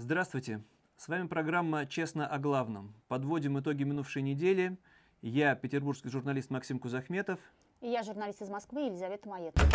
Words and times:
Здравствуйте. 0.00 0.62
С 0.96 1.08
вами 1.08 1.26
программа 1.26 1.84
«Честно 1.84 2.24
о 2.24 2.38
главном». 2.38 2.94
Подводим 3.08 3.58
итоги 3.58 3.82
минувшей 3.82 4.22
недели. 4.22 4.78
Я 5.22 5.56
петербургский 5.56 6.08
журналист 6.08 6.50
Максим 6.50 6.78
Кузахметов. 6.78 7.40
И 7.80 7.88
я 7.88 8.04
журналист 8.04 8.40
из 8.40 8.48
Москвы 8.48 8.82
Елизавета 8.82 9.28
Маетова. 9.28 9.66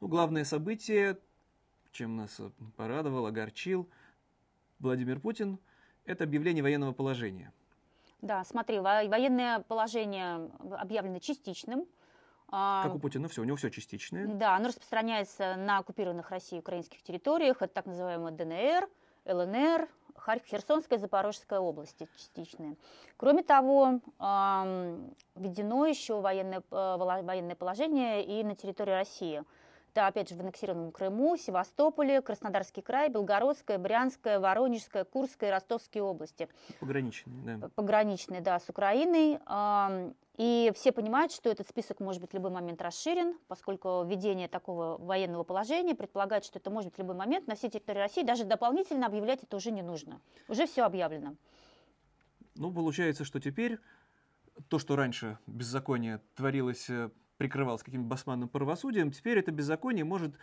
Ну, 0.00 0.06
главное 0.06 0.44
событие, 0.44 1.18
чем 1.90 2.14
нас 2.14 2.40
порадовал, 2.76 3.26
огорчил 3.26 3.88
Владимир 4.78 5.18
Путин, 5.18 5.58
это 6.04 6.22
объявление 6.22 6.62
военного 6.62 6.92
положения. 6.92 7.52
Да, 8.22 8.44
смотри, 8.44 8.78
военное 8.78 9.58
положение 9.58 10.52
объявлено 10.78 11.18
частичным. 11.18 11.88
А, 12.56 12.84
как 12.84 12.94
у 12.94 12.98
Путина 13.00 13.26
все, 13.28 13.40
у 13.40 13.44
него 13.44 13.56
все 13.56 13.68
частичное. 13.68 14.28
Да, 14.28 14.54
оно 14.54 14.68
распространяется 14.68 15.56
на 15.56 15.78
оккупированных 15.78 16.30
Россией 16.30 16.60
украинских 16.60 17.02
территориях. 17.02 17.56
Это 17.62 17.74
так 17.74 17.86
называемая 17.86 18.30
ДНР, 18.30 18.88
ЛНР, 19.24 19.88
Харьков, 20.14 20.46
Херсонская, 20.46 21.00
Запорожская 21.00 21.58
области 21.58 22.08
частичные. 22.16 22.76
Кроме 23.16 23.42
того, 23.42 23.98
введено 25.34 25.86
еще 25.86 26.20
военное, 26.20 26.62
э, 26.70 26.96
военное 26.96 27.56
положение 27.56 28.24
и 28.24 28.44
на 28.44 28.54
территории 28.54 28.92
России– 28.92 29.42
это, 29.94 30.08
опять 30.08 30.28
же, 30.28 30.34
в 30.34 30.40
аннексированном 30.40 30.90
Крыму, 30.90 31.36
Севастополе, 31.36 32.20
Краснодарский 32.20 32.82
край, 32.82 33.08
Белгородская, 33.08 33.78
Брянская, 33.78 34.40
Воронежская, 34.40 35.04
Курская 35.04 35.50
и 35.50 35.52
Ростовские 35.52 36.02
области. 36.02 36.48
Пограничные, 36.80 37.56
да. 37.56 37.68
Пограничные, 37.76 38.40
да, 38.40 38.58
с 38.58 38.68
Украиной. 38.68 39.38
И 40.36 40.72
все 40.74 40.90
понимают, 40.90 41.30
что 41.30 41.48
этот 41.48 41.68
список 41.68 42.00
может 42.00 42.20
быть 42.20 42.32
в 42.32 42.34
любой 42.34 42.50
момент 42.50 42.82
расширен, 42.82 43.38
поскольку 43.46 44.02
введение 44.04 44.48
такого 44.48 44.98
военного 44.98 45.44
положения 45.44 45.94
предполагает, 45.94 46.44
что 46.44 46.58
это 46.58 46.70
может 46.70 46.90
быть 46.90 46.96
в 46.96 46.98
любой 46.98 47.14
момент 47.14 47.46
на 47.46 47.54
всей 47.54 47.70
территории 47.70 48.00
России. 48.00 48.24
Даже 48.24 48.42
дополнительно 48.42 49.06
объявлять 49.06 49.44
это 49.44 49.56
уже 49.56 49.70
не 49.70 49.82
нужно. 49.82 50.20
Уже 50.48 50.66
все 50.66 50.82
объявлено. 50.82 51.36
Ну, 52.56 52.72
получается, 52.72 53.24
что 53.24 53.38
теперь 53.38 53.78
то, 54.68 54.80
что 54.80 54.96
раньше 54.96 55.38
беззаконие 55.46 56.20
творилось 56.34 56.90
прикрывалась 57.36 57.82
каким-то 57.82 58.08
басманным 58.08 58.48
правосудием, 58.48 59.10
теперь 59.10 59.38
это 59.38 59.50
беззаконие 59.50 60.04
может 60.04 60.34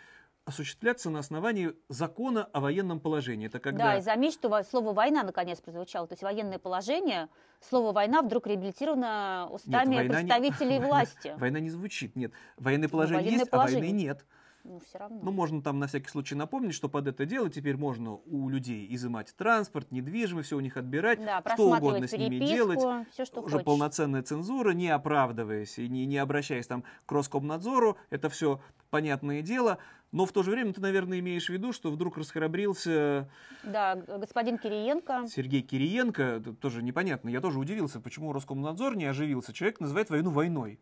осуществляться 0.44 1.08
на 1.08 1.20
основании 1.20 1.72
закона 1.88 2.44
о 2.52 2.60
военном 2.60 2.98
положении. 2.98 3.46
Это 3.46 3.60
когда... 3.60 3.84
Да, 3.84 3.98
и 3.98 4.00
заметь, 4.00 4.34
что 4.34 4.62
слово 4.64 4.92
«война» 4.92 5.22
наконец 5.22 5.60
прозвучало. 5.60 6.08
То 6.08 6.14
есть 6.14 6.22
военное 6.22 6.58
положение, 6.58 7.28
слово 7.60 7.92
«война» 7.92 8.22
вдруг 8.22 8.48
реабилитировано 8.48 9.48
устами 9.50 9.94
нет, 9.94 10.08
представителей 10.08 10.80
не... 10.80 10.84
власти. 10.84 11.34
Война 11.38 11.60
не 11.60 11.70
звучит, 11.70 12.16
нет. 12.16 12.32
Военное 12.56 12.88
положение 12.88 13.20
ну, 13.20 13.24
военное 13.24 13.40
есть, 13.42 13.50
положение. 13.50 13.78
а 13.78 13.82
войны 13.82 13.96
нет. 13.96 14.26
Ну, 14.64 14.78
все 14.78 14.98
равно. 14.98 15.20
Ну, 15.22 15.32
можно 15.32 15.60
там 15.60 15.78
на 15.78 15.88
всякий 15.88 16.08
случай 16.08 16.34
напомнить, 16.34 16.74
что 16.74 16.88
под 16.88 17.08
это 17.08 17.26
дело 17.26 17.50
теперь 17.50 17.76
можно 17.76 18.12
у 18.12 18.48
людей 18.48 18.86
изымать 18.94 19.34
транспорт, 19.36 19.90
недвижимость, 19.90 20.46
все 20.46 20.56
у 20.56 20.60
них 20.60 20.76
отбирать, 20.76 21.18
да, 21.24 21.42
что 21.54 21.70
угодно 21.70 22.06
с 22.06 22.12
ними 22.12 22.38
делать. 22.38 22.80
Все, 23.10 23.24
что 23.24 23.40
Уже 23.40 23.54
хочешь. 23.54 23.64
полноценная 23.64 24.22
цензура, 24.22 24.70
не 24.70 24.88
оправдываясь 24.88 25.78
и 25.78 25.88
не, 25.88 26.06
не 26.06 26.18
обращаясь 26.18 26.66
там 26.66 26.84
к 27.06 27.12
Роскомнадзору. 27.12 27.96
Это 28.10 28.28
все 28.28 28.60
понятное 28.90 29.42
дело. 29.42 29.78
Но 30.12 30.26
в 30.26 30.32
то 30.32 30.42
же 30.42 30.50
время 30.50 30.74
ты, 30.74 30.80
наверное, 30.80 31.18
имеешь 31.20 31.46
в 31.46 31.48
виду, 31.48 31.72
что 31.72 31.90
вдруг 31.90 32.18
расхрабрился... 32.18 33.30
Да, 33.64 33.96
господин 33.96 34.58
Кириенко. 34.58 35.26
Сергей 35.26 35.62
Кириенко, 35.62 36.42
тоже 36.60 36.82
непонятно. 36.82 37.30
Я 37.30 37.40
тоже 37.40 37.58
удивился, 37.58 37.98
почему 37.98 38.32
Роскомнадзор 38.34 38.94
не 38.94 39.06
оживился. 39.06 39.54
Человек 39.54 39.80
называет 39.80 40.10
войну 40.10 40.30
войной. 40.30 40.78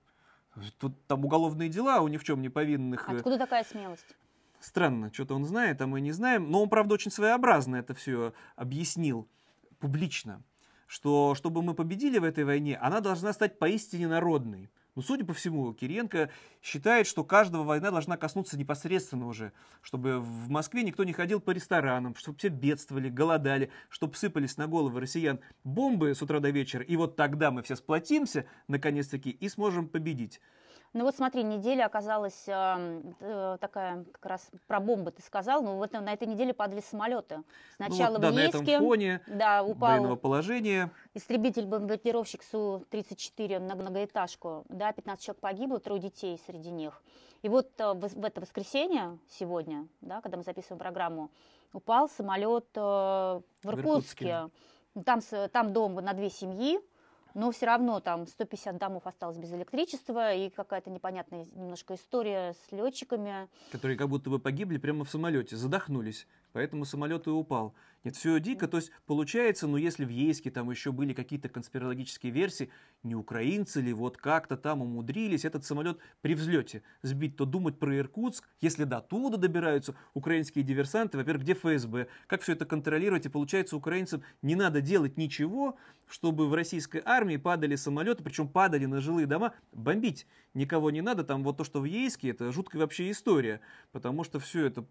Тут 0.79 1.07
там 1.07 1.25
уголовные 1.25 1.69
дела 1.69 2.01
у 2.01 2.09
ни 2.09 2.17
в 2.17 2.25
чем 2.25 2.43
не 2.43 2.49
повинных. 2.49 3.09
Э, 3.09 3.17
Откуда 3.17 3.39
такая 3.39 3.65
смелость? 3.65 4.17
Странно, 4.61 5.13
что-то 5.13 5.35
он 5.35 5.45
знает, 5.45 5.81
а 5.81 5.87
мы 5.87 6.01
не 6.01 6.13
знаем. 6.13 6.51
Но 6.51 6.63
он, 6.63 6.69
правда, 6.69 6.95
очень 6.95 7.11
своеобразно 7.11 7.77
это 7.77 7.95
все 7.95 8.35
объяснил 8.57 9.29
публично, 9.79 10.43
что 10.87 11.35
чтобы 11.35 11.63
мы 11.63 11.75
победили 11.75 12.19
в 12.19 12.25
этой 12.25 12.45
войне, 12.45 12.77
она 12.77 13.01
должна 13.01 13.33
стать 13.33 13.59
поистине 13.59 14.09
народной. 14.09 14.71
Но, 14.95 15.03
судя 15.03 15.25
по 15.25 15.33
всему, 15.33 15.73
Кириенко 15.73 16.31
считает, 16.63 17.07
что 17.07 17.25
каждого 17.25 17.63
война 17.63 17.91
должна 17.91 18.17
коснуться 18.17 18.59
непосредственно 18.59 19.27
уже, 19.27 19.53
чтобы 19.83 20.21
в 20.21 20.49
Москве 20.49 20.83
никто 20.83 21.05
не 21.05 21.13
ходил 21.13 21.41
по 21.41 21.51
ресторанам, 21.51 22.15
чтобы 22.17 22.39
все 22.39 22.49
бедствовали, 22.49 23.09
голодали, 23.09 23.71
чтобы 23.89 24.17
сыпались 24.17 24.57
на 24.57 24.67
головы 24.67 25.01
россиян 25.01 25.41
бомбы 25.65 26.15
с 26.15 26.23
утра 26.23 26.41
до 26.41 26.51
вечера, 26.51 26.83
и 26.83 26.97
вот 26.97 27.17
тогда 27.17 27.51
мы 27.51 27.63
все 27.63 27.77
сплотимся, 27.77 28.47
наконец-таки, 28.69 29.31
и 29.31 29.49
сможем 29.49 29.89
победить. 29.89 30.41
Ну 30.93 31.05
вот 31.05 31.15
смотри, 31.15 31.45
неделя 31.45 31.87
оказалась 31.87 32.45
э, 32.49 33.57
такая, 33.61 34.05
как 34.11 34.27
раз 34.27 34.51
про 34.67 34.81
бомбы 34.81 35.13
ты 35.13 35.23
сказал, 35.23 35.63
но 35.63 35.77
вот 35.77 35.93
на 35.93 36.13
этой 36.13 36.27
неделе 36.27 36.53
падали 36.53 36.81
самолеты. 36.81 37.45
Сначала 37.77 38.15
ну, 38.15 38.15
вот, 38.15 38.23
да, 38.23 38.31
в 38.31 38.35
Ейске, 38.35 38.59
на 38.59 38.63
этом 38.63 38.85
фоне 38.85 39.21
да, 39.29 39.63
упал 39.63 39.91
военного 39.91 40.17
положения. 40.17 40.91
Истребитель-бомбардировщик 41.15 42.43
Су-34 42.43 43.61
на 43.61 43.77
многоэтажку, 43.77 44.65
да, 44.69 44.93
15 44.93 45.25
человек 45.25 45.41
погибло, 45.41 45.79
трое 45.79 46.01
детей 46.01 46.41
среди 46.45 46.71
них. 46.71 47.01
И 47.43 47.49
вот 47.49 47.69
э, 47.79 47.93
в, 47.93 48.09
в 48.09 48.25
это 48.25 48.41
воскресенье 48.41 49.17
сегодня, 49.29 49.87
да, 50.01 50.21
когда 50.21 50.39
мы 50.39 50.43
записываем 50.43 50.81
программу, 50.81 51.31
упал 51.73 52.09
самолет 52.09 52.67
э, 52.75 52.81
в 52.81 53.41
Иркутске. 53.65 54.25
В 54.25 54.29
Иркутске. 54.29 54.51
Там, 55.05 55.21
там 55.53 55.73
дом 55.73 55.95
на 55.95 56.15
две 56.15 56.31
семьи, 56.31 56.81
но 57.35 57.51
все 57.51 57.67
равно 57.67 58.01
там 58.01 58.27
150 58.27 58.79
домов 58.79 59.07
осталось 59.07 59.37
без 59.37 59.53
электричества 59.53 60.35
и 60.35 60.51
какая-то 60.51 60.91
непонятная 60.91 61.47
немножко 61.55 61.95
история 61.95 62.55
с 62.55 62.73
летчиками. 62.73 63.49
Которые 63.73 63.97
как 63.97 64.09
будто 64.09 64.31
бы 64.31 64.39
погибли 64.39 64.79
прямо 64.79 65.05
в 65.05 65.11
самолете, 65.11 65.57
задохнулись, 65.57 66.27
поэтому 66.53 66.85
самолет 66.85 67.27
и 67.27 67.31
упал. 67.31 67.75
Нет, 68.03 68.17
все 68.17 68.41
дико, 68.41 68.67
то 68.67 68.79
есть 68.79 68.93
получается, 69.05 69.67
ну 69.67 69.77
если 69.77 70.07
в 70.07 70.09
Ейске 70.09 70.51
там 70.51 70.71
еще 70.71 70.91
были 70.91 71.13
какие-то 71.13 71.51
конспирологические 71.51 72.33
версии, 72.33 72.71
не 73.03 73.15
украинцы 73.15 73.83
ли 73.83 73.93
вот 73.93 74.17
как-то 74.17 74.57
там 74.57 74.81
умудрились 74.81 75.45
этот 75.45 75.67
самолет 75.67 75.99
при 76.23 76.35
взлете 76.35 76.83
сбить, 77.03 77.37
то 77.37 77.45
думать 77.45 77.79
про 77.79 77.95
Иркутск, 77.99 78.49
если 78.63 78.85
до 78.85 79.03
туда 79.03 79.37
добираются 79.37 79.95
украинские 80.15 80.65
диверсанты, 80.65 81.19
во-первых, 81.19 81.43
где 81.43 81.53
ФСБ, 81.53 82.07
как 82.27 82.41
все 82.41 82.53
это 82.53 82.65
контролировать, 82.65 83.27
и 83.27 83.29
получается 83.29 83.77
украинцам 83.77 84.23
не 84.41 84.55
надо 84.55 84.81
делать 84.81 85.19
ничего, 85.19 85.77
чтобы 86.09 86.49
в 86.49 86.55
российской 86.55 87.03
армии 87.05 87.37
падали 87.37 87.77
самолеты, 87.77 88.25
причем 88.25 88.49
падали 88.49 88.87
на 88.87 89.01
жилые 89.01 89.27
дома, 89.27 89.53
бомбить 89.73 90.27
никого 90.55 90.91
не 90.91 91.03
надо, 91.03 91.23
там 91.23 91.45
вот 91.45 91.59
то, 91.59 91.65
что 91.65 91.81
в 91.81 91.85
Ейске, 91.85 92.31
это 92.31 92.51
жуткая 92.51 92.81
вообще 92.81 93.11
история, 93.11 93.61
потому 93.93 94.25
что 94.25 94.39
все 94.41 94.65
это 94.65 94.87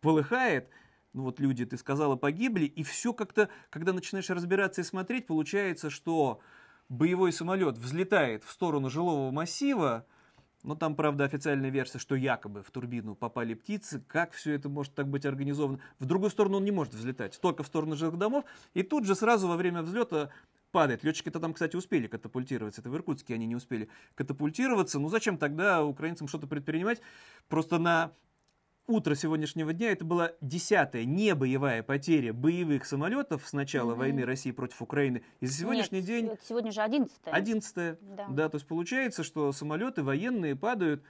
полыхает, 0.00 0.68
ну 1.12 1.22
вот 1.22 1.40
люди, 1.40 1.64
ты 1.64 1.76
сказала, 1.78 2.16
погибли, 2.16 2.64
и 2.64 2.82
все 2.82 3.12
как-то, 3.12 3.48
когда 3.70 3.92
начинаешь 3.92 4.28
разбираться 4.30 4.82
и 4.82 4.84
смотреть, 4.84 5.26
получается, 5.26 5.90
что 5.90 6.40
боевой 6.88 7.32
самолет 7.32 7.78
взлетает 7.78 8.44
в 8.44 8.50
сторону 8.50 8.90
жилого 8.90 9.30
массива, 9.30 10.06
но 10.62 10.74
там, 10.74 10.96
правда, 10.96 11.24
официальная 11.24 11.70
версия, 11.70 11.98
что 11.98 12.16
якобы 12.16 12.62
в 12.62 12.70
турбину 12.72 13.14
попали 13.14 13.54
птицы. 13.54 14.02
Как 14.08 14.32
все 14.32 14.52
это 14.52 14.68
может 14.68 14.94
так 14.94 15.08
быть 15.08 15.24
организовано? 15.24 15.78
В 16.00 16.06
другую 16.06 16.30
сторону 16.30 16.56
он 16.56 16.64
не 16.64 16.72
может 16.72 16.92
взлетать, 16.92 17.38
только 17.40 17.62
в 17.62 17.68
сторону 17.68 17.94
жилых 17.94 18.18
домов. 18.18 18.44
И 18.74 18.82
тут 18.82 19.06
же 19.06 19.14
сразу 19.14 19.46
во 19.46 19.56
время 19.56 19.82
взлета 19.82 20.30
падает. 20.72 21.04
Летчики-то 21.04 21.38
там, 21.38 21.54
кстати, 21.54 21.76
успели 21.76 22.08
катапультироваться. 22.08 22.80
Это 22.80 22.90
в 22.90 22.96
Иркутске 22.96 23.34
они 23.34 23.46
не 23.46 23.54
успели 23.54 23.88
катапультироваться. 24.16 24.98
Ну 24.98 25.08
зачем 25.08 25.38
тогда 25.38 25.84
украинцам 25.84 26.26
что-то 26.26 26.48
предпринимать? 26.48 27.00
Просто 27.48 27.78
на 27.78 28.12
утро 28.86 29.14
сегодняшнего 29.14 29.72
дня 29.72 29.92
это 29.92 30.04
была 30.04 30.32
десятая 30.40 31.04
небоевая 31.04 31.82
потеря 31.82 32.32
боевых 32.32 32.84
самолетов 32.84 33.46
с 33.46 33.52
начала 33.52 33.92
угу. 33.92 34.00
войны 34.00 34.24
России 34.24 34.50
против 34.52 34.82
Украины. 34.82 35.22
И 35.40 35.46
за 35.46 35.54
сегодняшний 35.54 35.98
Нет, 35.98 36.06
день... 36.06 36.30
Сегодня 36.48 36.72
же 36.72 36.80
одиннадцатая. 36.80 37.34
Одиннадцатая. 37.34 37.98
Да. 38.00 38.26
да, 38.28 38.48
то 38.48 38.56
есть 38.56 38.66
получается, 38.66 39.24
что 39.24 39.52
самолеты 39.52 40.02
военные 40.02 40.56
падают 40.56 41.02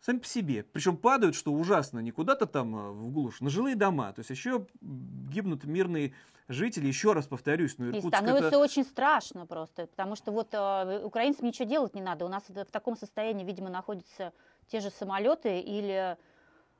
сами 0.00 0.18
по 0.18 0.26
себе. 0.26 0.64
Причем 0.64 0.96
падают, 0.96 1.34
что 1.34 1.52
ужасно, 1.52 2.00
не 2.00 2.10
куда-то 2.10 2.46
там 2.46 2.76
а, 2.76 2.92
в 2.92 3.10
глушь, 3.10 3.40
на 3.40 3.50
жилые 3.50 3.76
дома. 3.76 4.12
То 4.12 4.20
есть 4.20 4.30
еще 4.30 4.66
гибнут 4.80 5.64
мирные 5.64 6.14
жители. 6.48 6.86
Еще 6.86 7.12
раз 7.12 7.26
повторюсь, 7.26 7.76
ну 7.78 7.86
Иркутск 7.86 8.06
И 8.06 8.08
становится 8.08 8.48
это... 8.48 8.58
очень 8.58 8.84
страшно 8.84 9.46
просто, 9.46 9.86
потому 9.86 10.16
что 10.16 10.32
вот 10.32 10.48
э, 10.52 11.02
украинцам 11.04 11.46
ничего 11.46 11.68
делать 11.68 11.94
не 11.94 12.02
надо. 12.02 12.24
У 12.24 12.28
нас 12.28 12.44
в 12.48 12.64
таком 12.66 12.96
состоянии, 12.96 13.44
видимо, 13.44 13.68
находятся 13.68 14.32
те 14.68 14.80
же 14.80 14.90
самолеты 14.90 15.60
или 15.60 16.16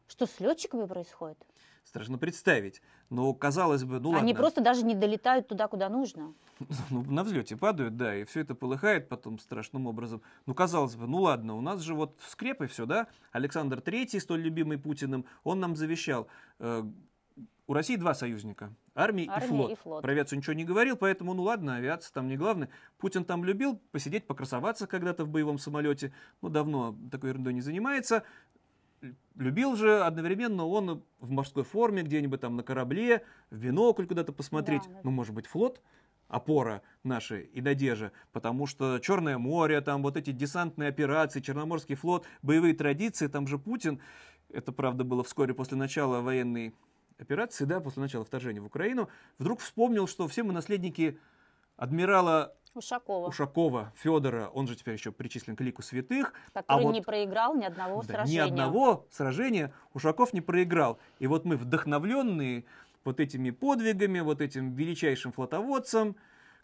что 0.08 0.26
с 0.26 0.40
летчиками 0.40 0.86
происходит? 0.86 1.38
Страшно 1.84 2.18
представить. 2.18 2.82
Но 3.10 3.32
казалось 3.32 3.84
бы, 3.84 4.00
ну 4.00 4.10
Они 4.10 4.32
ладно. 4.32 4.34
просто 4.34 4.60
даже 4.60 4.84
не 4.84 4.96
долетают 4.96 5.46
туда, 5.46 5.68
куда 5.68 5.88
нужно. 5.88 6.34
Ну, 6.90 7.04
на 7.04 7.22
взлете 7.22 7.56
падают, 7.56 7.96
да, 7.96 8.16
и 8.16 8.24
все 8.24 8.40
это 8.40 8.54
полыхает 8.54 9.08
потом 9.08 9.38
страшным 9.38 9.86
образом. 9.86 10.22
Ну, 10.46 10.54
казалось 10.54 10.96
бы, 10.96 11.06
ну 11.06 11.20
ладно, 11.20 11.54
у 11.54 11.60
нас 11.60 11.80
же 11.80 11.94
вот 11.94 12.18
скрепы 12.26 12.66
все, 12.66 12.86
да? 12.86 13.06
Александр 13.30 13.80
Третий, 13.80 14.18
столь 14.18 14.40
любимый 14.40 14.78
Путиным, 14.78 15.26
он 15.44 15.60
нам 15.60 15.76
завещал. 15.76 16.26
Э, 16.58 16.82
у 17.68 17.72
России 17.72 17.96
два 17.96 18.14
союзника. 18.14 18.72
Армия, 18.94 19.28
Армия 19.28 19.46
и, 19.46 19.48
флот. 19.48 19.70
и 19.70 19.74
флот. 19.74 20.02
Про 20.02 20.12
авиацию 20.12 20.38
ничего 20.38 20.54
не 20.54 20.64
говорил, 20.64 20.96
поэтому, 20.96 21.34
ну 21.34 21.42
ладно, 21.42 21.76
авиация 21.76 22.12
там 22.12 22.28
не 22.28 22.36
главное. 22.36 22.68
Путин 22.98 23.24
там 23.24 23.44
любил 23.44 23.80
посидеть, 23.90 24.26
покрасоваться 24.26 24.86
когда-то 24.86 25.24
в 25.24 25.28
боевом 25.28 25.58
самолете. 25.58 26.12
Ну, 26.42 26.48
давно 26.48 26.96
такой 27.10 27.30
ерундой 27.30 27.54
не 27.54 27.60
занимается 27.60 28.24
любил 29.34 29.76
же 29.76 30.02
одновременно 30.02 30.66
он 30.66 31.02
в 31.20 31.30
морской 31.30 31.64
форме 31.64 32.02
где-нибудь 32.02 32.40
там 32.40 32.56
на 32.56 32.62
корабле, 32.62 33.24
в 33.50 33.58
бинокль 33.58 34.06
куда-то 34.06 34.32
посмотреть, 34.32 34.82
Да, 34.86 35.00
ну, 35.04 35.10
может 35.10 35.34
быть, 35.34 35.46
флот, 35.46 35.80
опора 36.28 36.82
нашей 37.04 37.42
и 37.44 37.60
надежда, 37.60 38.12
потому 38.32 38.66
что 38.66 38.98
Черное 38.98 39.38
море, 39.38 39.80
там 39.80 40.02
вот 40.02 40.16
эти 40.16 40.32
десантные 40.32 40.88
операции, 40.88 41.40
Черноморский 41.40 41.94
флот, 41.94 42.26
боевые 42.42 42.74
традиции, 42.74 43.28
там 43.28 43.46
же 43.46 43.58
Путин, 43.58 44.00
это, 44.48 44.72
правда, 44.72 45.04
было 45.04 45.22
вскоре 45.22 45.54
после 45.54 45.76
начала 45.76 46.20
военной 46.20 46.74
операции, 47.18 47.64
да, 47.64 47.80
после 47.80 48.02
начала 48.02 48.24
вторжения 48.24 48.60
в 48.60 48.66
Украину, 48.66 49.08
вдруг 49.38 49.60
вспомнил, 49.60 50.06
что 50.06 50.26
все 50.28 50.42
мы 50.42 50.52
наследники 50.52 51.18
адмирала 51.76 52.54
Ушакова, 52.76 53.28
Ушакова 53.28 53.93
Федора, 53.96 54.49
он 54.55 54.67
же 54.67 54.76
теперь 54.76 54.94
еще 54.94 55.12
причислен 55.12 55.56
к 55.56 55.61
лику 55.61 55.82
святых, 55.82 56.32
который 56.52 56.84
вот- 56.84 56.93
не 56.93 57.02
проиграл 57.02 57.55
ни 57.56 57.64
одного 57.64 58.02
да, 58.02 58.08
сражения. 58.08 58.44
Ни 58.44 58.49
одного 58.49 59.06
сражения 59.11 59.73
Ушаков 59.94 60.32
не 60.32 60.40
проиграл. 60.40 60.99
И 61.19 61.26
вот 61.26 61.44
мы 61.44 61.56
вдохновленные 61.56 62.64
вот 63.05 63.20
этими 63.20 63.50
подвигами, 63.50 64.20
вот 64.20 64.40
этим 64.40 64.75
величайшим 64.75 65.32
флотоводцем, 65.32 66.17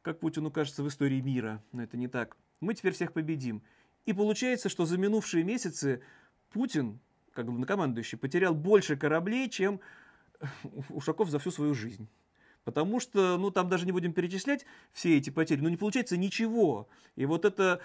как 0.03 0.19
Путину 0.19 0.50
кажется 0.50 0.82
в 0.82 0.88
истории 0.88 1.20
мира, 1.20 1.62
но 1.73 1.82
это 1.82 1.97
не 1.97 2.09
так, 2.09 2.37
мы 2.61 2.75
теперь 2.75 2.93
всех 2.93 3.12
победим. 3.12 3.62
И 4.05 4.12
получается, 4.12 4.69
что 4.69 4.85
за 4.85 4.99
минувшие 4.99 5.44
месяцы 5.44 6.03
Путин, 6.50 6.99
как 7.32 7.47
главнокомандующий, 7.47 8.19
потерял 8.19 8.55
больше 8.55 8.97
кораблей, 8.97 9.49
чем 9.49 9.81
Ушаков 10.91 11.31
за 11.31 11.38
всю 11.38 11.50
свою 11.50 11.75
жизнь. 11.75 12.09
Потому 12.64 13.00
что, 13.00 13.37
ну, 13.38 13.50
там 13.50 13.69
даже 13.69 13.87
не 13.87 13.93
будем 13.93 14.12
перечислять 14.12 14.64
все 14.93 15.17
эти 15.17 15.31
потери, 15.31 15.61
но 15.61 15.69
не 15.69 15.76
получается 15.76 16.17
ничего. 16.17 16.88
И 17.17 17.26
вот 17.26 17.44
это... 17.44 17.81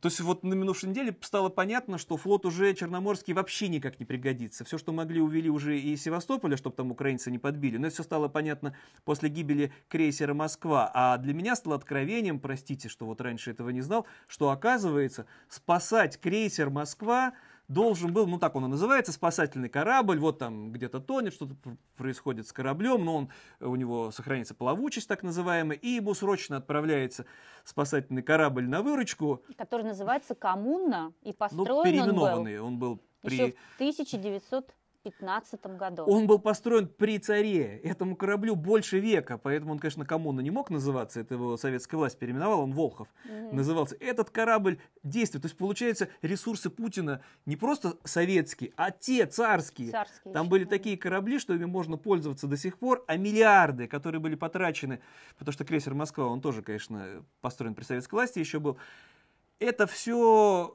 То 0.00 0.08
есть 0.08 0.18
вот 0.20 0.42
на 0.42 0.54
минувшей 0.54 0.88
неделе 0.90 1.16
стало 1.20 1.50
понятно, 1.50 1.98
что 1.98 2.16
флот 2.16 2.44
уже 2.46 2.74
Черноморский 2.74 3.32
вообще 3.32 3.68
никак 3.68 4.00
не 4.00 4.04
пригодится. 4.04 4.64
Все, 4.64 4.76
что 4.76 4.92
могли, 4.92 5.20
увели 5.20 5.48
уже 5.48 5.78
и 5.78 5.96
Севастополя, 5.96 6.56
чтобы 6.56 6.74
там 6.74 6.90
украинцы 6.90 7.30
не 7.30 7.38
подбили. 7.38 7.76
Но 7.76 7.86
это 7.86 7.94
все 7.94 8.02
стало 8.02 8.26
понятно 8.26 8.74
после 9.04 9.28
гибели 9.28 9.72
крейсера 9.88 10.34
«Москва». 10.34 10.90
А 10.92 11.16
для 11.18 11.32
меня 11.32 11.54
стало 11.54 11.76
откровением, 11.76 12.40
простите, 12.40 12.88
что 12.88 13.06
вот 13.06 13.20
раньше 13.20 13.52
этого 13.52 13.70
не 13.70 13.82
знал, 13.82 14.04
что 14.26 14.50
оказывается 14.50 15.26
спасать 15.48 16.20
крейсер 16.20 16.70
«Москва» 16.70 17.34
должен 17.68 18.12
был, 18.12 18.26
ну 18.26 18.38
так 18.38 18.54
он 18.56 18.66
и 18.66 18.68
называется, 18.68 19.12
спасательный 19.12 19.68
корабль, 19.68 20.18
вот 20.18 20.38
там 20.38 20.72
где-то 20.72 21.00
тонет, 21.00 21.32
что-то 21.34 21.54
происходит 21.96 22.46
с 22.46 22.52
кораблем, 22.52 23.04
но 23.04 23.16
он, 23.16 23.28
э, 23.60 23.66
у 23.66 23.76
него 23.76 24.10
сохранится 24.10 24.54
плавучесть 24.54 25.08
так 25.08 25.22
называемая, 25.22 25.76
и 25.76 25.88
ему 25.88 26.14
срочно 26.14 26.56
отправляется 26.56 27.26
спасательный 27.64 28.22
корабль 28.22 28.68
на 28.68 28.82
выручку. 28.82 29.42
Который 29.56 29.84
называется 29.84 30.34
«Коммуна» 30.34 31.12
и 31.22 31.28
ну, 31.28 31.34
построен 31.34 31.68
ну, 31.68 31.84
переименованный, 31.84 32.60
он 32.60 32.78
был, 32.78 32.92
он 32.92 32.96
был 32.98 33.02
при... 33.22 33.52
В 33.52 33.74
1900 33.76 34.74
15 35.04 35.66
году. 35.76 36.04
Он 36.06 36.26
был 36.26 36.38
построен 36.38 36.88
при 36.88 37.18
царе. 37.18 37.78
Этому 37.84 38.16
кораблю 38.16 38.56
больше 38.56 38.98
века, 38.98 39.38
поэтому 39.38 39.72
он, 39.72 39.78
конечно, 39.78 40.06
коммуна 40.06 40.40
не 40.40 40.50
мог 40.50 40.70
называться. 40.70 41.20
Это 41.20 41.34
его 41.34 41.56
советская 41.58 41.98
власть 41.98 42.18
переименовала, 42.18 42.62
он 42.62 42.72
Волхов 42.72 43.08
угу. 43.24 43.54
назывался. 43.54 43.96
Этот 44.00 44.30
корабль 44.30 44.78
действует. 45.02 45.42
То 45.42 45.46
есть, 45.46 45.58
получается, 45.58 46.08
ресурсы 46.22 46.70
Путина 46.70 47.20
не 47.44 47.56
просто 47.56 47.98
советские, 48.04 48.72
а 48.76 48.90
те 48.90 49.26
царские. 49.26 49.90
царские 49.90 50.32
Там 50.32 50.44
еще, 50.44 50.50
были 50.50 50.64
да. 50.64 50.70
такие 50.70 50.96
корабли, 50.96 51.38
что 51.38 51.54
ими 51.54 51.66
можно 51.66 51.98
пользоваться 51.98 52.46
до 52.46 52.56
сих 52.56 52.78
пор, 52.78 53.04
а 53.06 53.16
миллиарды, 53.18 53.86
которые 53.86 54.20
были 54.20 54.36
потрачены, 54.36 55.00
потому 55.38 55.52
что 55.52 55.64
крейсер 55.64 55.94
«Москва», 55.94 56.26
он 56.26 56.40
тоже, 56.40 56.62
конечно, 56.62 57.24
построен 57.42 57.74
при 57.74 57.84
советской 57.84 58.14
власти 58.14 58.38
еще 58.38 58.58
был. 58.58 58.78
Это 59.58 59.86
все 59.86 60.74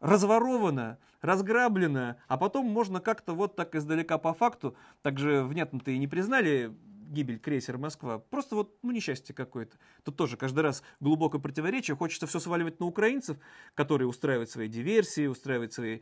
разворовано, 0.00 0.98
разграблено, 1.20 2.16
а 2.28 2.36
потом 2.36 2.66
можно 2.66 3.00
как-то 3.00 3.34
вот 3.34 3.56
так 3.56 3.74
издалека 3.74 4.18
по 4.18 4.32
факту, 4.32 4.76
также 5.02 5.42
внятно-то 5.42 5.90
и 5.90 5.98
не 5.98 6.06
признали 6.08 6.72
гибель 7.10 7.38
крейсера 7.38 7.78
Москва, 7.78 8.18
просто 8.18 8.54
вот, 8.54 8.76
ну, 8.82 8.90
несчастье 8.92 9.34
какое-то. 9.34 9.78
Тут 10.04 10.16
тоже 10.16 10.36
каждый 10.36 10.60
раз 10.60 10.82
глубокое 11.00 11.40
противоречие, 11.40 11.96
хочется 11.96 12.26
все 12.26 12.38
сваливать 12.38 12.80
на 12.80 12.86
украинцев, 12.86 13.38
которые 13.74 14.06
устраивают 14.08 14.50
свои 14.50 14.68
диверсии, 14.68 15.26
устраивают 15.26 15.72
свои 15.72 16.00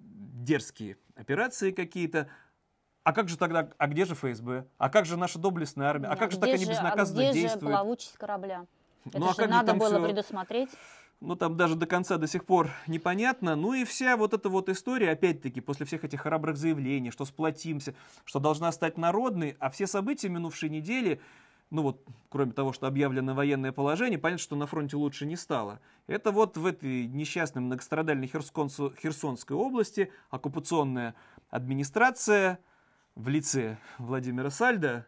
дерзкие 0.00 0.96
операции 1.14 1.72
какие-то, 1.72 2.28
а 3.04 3.12
как 3.12 3.28
же 3.28 3.36
тогда, 3.36 3.70
а 3.78 3.86
где 3.86 4.04
же 4.06 4.14
ФСБ? 4.14 4.66
А 4.78 4.88
как 4.88 5.04
же 5.06 5.16
наша 5.16 5.38
доблестная 5.38 5.88
армия? 5.88 6.06
А 6.08 6.12
Да, 6.12 6.16
как 6.16 6.32
же 6.32 6.38
так 6.40 6.48
они 6.48 6.64
же- 6.64 6.70
безнаказанно 6.70 7.20
а 7.20 7.22
где 7.30 7.32
же 7.32 7.48
действуют? 7.48 7.74
плавучесть 7.74 8.16
корабля? 8.16 8.66
Это 9.04 9.18
Ну, 9.20 9.26
а 9.26 9.30
же 9.30 9.36
как 9.36 9.46
же 9.48 9.54
надо 9.54 9.66
там 9.68 9.78
было 9.78 9.88
всё- 9.90 10.04
предусмотреть. 10.04 10.70
Ну, 11.20 11.34
там 11.34 11.56
даже 11.56 11.76
до 11.76 11.86
конца 11.86 12.18
до 12.18 12.26
сих 12.26 12.44
пор 12.44 12.70
непонятно. 12.86 13.56
Ну 13.56 13.72
и 13.72 13.84
вся 13.84 14.16
вот 14.16 14.34
эта 14.34 14.48
вот 14.48 14.68
история, 14.68 15.12
опять-таки, 15.12 15.60
после 15.60 15.86
всех 15.86 16.04
этих 16.04 16.20
храбрых 16.20 16.56
заявлений, 16.56 17.10
что 17.10 17.24
сплотимся, 17.24 17.94
что 18.24 18.38
должна 18.38 18.70
стать 18.70 18.98
народной, 18.98 19.56
а 19.58 19.70
все 19.70 19.86
события 19.86 20.28
минувшей 20.28 20.68
недели, 20.68 21.20
ну 21.70 21.82
вот, 21.82 22.04
кроме 22.28 22.52
того, 22.52 22.72
что 22.72 22.86
объявлено 22.86 23.34
военное 23.34 23.72
положение, 23.72 24.18
понятно, 24.18 24.42
что 24.42 24.56
на 24.56 24.66
фронте 24.66 24.96
лучше 24.96 25.24
не 25.26 25.36
стало. 25.36 25.80
Это 26.06 26.30
вот 26.32 26.56
в 26.58 26.66
этой 26.66 27.06
несчастной 27.06 27.62
многострадальной 27.62 28.28
Херсонской 28.28 29.56
области 29.56 30.12
оккупационная 30.30 31.14
администрация 31.48 32.60
в 33.14 33.28
лице 33.28 33.78
Владимира 33.98 34.50
Сальда, 34.50 35.06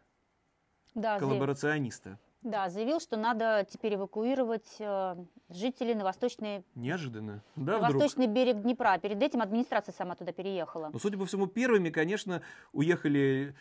Да, 0.94 1.18
коллаборациониста. 1.18 2.18
Да, 2.42 2.68
заявил, 2.68 3.00
что 3.00 3.16
надо 3.16 3.66
теперь 3.68 3.94
эвакуировать 3.96 4.76
э, 4.78 5.16
жителей 5.50 5.94
на 5.94 6.04
восточный, 6.04 6.64
Неожиданно. 6.74 7.42
Да, 7.56 7.78
на 7.78 7.88
вдруг? 7.88 8.02
восточный 8.02 8.26
берег 8.26 8.62
Днепра. 8.62 8.96
Перед 8.98 9.22
этим 9.22 9.42
администрация 9.42 9.92
сама 9.92 10.14
туда 10.14 10.32
переехала. 10.32 10.90
Но, 10.92 10.98
судя 10.98 11.18
по 11.18 11.26
всему, 11.26 11.46
первыми, 11.46 11.90
конечно, 11.90 12.42
уехали, 12.72 13.54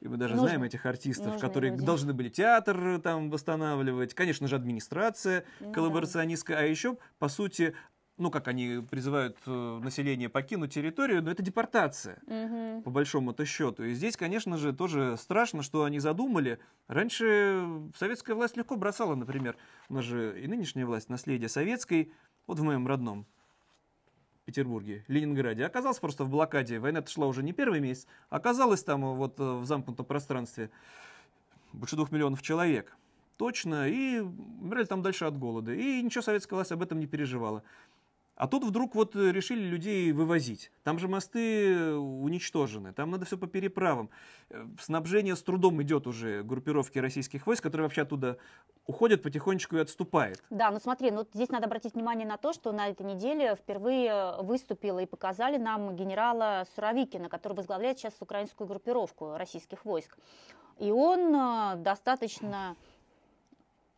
и 0.00 0.08
мы 0.08 0.16
даже 0.16 0.34
Нужно- 0.34 0.48
знаем 0.48 0.62
этих 0.62 0.86
артистов, 0.86 1.26
нужные 1.32 1.40
которые 1.40 1.72
люди. 1.72 1.84
должны 1.84 2.12
были 2.14 2.28
театр 2.28 2.78
э, 2.86 2.98
там 3.00 3.30
восстанавливать, 3.30 4.14
конечно 4.14 4.46
же, 4.48 4.56
администрация 4.56 5.44
Ну 5.58 5.68
да. 5.68 5.72
коллаборационистская, 5.74 6.58
а 6.58 6.62
еще, 6.62 6.96
по 7.18 7.28
сути, 7.28 7.74
ну, 8.20 8.30
как 8.30 8.48
они 8.48 8.84
призывают 8.88 9.38
э, 9.46 9.80
население 9.82 10.28
покинуть 10.28 10.74
территорию, 10.74 11.22
но 11.22 11.30
это 11.30 11.42
депортация 11.42 12.18
Мгм. 12.26 12.82
по 12.82 12.90
большому-то 12.90 13.44
счету. 13.46 13.82
И 13.82 13.94
здесь, 13.94 14.16
конечно 14.16 14.58
же, 14.58 14.72
тоже 14.72 15.16
страшно, 15.16 15.62
что 15.62 15.84
они 15.84 15.98
задумали. 15.98 16.58
Раньше 16.86 17.66
советская 17.96 18.36
власть 18.36 18.56
легко 18.56 18.76
бросала, 18.76 19.14
например, 19.14 19.56
у 19.88 19.94
нас 19.94 20.04
же 20.04 20.38
и 20.40 20.46
нынешняя 20.46 20.86
власть, 20.86 21.08
наследие 21.08 21.48
советской, 21.48 22.12
вот 22.46 22.58
в 22.58 22.62
моем 22.62 22.86
родном 22.86 23.26
Петербурге, 24.44 25.04
Ленинграде, 25.08 25.64
оказался 25.64 26.00
просто 26.00 26.24
в 26.24 26.28
блокаде. 26.28 26.78
Война 26.78 27.04
шла 27.06 27.26
уже 27.26 27.42
не 27.42 27.52
первый 27.52 27.80
месяц, 27.80 28.06
оказалось 28.28 28.84
там 28.84 29.04
э, 29.04 29.14
вот 29.14 29.40
э, 29.40 29.42
в 29.42 29.64
замкнутом 29.64 30.04
пространстве 30.04 30.70
больше 31.72 31.96
двух 31.96 32.12
миллионов 32.12 32.42
человек. 32.42 32.94
Точно, 33.36 33.88
и 33.88 34.18
умирали 34.18 34.84
там 34.84 35.00
дальше 35.00 35.24
от 35.24 35.38
голода. 35.38 35.72
И 35.72 36.02
ничего 36.02 36.20
советская 36.20 36.58
власть 36.58 36.72
об 36.72 36.82
этом 36.82 37.00
не 37.00 37.06
переживала. 37.06 37.62
А 38.40 38.46
тут 38.46 38.64
вдруг 38.64 38.94
вот 38.94 39.14
э, 39.16 39.32
решили 39.32 39.60
людей 39.60 40.12
вывозить. 40.12 40.72
Там 40.82 40.98
же 40.98 41.08
мосты 41.08 41.74
э, 41.74 41.92
уничтожены, 41.92 42.94
там 42.94 43.10
надо 43.10 43.26
все 43.26 43.36
по 43.36 43.46
переправам. 43.46 44.08
Э, 44.48 44.64
Снабжение 44.80 45.36
с 45.36 45.42
трудом 45.42 45.82
идет 45.82 46.06
уже 46.06 46.42
группировки 46.42 46.98
российских 46.98 47.46
войск, 47.46 47.62
которые 47.62 47.84
вообще 47.84 48.00
оттуда 48.00 48.38
уходят 48.86 49.22
потихонечку 49.22 49.76
и 49.76 49.80
отступает. 49.80 50.42
Да, 50.48 50.70
ну 50.70 50.80
смотри, 50.80 51.10
ну 51.10 51.26
здесь 51.34 51.50
надо 51.50 51.66
обратить 51.66 51.92
внимание 51.92 52.26
на 52.26 52.38
то, 52.38 52.54
что 52.54 52.72
на 52.72 52.88
этой 52.88 53.04
неделе 53.04 53.56
впервые 53.56 54.40
выступила 54.40 55.00
и 55.00 55.06
показали 55.06 55.58
нам 55.58 55.94
генерала 55.94 56.66
Суровикина, 56.74 57.28
который 57.28 57.52
возглавляет 57.52 57.98
сейчас 57.98 58.14
украинскую 58.20 58.66
группировку 58.66 59.36
российских 59.36 59.84
войск. 59.84 60.16
И 60.78 60.90
он 60.90 61.82
достаточно, 61.82 62.74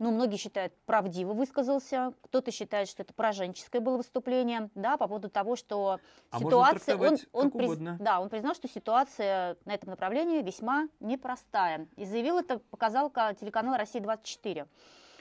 ну, 0.02 0.10
многие 0.10 0.36
считают, 0.36 0.72
правдиво 0.84 1.32
высказался, 1.32 2.12
кто-то 2.22 2.50
считает, 2.50 2.88
что 2.88 3.02
это 3.02 3.14
пораженческое 3.14 3.80
было 3.80 3.96
выступление, 3.98 4.68
да, 4.74 4.96
по 4.96 5.06
поводу 5.06 5.30
того, 5.30 5.54
что 5.54 6.00
А 6.30 6.40
можно 6.40 6.48
ситуация... 6.48 6.96
Он, 6.96 7.16
он 7.32 7.50
как 7.50 7.60
приз- 7.60 7.64
угодно. 7.66 7.96
Да, 8.00 8.20
он 8.20 8.28
признал, 8.28 8.54
что 8.54 8.66
ситуация 8.68 9.56
на 9.64 9.72
этом 9.72 9.90
направлении 9.90 10.42
весьма 10.42 10.88
непростая. 10.98 11.86
И 11.96 12.04
заявил 12.04 12.38
это, 12.38 12.58
показал 12.70 13.10
ка- 13.10 13.34
телеканал 13.34 13.76
«Россия-24». 13.76 14.66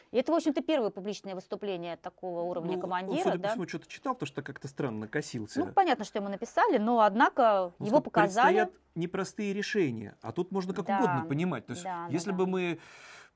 И 0.09 0.17
это, 0.17 0.31
в 0.31 0.35
общем-то, 0.35 0.61
первое 0.61 0.89
публичное 0.89 1.35
выступление 1.35 1.95
такого 1.95 2.41
уровня 2.41 2.71
Ну, 2.71 2.75
он, 2.75 2.81
командира. 2.81 3.23
судя 3.23 3.37
да? 3.37 3.43
по 3.43 3.49
всему, 3.53 3.67
что-то 3.67 3.87
читал, 3.87 4.13
потому 4.15 4.27
что 4.27 4.41
как-то 4.41 4.67
странно 4.67 5.07
косился. 5.07 5.59
Ну, 5.59 5.71
понятно, 5.73 6.03
что 6.05 6.17
ему 6.17 6.27
написали, 6.27 6.79
но, 6.79 6.99
однако, 7.01 7.71
Ну, 7.79 7.85
его 7.85 8.01
показали. 8.01 8.55
предстоят 8.57 8.71
непростые 8.95 9.53
решения, 9.53 10.17
а 10.21 10.31
тут 10.33 10.51
можно 10.51 10.73
как 10.73 10.85
Да, 10.85 10.97
угодно 10.97 11.25
понимать. 11.29 11.65
То 11.67 11.71
есть, 11.73 11.83
да, 11.83 12.07
да, 12.07 12.13
если 12.13 12.31
да. 12.31 12.35
бы 12.37 12.47
мы 12.47 12.79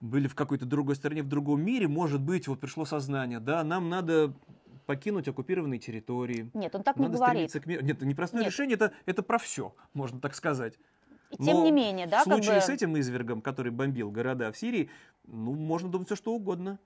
были 0.06 0.28
в 0.28 0.36
какой-то 0.36 0.66
другой 0.66 0.96
стране, 0.96 1.24
в 1.24 1.28
другом 1.28 1.62
мире, 1.62 1.88
может 1.88 2.22
быть, 2.22 2.48
вот 2.48 2.60
пришло 2.60 2.86
сознание, 2.86 3.40
да, 3.40 3.64
нам 3.64 3.90
надо 3.90 4.34
покинуть 4.86 5.28
оккупированные 5.28 5.80
территории. 5.80 6.50
Нет, 6.54 6.76
он 6.76 6.84
так 6.84 6.98
не 6.98 7.08
надо 7.08 7.18
говорит. 7.18 7.50
стремиться 7.50 7.60
к 7.60 7.66
миру. 7.66 7.84
Нет, 7.84 8.02
непростое 8.02 8.44
Нет. 8.44 8.52
решение, 8.54 8.76
это, 8.76 8.92
это 9.06 9.24
про 9.24 9.38
все, 9.38 9.76
можно 9.94 10.20
так 10.20 10.36
сказать. 10.36 10.78
И 11.32 11.38
тем 11.38 11.58
Но 11.58 11.66
не 11.66 11.72
менее, 11.72 12.08
да, 12.08 12.22
в 12.22 12.24
случае 12.24 12.54
как 12.54 12.62
бы... 12.62 12.66
с 12.66 12.70
этим 12.70 13.00
извергом, 13.00 13.42
который 13.42 13.72
бомбил 13.72 14.12
города 14.12 14.52
в 14.52 14.58
Сирии, 14.58 14.90
ну, 15.26 15.54
можно 15.54 15.90
думать 15.90 16.08
все 16.08 16.16
что 16.16 16.34
угодно. 16.34 16.80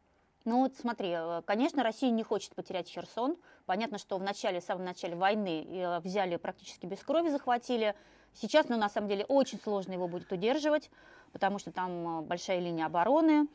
Ну 0.45 0.63
вот 0.63 0.75
смотри, 0.79 1.09
э, 1.11 1.41
конечно, 1.45 1.83
Россия 1.83 2.11
не 2.11 2.23
хочет 2.23 2.55
потерять 2.55 2.89
Херсон. 2.89 3.35
Понятно, 3.65 3.97
что 3.97 4.17
в 4.17 4.23
начале, 4.23 4.61
в 4.61 4.63
самом 4.63 4.85
начале 4.85 5.15
войны 5.15 5.65
э, 5.67 5.99
взяли 5.99 6.37
практически 6.37 6.85
без 6.85 6.99
крови, 6.99 7.29
захватили. 7.29 7.95
Сейчас, 8.33 8.69
ну, 8.69 8.77
на 8.77 8.89
самом 8.89 9.09
деле, 9.09 9.25
очень 9.25 9.59
сложно 9.59 9.93
его 9.93 10.07
будет 10.07 10.31
удерживать, 10.31 10.89
потому 11.33 11.59
что 11.59 11.71
там 11.71 12.19
э, 12.19 12.21
большая 12.21 12.59
линия 12.59 12.85
обороны. 12.85 13.47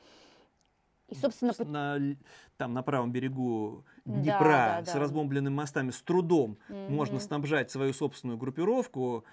И, 1.08 1.14
собственно, 1.14 1.52
на, 1.58 2.16
там 2.56 2.72
на 2.72 2.82
правом 2.82 3.12
берегу 3.12 3.84
Днепра 4.04 4.48
да, 4.48 4.80
да, 4.80 4.90
с 4.90 4.94
да. 4.94 5.00
разбомбленными 5.00 5.54
мостами 5.54 5.90
с 5.90 6.00
трудом 6.02 6.58
mm-hmm. 6.68 6.88
можно 6.90 7.20
снабжать 7.20 7.70
свою 7.70 7.92
собственную 7.92 8.38
группировку. 8.38 9.24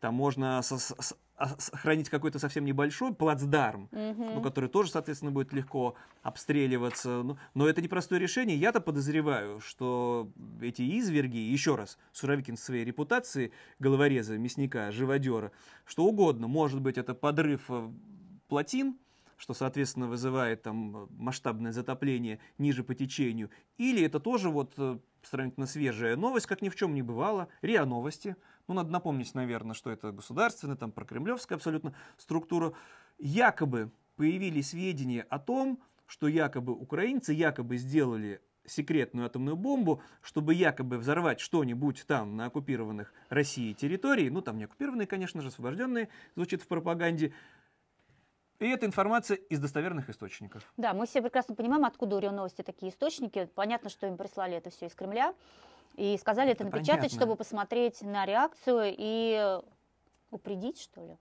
Там 0.00 0.14
можно 0.14 0.60
со, 0.62 0.78
с, 0.78 1.16
сохранить 1.58 2.08
какой-то 2.08 2.38
совсем 2.38 2.64
небольшой 2.64 3.14
плацдарм, 3.14 3.88
mm-hmm. 3.92 4.34
ну, 4.34 4.42
который 4.42 4.68
тоже, 4.68 4.90
соответственно, 4.90 5.32
будет 5.32 5.52
легко 5.52 5.94
обстреливаться. 6.22 7.22
Ну, 7.22 7.38
но 7.54 7.68
это 7.68 7.80
непростое 7.80 8.20
решение. 8.20 8.56
Я-то 8.56 8.80
подозреваю, 8.80 9.60
что 9.60 10.30
эти 10.60 10.82
изверги, 10.82 11.38
еще 11.38 11.76
раз, 11.76 11.98
Суровикин 12.12 12.56
с 12.56 12.62
своей 12.62 12.84
репутацией 12.84 13.52
головореза, 13.78 14.38
мясника, 14.38 14.90
живодера, 14.90 15.52
что 15.84 16.04
угодно, 16.04 16.46
может 16.46 16.80
быть, 16.80 16.98
это 16.98 17.14
подрыв 17.14 17.62
э, 17.68 17.90
плотин, 18.48 18.98
что, 19.36 19.54
соответственно, 19.54 20.06
вызывает 20.06 20.62
там 20.62 21.08
масштабное 21.16 21.72
затопление 21.72 22.40
ниже 22.58 22.84
по 22.84 22.94
течению, 22.94 23.50
или 23.78 24.04
это 24.04 24.20
тоже 24.20 24.50
вот 24.50 24.74
э, 24.76 24.98
сравнительно 25.22 25.66
свежая 25.66 26.16
новость, 26.16 26.46
как 26.46 26.60
ни 26.60 26.68
в 26.68 26.76
чем 26.76 26.94
не 26.94 27.02
бывало, 27.02 27.48
РИА 27.62 27.84
Новости. 27.84 28.36
Ну, 28.68 28.74
надо 28.74 28.90
напомнить, 28.90 29.34
наверное, 29.34 29.74
что 29.74 29.90
это 29.90 30.12
государственная, 30.12 30.76
там, 30.76 30.92
прокремлевская 30.92 31.56
абсолютно 31.56 31.94
структура. 32.16 32.72
Якобы 33.18 33.90
появились 34.16 34.70
сведения 34.70 35.22
о 35.28 35.38
том, 35.38 35.80
что 36.06 36.28
якобы 36.28 36.72
украинцы 36.72 37.32
якобы 37.32 37.76
сделали 37.76 38.40
секретную 38.66 39.26
атомную 39.26 39.56
бомбу, 39.56 40.02
чтобы 40.22 40.54
якобы 40.54 40.98
взорвать 40.98 41.40
что-нибудь 41.40 42.04
там 42.06 42.36
на 42.36 42.46
оккупированных 42.46 43.12
Россией 43.28 43.74
территории, 43.74 44.28
ну 44.28 44.42
там 44.42 44.58
не 44.58 44.64
оккупированные, 44.64 45.06
конечно 45.06 45.40
же, 45.42 45.48
освобожденные, 45.48 46.08
звучит 46.34 46.62
в 46.62 46.68
пропаганде, 46.68 47.32
и 48.60 48.68
это 48.68 48.84
информация 48.84 49.36
из 49.36 49.58
достоверных 49.58 50.10
источников. 50.10 50.70
Да, 50.76 50.92
мы 50.92 51.06
все 51.06 51.22
прекрасно 51.22 51.54
понимаем, 51.54 51.86
откуда 51.86 52.16
у 52.16 52.18
РИО 52.18 52.30
Новости 52.30 52.60
такие 52.60 52.92
источники. 52.92 53.48
Понятно, 53.54 53.88
что 53.88 54.06
им 54.06 54.18
прислали 54.18 54.54
это 54.54 54.68
все 54.68 54.86
из 54.86 54.94
Кремля. 54.94 55.34
И 55.96 56.16
сказали 56.18 56.52
это, 56.52 56.64
это 56.64 56.72
напечатать, 56.72 57.00
понятно. 57.00 57.16
чтобы 57.16 57.36
посмотреть 57.36 58.02
на 58.02 58.24
реакцию 58.24 58.94
и 58.96 59.60
упредить, 60.30 60.80
что 60.80 61.04
ли. 61.04 61.16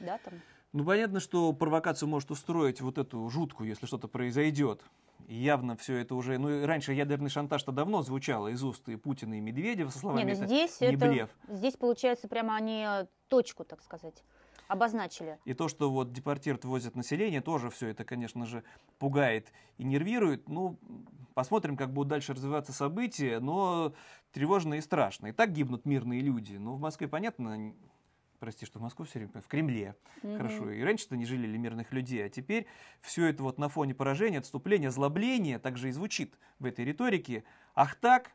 Да, 0.00 0.18
там. 0.18 0.34
Ну, 0.72 0.84
понятно, 0.84 1.20
что 1.20 1.52
провокацию 1.52 2.08
может 2.08 2.30
устроить 2.30 2.80
вот 2.80 2.98
эту 2.98 3.28
жуткую, 3.28 3.68
если 3.68 3.86
что-то 3.86 4.08
произойдет. 4.08 4.82
И 5.26 5.34
явно 5.34 5.76
все 5.76 5.96
это 5.96 6.14
уже... 6.14 6.38
Ну, 6.38 6.66
раньше 6.66 6.92
ядерный 6.92 7.30
шантаж-то 7.30 7.72
давно 7.72 8.02
звучало 8.02 8.48
из 8.48 8.62
уст 8.62 8.88
и 8.88 8.96
Путина, 8.96 9.34
и 9.34 9.40
Медведева 9.40 9.90
со 9.90 9.98
словами 9.98 10.30
Нет, 10.30 10.38
ну 10.40 10.46
здесь 10.46 10.76
это, 10.76 10.90
не 10.90 10.96
это, 10.96 11.06
блеф. 11.06 11.30
Здесь, 11.48 11.76
получается, 11.76 12.28
прямо 12.28 12.56
они 12.56 12.86
точку, 13.28 13.64
так 13.64 13.82
сказать 13.82 14.22
обозначили. 14.68 15.38
И 15.44 15.54
то, 15.54 15.66
что 15.66 15.90
вот 15.90 16.12
депортируют, 16.12 16.64
возят 16.64 16.94
население, 16.94 17.40
тоже 17.40 17.70
все 17.70 17.88
это, 17.88 18.04
конечно 18.04 18.46
же, 18.46 18.62
пугает 18.98 19.52
и 19.78 19.84
нервирует. 19.84 20.48
Ну, 20.48 20.78
посмотрим, 21.34 21.76
как 21.76 21.92
будут 21.92 22.08
дальше 22.08 22.34
развиваться 22.34 22.72
события, 22.72 23.40
но 23.40 23.94
тревожно 24.32 24.74
и 24.74 24.80
страшно. 24.80 25.28
И 25.28 25.32
так 25.32 25.52
гибнут 25.52 25.86
мирные 25.86 26.20
люди. 26.20 26.56
Ну, 26.56 26.74
в 26.74 26.80
Москве, 26.80 27.08
понятно, 27.08 27.74
прости, 28.38 28.66
что 28.66 28.78
в 28.78 28.82
Москву 28.82 29.04
все 29.04 29.18
время, 29.20 29.40
в 29.40 29.48
Кремле, 29.48 29.96
mm-hmm. 30.22 30.36
хорошо, 30.36 30.70
и 30.70 30.82
раньше-то 30.82 31.16
не 31.16 31.24
жалели 31.24 31.56
мирных 31.56 31.92
людей, 31.92 32.24
а 32.24 32.28
теперь 32.28 32.66
все 33.00 33.26
это 33.26 33.42
вот 33.42 33.58
на 33.58 33.68
фоне 33.68 33.94
поражения, 33.94 34.38
отступления, 34.38 34.88
озлобления 34.88 35.58
также 35.58 35.88
и 35.88 35.92
звучит 35.92 36.38
в 36.58 36.66
этой 36.66 36.84
риторике. 36.84 37.44
Ах 37.74 37.94
так, 37.96 38.32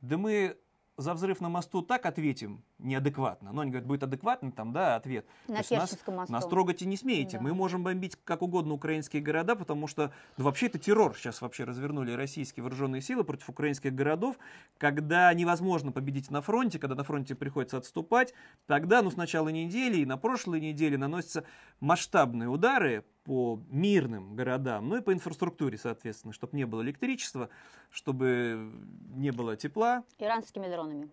да 0.00 0.16
мы 0.16 0.56
за 0.96 1.14
взрыв 1.14 1.40
на 1.40 1.48
мосту 1.48 1.82
так 1.82 2.06
ответим 2.06 2.62
неадекватно. 2.78 3.52
Но 3.52 3.62
они 3.62 3.70
говорят, 3.70 3.86
будет 3.86 4.02
адекватный 4.02 4.52
там, 4.52 4.72
да, 4.72 4.96
ответ. 4.96 5.26
На 5.48 5.62
То 5.62 5.76
нас, 5.76 5.98
мосту. 6.06 6.32
нас 6.32 6.46
трогать 6.46 6.82
и 6.82 6.86
не 6.86 6.96
смеете. 6.96 7.38
Да. 7.38 7.42
Мы 7.42 7.54
можем 7.54 7.82
бомбить 7.82 8.16
как 8.24 8.42
угодно 8.42 8.74
украинские 8.74 9.22
города, 9.22 9.56
потому 9.56 9.86
что, 9.86 10.12
ну, 10.36 10.44
вообще 10.44 10.66
это 10.66 10.78
террор. 10.78 11.16
Сейчас 11.16 11.40
вообще 11.40 11.64
развернули 11.64 12.12
российские 12.12 12.62
вооруженные 12.62 13.00
силы 13.00 13.24
против 13.24 13.48
украинских 13.48 13.94
городов, 13.94 14.36
когда 14.78 15.32
невозможно 15.32 15.92
победить 15.92 16.30
на 16.30 16.42
фронте, 16.42 16.78
когда 16.78 16.94
на 16.94 17.04
фронте 17.04 17.34
приходится 17.34 17.78
отступать. 17.78 18.34
Тогда, 18.66 19.02
ну, 19.02 19.10
с 19.10 19.16
начала 19.16 19.48
недели 19.48 19.98
и 19.98 20.06
на 20.06 20.16
прошлой 20.16 20.60
неделе 20.60 20.98
наносятся 20.98 21.44
масштабные 21.80 22.48
удары 22.48 23.04
по 23.24 23.60
мирным 23.68 24.34
городам, 24.34 24.88
ну 24.88 24.96
и 24.96 25.00
по 25.00 25.12
инфраструктуре, 25.12 25.78
соответственно, 25.78 26.32
чтобы 26.32 26.56
не 26.56 26.64
было 26.64 26.82
электричества, 26.82 27.48
чтобы 27.90 28.72
не 29.14 29.30
было 29.30 29.56
тепла. 29.56 30.04
Иранскими 30.18 30.68
дронами. 30.68 31.10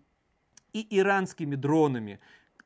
И 0.73 0.87
иранскими 0.99 1.55
дронами, 1.55 2.19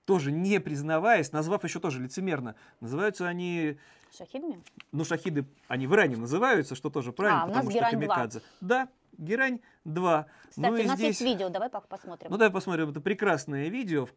тоже 0.06 0.32
не 0.32 0.60
признаваясь, 0.60 1.32
назвав 1.32 1.64
еще 1.64 1.80
тоже 1.80 2.02
лицемерно, 2.02 2.56
называются 2.80 3.28
они... 3.28 3.78
Шахидами? 4.16 4.62
Ну, 4.92 5.06
шахиды, 5.06 5.46
они 5.68 5.88
в 5.88 5.94
Иране 5.94 6.18
называются, 6.18 6.76
что 6.76 6.90
тоже 6.90 7.12
правильно, 7.12 7.44
а, 7.44 7.48
потому 7.48 7.72
что 7.72 7.80
камикадзе. 7.80 8.42
Да, 8.62 8.90
Герань 9.18 9.60
2. 9.86 10.28
Кстати, 10.50 10.68
ну, 10.68 10.74
у 10.74 10.88
нас 10.88 10.98
здесь... 10.98 11.08
есть 11.08 11.22
видео, 11.22 11.50
давай 11.50 11.70
посмотрим. 11.70 12.30
Ну, 12.30 12.38
давай 12.38 12.52
посмотрим, 12.52 12.90
это 12.90 13.02
прекрасное 13.02 13.70
видео 13.70 14.08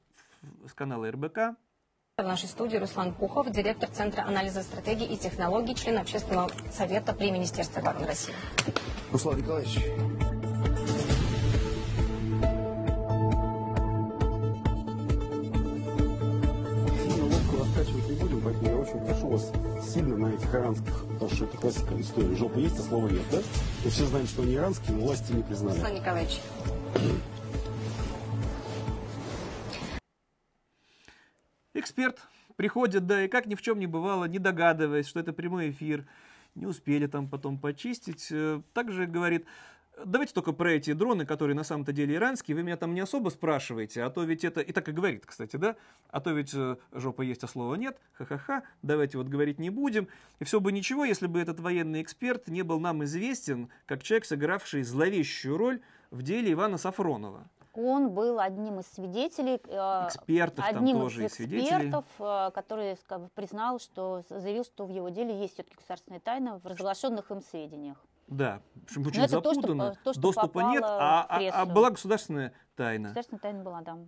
с 0.66 0.75
канала 0.75 1.11
РБК. 1.11 1.56
В 2.18 2.23
нашей 2.23 2.49
студии 2.49 2.78
Руслан 2.78 3.12
Пухов, 3.12 3.50
директор 3.50 3.90
Центра 3.90 4.23
анализа 4.23 4.62
стратегий 4.62 5.04
и 5.04 5.18
технологий, 5.18 5.75
член 5.75 5.99
общественного 5.99 6.50
совета 6.73 7.12
при 7.12 7.30
Министерстве 7.30 7.82
обороны 7.82 8.06
России. 8.06 8.32
Руслан 9.12 9.37
Николаевич. 9.37 9.76
лодку 17.20 17.56
раскачивать 17.58 18.08
не 18.08 18.16
будем, 18.16 18.40
поэтому 18.40 18.66
я 18.66 18.76
очень 18.76 19.04
прошу 19.04 19.28
вас 19.28 19.52
сильно 19.87 20.16
на 20.16 20.32
этих 20.32 20.54
иранских, 20.54 21.04
потому 21.12 21.30
что 21.30 21.44
это 21.44 21.58
классика 21.58 22.00
истории. 22.00 22.35
Жопа 22.35 22.56
есть, 22.56 22.78
а 22.78 22.82
слова 22.82 23.08
нет, 23.08 23.25
да? 23.30 23.40
Мы 23.85 23.90
все 23.90 24.06
знаем, 24.06 24.26
что 24.26 24.40
они 24.40 24.54
иранские, 24.54 24.96
но 24.96 25.04
власти 25.04 25.32
не 25.32 25.42
признали. 25.42 25.75
Руслан 25.75 25.94
Николаевич. 25.94 26.40
Эксперт 31.97 32.21
приходит, 32.57 33.07
да, 33.07 33.25
и 33.25 33.29
как 33.29 33.47
ни 33.47 33.55
в 33.55 33.62
чем 33.62 33.79
не 33.79 33.87
бывало, 33.87 34.26
не 34.26 34.38
догадываясь, 34.38 35.07
что 35.07 35.19
это 35.19 35.33
прямой 35.33 35.71
эфир, 35.71 36.05
не 36.55 36.67
успели 36.67 37.07
там 37.07 37.26
потом 37.26 37.57
почистить, 37.57 38.29
э, 38.31 38.61
также 38.75 39.07
говорит, 39.07 39.47
давайте 40.05 40.35
только 40.35 40.53
про 40.53 40.73
эти 40.73 40.93
дроны, 40.93 41.25
которые 41.25 41.57
на 41.57 41.65
самом-то 41.65 41.93
деле 41.93 42.17
иранские, 42.17 42.55
вы 42.55 42.65
меня 42.65 42.76
там 42.76 42.93
не 42.93 43.00
особо 43.00 43.31
спрашиваете, 43.31 44.03
а 44.03 44.11
то 44.11 44.25
ведь 44.25 44.45
это, 44.45 44.61
и 44.61 44.73
так 44.73 44.87
и 44.91 44.93
говорит, 44.93 45.25
кстати, 45.25 45.57
да, 45.57 45.76
а 46.11 46.21
то 46.21 46.33
ведь 46.33 46.53
э, 46.53 46.76
жопа 46.93 47.23
есть, 47.23 47.43
а 47.45 47.49
слова 47.49 47.76
нет, 47.76 47.99
ха-ха-ха, 48.12 48.65
давайте 48.83 49.17
вот 49.17 49.29
говорить 49.29 49.59
не 49.59 49.71
будем. 49.71 50.07
И 50.38 50.45
все 50.45 50.61
бы 50.61 50.73
ничего, 50.73 51.07
если 51.07 51.29
бы 51.29 51.41
этот 51.41 51.61
военный 51.61 52.03
эксперт 52.03 52.49
не 52.49 52.61
был 52.61 52.79
нам 52.79 53.05
известен, 53.05 53.71
как 53.87 54.03
человек, 54.03 54.26
сыгравший 54.26 54.83
зловещую 54.83 55.57
роль 55.57 55.81
в 56.11 56.21
деле 56.21 56.53
Ивана 56.53 56.76
Сафронова 56.76 57.49
он 57.76 58.11
был 58.11 58.40
одним 58.40 58.80
из 58.80 58.87
свидетелей, 58.87 59.61
э, 59.64 60.06
экспертов 60.06 60.64
одним 60.66 60.97
там 60.97 61.02
тоже 61.02 61.26
из 61.26 61.40
экспертов, 61.40 62.04
э, 62.18 62.50
который 62.54 62.99
признал, 63.35 63.78
что 63.78 64.23
заявил, 64.28 64.64
что 64.64 64.87
в 64.87 64.90
его 64.90 65.09
деле 65.09 65.38
есть 65.38 65.54
все-таки 65.54 65.76
государственная 65.76 66.21
тайна 66.21 66.59
в 66.59 66.66
разглашенных 66.66 67.30
им 67.30 67.42
сведениях. 67.42 67.97
Да, 68.28 68.61
причем 68.87 69.06
очень 69.06 69.28
запутанно, 69.28 69.88
то, 69.88 69.95
что, 69.95 70.04
то, 70.04 70.12
что 70.12 70.21
доступа 70.21 70.59
нет, 70.71 70.83
а, 70.85 71.26
а, 71.28 71.62
а 71.62 71.66
была 71.66 71.90
государственная 71.90 72.52
тайна. 72.75 73.09
Государственная 73.09 73.40
тайна 73.40 73.62
была, 73.62 73.80
да. 73.83 73.99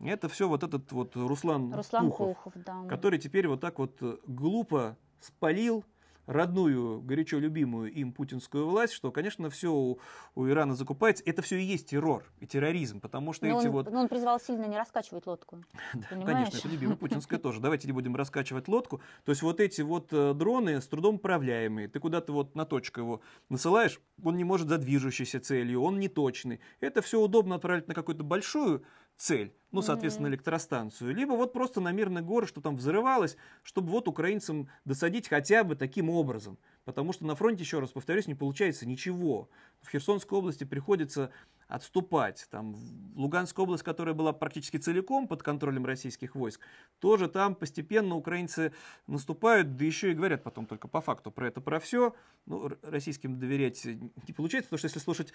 Это 0.00 0.28
все 0.28 0.48
вот 0.48 0.62
этот 0.62 0.90
вот 0.92 1.16
Руслан, 1.16 1.74
Руслан 1.74 2.06
Пухов, 2.06 2.36
Пухов 2.36 2.52
да. 2.64 2.84
который 2.88 3.18
теперь 3.18 3.48
вот 3.48 3.60
так 3.60 3.78
вот 3.78 4.00
глупо 4.26 4.96
спалил 5.20 5.84
родную, 6.28 7.00
горячо 7.00 7.38
любимую 7.38 7.90
им 7.90 8.12
путинскую 8.12 8.68
власть, 8.68 8.92
что, 8.92 9.10
конечно, 9.10 9.48
все 9.48 9.72
у, 9.72 9.98
у 10.34 10.46
Ирана 10.46 10.76
закупается. 10.76 11.24
Это 11.26 11.40
все 11.40 11.56
и 11.56 11.62
есть 11.62 11.88
террор 11.88 12.22
и 12.38 12.46
терроризм, 12.46 13.00
потому 13.00 13.32
что 13.32 13.46
но 13.46 13.58
эти 13.58 13.66
он, 13.66 13.72
вот... 13.72 13.90
Но 13.90 14.00
он 14.00 14.08
призвал 14.08 14.38
сильно 14.38 14.66
не 14.66 14.76
раскачивать 14.76 15.26
лодку. 15.26 15.64
да, 15.94 16.06
конечно, 16.24 16.58
это 16.58 16.68
любимая 16.68 16.96
путинская 16.96 17.38
тоже. 17.38 17.60
Давайте 17.60 17.86
не 17.86 17.92
будем 17.92 18.14
раскачивать 18.14 18.68
лодку. 18.68 19.00
То 19.24 19.30
есть 19.30 19.40
вот 19.40 19.58
эти 19.58 19.80
вот 19.80 20.12
э, 20.12 20.34
дроны 20.34 20.82
с 20.82 20.86
трудом 20.86 21.16
управляемые, 21.16 21.88
ты 21.88 21.98
куда-то 21.98 22.32
вот 22.32 22.54
на 22.54 22.66
точку 22.66 23.00
его 23.00 23.20
насылаешь, 23.48 23.98
он 24.22 24.36
не 24.36 24.44
может 24.44 24.68
за 24.68 24.76
движущейся 24.76 25.40
целью, 25.40 25.82
он 25.82 25.98
не 25.98 26.08
точный. 26.08 26.60
Это 26.80 27.00
все 27.00 27.18
удобно 27.20 27.54
отправить 27.54 27.88
на 27.88 27.94
какую-то 27.94 28.22
большую 28.22 28.84
цель, 29.18 29.52
ну, 29.72 29.82
соответственно, 29.82 30.28
электростанцию, 30.28 31.14
либо 31.14 31.32
вот 31.32 31.52
просто 31.52 31.80
на 31.80 31.92
мирные 31.92 32.24
горы, 32.24 32.46
что 32.46 32.60
там 32.60 32.76
взрывалось, 32.76 33.36
чтобы 33.64 33.90
вот 33.90 34.08
украинцам 34.08 34.68
досадить 34.84 35.28
хотя 35.28 35.64
бы 35.64 35.74
таким 35.74 36.08
образом. 36.08 36.56
Потому 36.84 37.12
что 37.12 37.26
на 37.26 37.34
фронте, 37.34 37.64
еще 37.64 37.80
раз 37.80 37.90
повторюсь, 37.90 38.28
не 38.28 38.34
получается 38.34 38.86
ничего. 38.86 39.50
В 39.82 39.90
Херсонской 39.90 40.38
области 40.38 40.64
приходится 40.64 41.30
отступать. 41.66 42.46
Там 42.50 42.76
Луганская 43.14 43.64
область, 43.64 43.82
которая 43.82 44.14
была 44.14 44.32
практически 44.32 44.78
целиком 44.78 45.28
под 45.28 45.42
контролем 45.42 45.84
российских 45.84 46.34
войск, 46.34 46.60
тоже 46.98 47.28
там 47.28 47.54
постепенно 47.54 48.14
украинцы 48.14 48.72
наступают, 49.06 49.76
да 49.76 49.84
еще 49.84 50.12
и 50.12 50.14
говорят 50.14 50.42
потом 50.44 50.64
только 50.64 50.88
по 50.88 51.02
факту 51.02 51.30
про 51.30 51.48
это, 51.48 51.60
про 51.60 51.78
все. 51.80 52.14
Ну, 52.46 52.70
российским 52.82 53.38
доверять 53.38 53.84
не 53.84 54.32
получается, 54.32 54.68
потому 54.68 54.78
что 54.78 54.86
если 54.86 55.00
слушать 55.00 55.32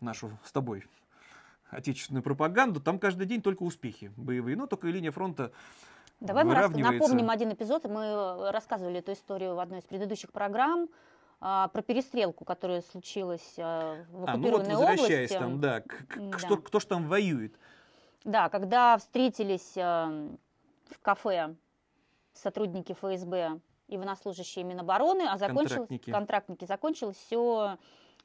нашу 0.00 0.36
с 0.44 0.52
тобой 0.52 0.84
отечественную 1.74 2.22
пропаганду, 2.22 2.80
там 2.80 2.98
каждый 2.98 3.26
день 3.26 3.42
только 3.42 3.62
успехи 3.62 4.12
боевые, 4.16 4.56
но 4.56 4.66
только 4.66 4.88
и 4.88 4.92
линия 4.92 5.10
фронта 5.10 5.52
Давай 6.20 6.44
мы 6.44 6.54
напомним 6.54 7.28
один 7.30 7.52
эпизод. 7.52 7.84
Мы 7.84 8.50
рассказывали 8.50 8.98
эту 9.00 9.12
историю 9.12 9.54
в 9.56 9.58
одной 9.58 9.80
из 9.80 9.84
предыдущих 9.84 10.32
программ 10.32 10.88
а, 11.40 11.68
про 11.68 11.82
перестрелку, 11.82 12.44
которая 12.44 12.82
случилась 12.82 13.54
а, 13.58 14.04
в 14.10 14.24
А, 14.24 14.36
ну 14.36 14.50
вот 14.50 14.60
оккупированной 14.60 14.70
возвращаясь 14.76 15.32
области. 15.32 15.38
там, 15.38 15.60
да, 15.60 15.80
к- 15.80 16.06
к- 16.06 16.18
Да. 16.18 16.38
Что, 16.38 16.56
кто 16.56 16.80
ж 16.80 16.84
там 16.86 17.08
воюет? 17.08 17.54
Да, 18.22 18.48
когда 18.48 18.96
встретились 18.96 19.72
э, 19.76 20.28
в 20.90 20.98
кафе 21.02 21.56
сотрудники 22.32 22.92
ФСБ 22.94 23.60
и 23.88 23.98
военнослужащие 23.98 24.64
Минобороны, 24.64 25.22
а 25.28 25.36
закончилось, 25.36 25.72
Контрактники. 25.88 26.10
контрактники, 26.10 26.64
закончилось 26.64 27.16
все 27.18 27.76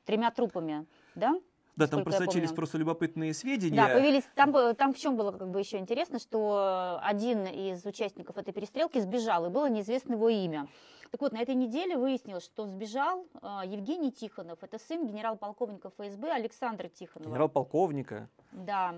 тремя 0.06 0.32
трупами, 0.32 0.86
да? 1.16 1.36
Да, 1.80 1.88
там 1.88 2.04
просочились 2.04 2.52
просто 2.52 2.78
любопытные 2.78 3.34
сведения. 3.34 3.78
Да, 3.78 3.94
появились, 3.94 4.24
там, 4.36 4.56
э, 4.56 4.74
там 4.74 4.94
в 4.94 4.98
чем 4.98 5.16
было 5.16 5.32
как 5.32 5.50
бы 5.50 5.60
еще 5.60 5.78
интересно, 5.78 6.20
что 6.20 7.00
один 7.02 7.46
из 7.46 7.86
участников 7.86 8.38
этой 8.38 8.54
перестрелки 8.54 9.00
сбежал, 9.00 9.46
и 9.46 9.50
было 9.50 9.70
неизвестно 9.70 10.14
его 10.14 10.30
имя. 10.30 10.68
Так 11.12 11.22
вот, 11.22 11.32
на 11.32 11.42
этой 11.42 11.56
неделе 11.56 11.98
выяснилось, 11.98 12.44
что 12.44 12.68
сбежал 12.68 13.26
э, 13.42 13.62
Евгений 13.66 14.12
Тихонов, 14.12 14.62
это 14.62 14.78
сын 14.78 15.08
генерал-полковника 15.08 15.90
ФСБ 15.90 16.32
Александра 16.32 16.88
Тихонова. 16.88 17.30
Генерал-полковника. 17.30 18.30
Да. 18.52 18.96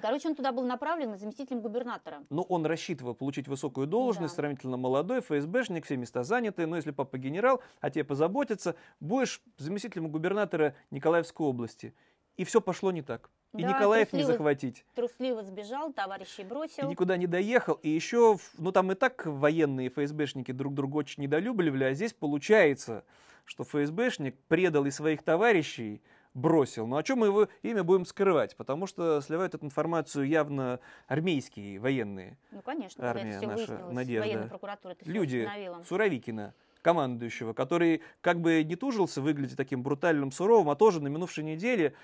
Короче, 0.00 0.28
он 0.28 0.34
туда 0.34 0.52
был 0.52 0.64
направлен 0.64 1.16
заместителем 1.16 1.60
губернатора. 1.60 2.22
Ну, 2.30 2.42
он 2.42 2.66
рассчитывал 2.66 3.14
получить 3.14 3.48
высокую 3.48 3.86
должность, 3.86 4.34
Да. 4.34 4.42
сравнительно 4.42 4.76
молодой, 4.76 5.20
ФСБшник, 5.20 5.84
все 5.84 5.96
места 5.96 6.22
заняты. 6.22 6.66
Но 6.66 6.76
если 6.76 6.90
папа 6.90 7.18
генерал, 7.18 7.60
о 7.80 7.90
тебе 7.90 8.04
позаботятся, 8.04 8.76
будешь 9.00 9.40
заместителем 9.58 10.08
губернатора 10.10 10.74
Николаевской 10.90 11.46
области. 11.46 11.94
И 12.36 12.44
все 12.44 12.60
пошло 12.60 12.92
не 12.92 13.02
так. 13.02 13.30
И 13.54 13.62
Да, 13.62 13.68
Николаев 13.70 14.12
не 14.12 14.20
трусливо- 14.20 14.26
захватить. 14.26 14.84
Трусливо 14.94 15.42
сбежал, 15.42 15.92
товарищей 15.92 16.42
И 16.42 16.44
бросил. 16.44 16.90
никуда 16.90 17.16
не 17.16 17.26
доехал. 17.26 17.74
И 17.82 17.88
еще, 17.88 18.36
ну 18.58 18.72
там 18.72 18.92
и 18.92 18.94
так 18.94 19.24
военные 19.24 19.88
ФСБшники 19.88 20.52
друг 20.52 20.74
друга 20.74 20.96
очень 20.96 21.22
недолюбливали, 21.22 21.84
а 21.84 21.94
здесь 21.94 22.12
получается, 22.12 23.04
что 23.46 23.64
ФСБшник 23.64 24.36
предал 24.48 24.84
и 24.84 24.90
своих 24.90 25.22
товарищей, 25.22 26.02
бросил. 26.36 26.86
Ну 26.86 26.96
о 26.96 27.02
чем 27.02 27.20
мы 27.20 27.26
его 27.26 27.48
имя 27.62 27.82
будем 27.82 28.04
скрывать? 28.04 28.54
Потому 28.56 28.86
что 28.86 29.20
сливают 29.20 29.54
эту 29.54 29.64
информацию 29.64 30.28
явно 30.28 30.78
армейские 31.08 31.80
военные. 31.80 32.38
Ну, 32.50 32.60
конечно, 32.60 33.08
армия 33.08 33.38
это 33.38 33.46
наша, 33.46 33.78
Надежда. 33.90 34.28
военная 34.28 34.48
прокуратура 34.48 34.92
это 34.92 35.10
Люди. 35.10 35.48
Суровикина, 35.88 36.54
командующего, 36.82 37.54
который 37.54 38.02
как 38.20 38.40
бы 38.40 38.62
не 38.62 38.76
тужился 38.76 39.20
выглядеть 39.20 39.56
таким 39.56 39.82
брутальным, 39.82 40.30
суровым, 40.30 40.68
а 40.70 40.76
тоже 40.76 41.02
на 41.02 41.08
минувшей 41.08 41.42
неделе 41.42 41.94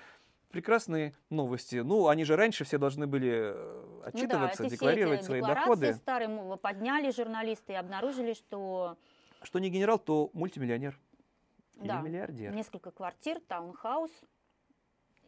прекрасные 0.49 1.13
новости. 1.29 1.77
Ну, 1.77 2.07
они 2.07 2.25
же 2.25 2.35
раньше 2.35 2.63
все 2.63 2.77
должны 2.77 3.07
были 3.07 3.53
э, 3.53 3.53
Ну 3.53 4.01
да, 4.01 4.07
отчитываться, 4.07 4.63
эти 4.63 4.69
все 4.69 4.75
декларировать 4.75 5.19
эти 5.19 5.25
свои 5.25 5.41
доходы. 5.41 5.93
старые 5.93 6.57
подняли 6.57 7.11
журналисты 7.11 7.73
и 7.73 7.75
обнаружили, 7.75 8.33
что 8.33 8.97
Что 9.43 9.59
не 9.59 9.69
генерал, 9.69 9.99
то 9.99 10.29
мультимиллионер. 10.33 10.99
Или 11.75 11.87
Да. 11.87 12.01
миллиардер. 12.01 12.53
несколько 12.53 12.91
квартир, 12.91 13.39
таунхаус 13.41 14.11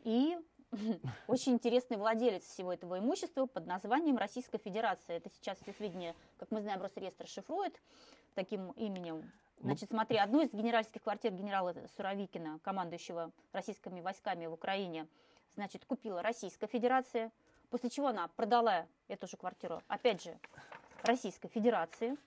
и 0.04 0.38
очень 1.28 1.54
интересный 1.54 1.98
владелец 1.98 2.44
всего 2.44 2.74
этого 2.74 3.00
имущества 3.00 3.46
под 3.46 3.66
названием 3.66 4.18
Российская 4.18 4.58
Федерация. 4.58 5.18
Это 5.18 5.30
сейчас 5.30 5.58
все 5.60 5.74
сведения, 5.74 6.16
как 6.38 6.52
мы 6.52 6.62
знаем, 6.62 6.82
Росреестр 6.82 7.28
шифрует 7.28 7.82
таким 8.34 8.72
именем. 8.72 9.32
Ну, 9.58 9.68
Значит, 9.68 9.90
смотри, 9.90 10.18
одну 10.18 10.42
из 10.42 10.52
генеральских 10.52 11.02
квартир 11.02 11.32
генерала 11.32 11.74
Суровикина, 11.96 12.60
командующего 12.62 13.32
российскими 13.54 14.02
войсками 14.02 14.46
в 14.48 14.54
Украине, 14.54 15.08
значит, 15.54 15.86
купила 15.86 16.22
Российская 16.22 16.68
Федерация, 16.68 17.32
после 17.70 17.90
чего 17.90 18.08
она 18.08 18.28
продала 18.36 18.86
эту 19.08 19.28
же 19.28 19.38
квартиру, 19.38 19.82
опять 19.88 20.24
же, 20.24 20.38
Российской 21.04 21.48
Федерации. 21.48 22.18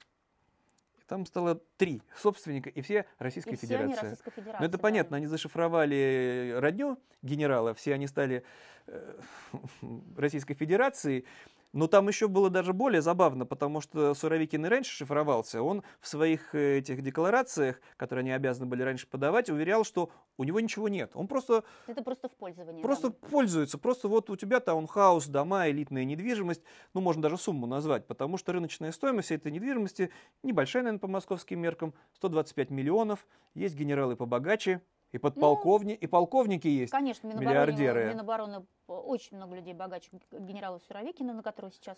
Там 1.09 1.25
стало 1.25 1.55
три 1.79 2.03
собственника, 2.15 2.69
и 2.69 2.83
все 2.83 3.07
Российская 3.19 3.55
и 3.55 3.57
все 3.57 3.67
они 3.79 3.93
Федерация. 3.95 4.11
Российской 4.11 4.31
Федерации. 4.31 4.61
Ну, 4.61 4.67
это 4.67 4.77
да. 4.77 4.83
понятно, 4.83 5.17
они 5.17 5.27
зашифровали 5.27 6.55
родню 6.59 6.99
генерала, 7.23 7.73
все 7.73 7.95
они 7.95 8.07
стали 8.07 8.45
э, 8.87 9.21
Российской 10.19 10.53
Федерацией. 10.53 11.25
Но 11.73 11.87
там 11.87 12.09
еще 12.09 12.29
было 12.29 12.49
даже 12.49 12.73
более 12.73 13.03
забавно, 13.03 13.45
потому 13.45 13.81
что 13.81 14.15
Суровикин 14.15 14.65
и 14.65 14.69
раньше 14.69 14.91
шифровался. 14.93 15.63
Он 15.63 15.83
в 16.01 16.09
своих 16.09 16.55
э, 16.55 16.79
этих 16.79 17.03
декларациях, 17.03 17.81
которые 17.97 18.23
они 18.23 18.33
обязаны 18.33 18.67
были 18.67 18.83
раньше 18.83 19.07
подавать, 19.07 19.51
уверял, 19.51 19.85
что 19.85 20.11
у 20.39 20.45
него 20.45 20.61
ничего 20.61 20.89
нет. 20.89 21.11
Он 21.15 21.29
просто, 21.29 21.65
Это 21.87 22.03
просто 22.03 22.29
в 22.29 22.33
пользовании. 22.37 22.83
просто 22.83 23.11
да. 23.11 23.29
пользуется. 23.29 23.77
Просто 23.77 24.09
вот 24.09 24.31
у 24.31 24.37
тебя 24.37 24.61
таунхаус, 24.61 25.27
дома, 25.27 25.69
элитная 25.69 26.05
недвижимость. 26.05 26.63
Ну, 26.95 27.01
можно 27.03 27.23
даже 27.23 27.37
сумму 27.37 27.67
назвать, 27.67 28.07
потому 28.07 28.39
что 28.39 28.53
рыночная 28.53 28.93
стоимость 28.93 29.27
всей 29.27 29.37
этой 29.37 29.53
недвижимости 29.53 30.11
небольшая, 30.43 30.85
наверное, 30.85 31.01
по 31.01 31.09
московским 31.09 31.61
меркам. 31.61 31.93
125 32.15 32.71
миллионов. 32.71 33.27
Есть 33.55 33.75
генералы 33.75 34.17
побогаче. 34.17 34.81
И 35.13 35.19
подполковники, 35.19 35.99
и 35.99 36.07
полковники 36.07 36.69
есть. 36.69 36.93
Конечно, 36.93 37.29
Минобороны, 37.29 37.51
миллиардеры. 37.51 38.09
Минобороны 38.11 38.67
э, 38.89 38.93
очень 38.93 39.37
много 39.39 39.57
людей 39.57 39.73
богаче 39.73 40.11
генерала 40.31 40.81
Суровикина, 40.87 41.33
на 41.33 41.43
которого 41.43 41.73
сейчас 41.73 41.97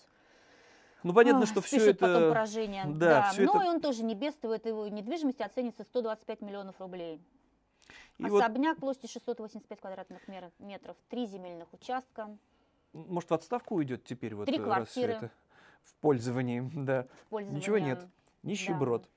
Ну, 1.03 1.13
понятно, 1.13 1.43
а, 1.43 1.47
что 1.47 1.61
все 1.61 1.81
спешит 1.81 1.99
потом 1.99 2.17
это... 2.23 2.29
поражение. 2.31 2.85
да, 2.87 3.31
всё 3.33 3.47
но 3.47 3.57
это- 3.57 3.65
и 3.65 3.69
он 3.69 3.81
тоже 3.81 4.05
не 4.05 4.15
бедствует, 4.15 4.65
его 4.65 4.87
недвижимость 4.87 5.41
оценится 5.41 5.83
в 5.83 5.87
125 5.89 6.41
миллионов 6.41 6.81
рублей. 6.81 7.21
И 8.19 8.25
вот, 8.25 8.43
Особняк 8.43 8.79
площадью 8.79 9.09
685 9.09 9.81
квадратных 9.81 10.21
метров, 10.59 10.97
три 11.09 11.27
земельных 11.27 11.73
участка, 11.73 12.37
может, 12.93 13.31
в 13.31 13.35
отставку 13.35 13.77
уйдет 13.77 14.05
теперь 14.05 14.35
вот 14.35 14.47
Три 14.47 14.59
э, 14.59 14.63
квартиры. 14.63 15.13
это 15.15 15.31
в 15.83 15.95
пользовании, 15.97 16.69
да. 16.75 17.05
в 17.05 17.27
пользование. 17.27 17.61
Ничего 17.61 17.79
нет. 17.79 18.07
Нищеброд. 18.43 19.09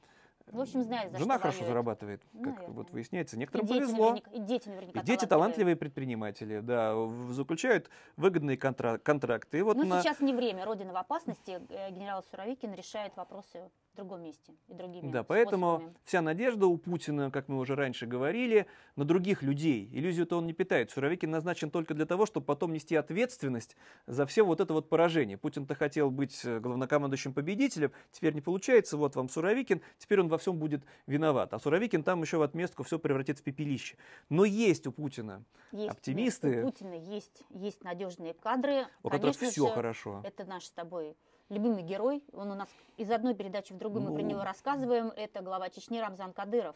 В 0.52 0.62
общем, 0.62 0.84
знает, 0.84 1.12
за 1.12 1.20
Жена 1.20 1.40
хорошо 1.40 1.66
зарабатывает, 1.66 2.22
как 2.34 2.42
Наверное. 2.46 2.68
вот 2.70 2.92
выясняется. 2.92 3.36
И 3.36 3.40
Некоторым 3.40 3.66
дети, 3.66 3.80
повезло. 3.80 4.10
наверняка, 4.10 4.32
и 4.32 4.40
дети 4.40 4.70
наверняка 4.70 5.00
И 5.00 5.04
дети 5.04 5.26
талантливые 5.26 5.76
предприниматели, 5.76 6.60
да, 6.60 6.96
заключают 7.30 7.90
выгодные 8.18 8.58
контра- 8.58 9.00
контракты. 9.00 9.60
И 9.60 9.62
вот 9.62 9.78
Но 9.78 9.86
на... 9.86 10.02
сейчас 10.02 10.20
не 10.20 10.34
время, 10.34 10.66
Родина 10.66 10.94
в 10.94 10.98
опасности. 10.98 11.60
Э, 11.70 11.90
Генерал 11.92 12.24
Суровикин 12.30 12.74
решает 12.74 13.16
вопросы 13.16 13.70
в 13.94 13.96
другом 13.96 14.24
месте 14.24 14.54
и 14.68 14.74
другими 14.74 15.12
Да, 15.12 15.24
поэтому 15.24 15.68
способами. 15.76 15.96
вся 16.04 16.22
надежда 16.22 16.66
у 16.66 16.78
Путина, 16.78 17.30
как 17.30 17.48
мы 17.48 17.60
уже 17.60 17.76
раньше 17.76 18.08
говорили, 18.08 18.66
на 18.96 19.06
других 19.06 19.44
людей. 19.44 19.88
Иллюзию-то 19.94 20.38
он 20.38 20.48
не 20.48 20.54
питает. 20.54 20.90
Суровикин 20.90 21.30
назначен 21.30 21.70
только 21.70 21.94
для 21.94 22.06
того, 22.08 22.26
чтобы 22.26 22.46
потом 22.46 22.74
нести 22.74 22.96
ответственность 22.96 23.76
за 24.08 24.26
все 24.26 24.44
вот 24.44 24.60
это 24.60 24.74
вот 24.74 24.90
поражение. 24.90 25.38
Путин-то 25.38 25.76
хотел 25.76 26.10
быть 26.10 26.42
э, 26.44 26.60
главнокомандующим 26.60 27.34
победителем, 27.34 27.92
теперь 28.12 28.34
не 28.34 28.42
получается, 28.42 28.98
вот 28.98 29.16
вам 29.16 29.30
Суровикин, 29.30 29.82
теперь 30.00 30.20
он 30.22 30.28
во 30.28 30.40
всем 30.40 30.58
будет 30.58 30.82
виноват. 31.06 31.54
А 31.54 31.60
Суровикин 31.60 32.04
там 32.04 32.22
еще 32.24 32.38
в 32.38 32.42
отместку 32.42 32.82
все 32.84 32.98
превратит 32.98 33.40
в 33.40 33.44
пепелище. 33.44 33.96
Но 34.30 34.44
есть 34.44 34.88
у 34.88 34.92
Путина, 34.92 35.44
Есть, 35.72 35.90
оптимисты. 35.92 36.48
нет, 36.50 36.66
у 36.66 36.72
Путина 36.72 36.94
есть, 36.96 37.44
есть 37.52 37.84
надежные 37.84 38.34
кадры. 38.34 38.88
у 39.04 39.10
которых 39.10 39.38
Конечно 39.38 39.52
все 39.52 39.68
же, 39.68 39.74
хорошо. 39.74 40.22
Это 40.24 40.46
наш 40.46 40.64
с 40.66 40.72
тобой 40.72 41.16
любимый 41.54 41.84
герой. 41.84 42.24
Он 42.34 42.52
у 42.52 42.56
нас 42.56 42.70
из 42.98 43.10
одной 43.12 43.34
передачи 43.36 43.74
в 43.74 43.78
другую 43.78 44.04
мы 44.04 44.14
про 44.14 44.22
Ну. 44.22 44.30
него 44.30 44.44
рассказываем. 44.44 45.12
Это 45.16 45.42
глава 45.42 45.70
Чечни 45.70 46.00
Рамзан 46.00 46.34
Кадыров. 46.34 46.76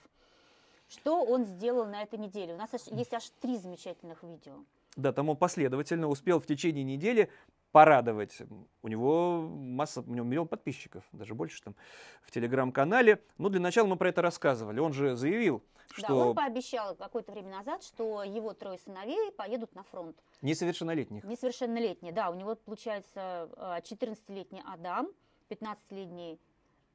Что 0.88 1.24
он 1.24 1.44
сделал 1.46 1.86
на 1.86 2.02
этой 2.04 2.18
неделе? 2.18 2.54
У 2.54 2.58
нас 2.58 2.70
есть 2.92 3.14
аж 3.14 3.30
три 3.42 3.58
замечательных 3.58 4.24
видео. 4.24 4.54
Да, 4.96 5.12
там 5.12 5.30
он 5.30 5.36
последовательно 5.38 6.08
успел 6.08 6.40
в 6.40 6.46
течение 6.46 6.84
недели 6.84 7.30
порадовать. 7.78 8.42
У 8.82 8.88
него 8.88 9.42
масса, 9.42 10.02
у 10.02 10.12
него 10.12 10.26
миллион 10.26 10.48
подписчиков, 10.48 11.04
даже 11.12 11.36
больше 11.36 11.62
там 11.62 11.76
в 12.24 12.32
телеграм-канале. 12.32 13.22
Ну, 13.38 13.50
для 13.50 13.60
начала 13.60 13.86
мы 13.86 13.98
про 13.98 14.10
это 14.10 14.24
рассказывали. 14.24 14.80
Он 14.80 14.94
же 14.94 15.16
заявил, 15.16 15.62
Да, 15.90 16.08
что 16.08 16.16
он 16.16 16.36
пообещал 16.36 16.96
какое-то 16.96 17.34
время 17.34 17.52
назад, 17.52 17.84
что 17.84 18.24
его 18.24 18.54
трое 18.54 18.80
сыновей 18.80 19.32
поедут 19.32 19.76
на 19.76 19.84
фронт. 19.84 20.18
несовершеннолетних. 20.42 21.24
Несовершеннолетние, 21.24 22.14
да, 22.14 22.32
у 22.32 22.34
него 22.34 22.56
получается 22.56 23.48
э, 23.56 23.82
14-летний 23.84 24.64
Адам, 24.66 25.10
15-летний 25.50 26.40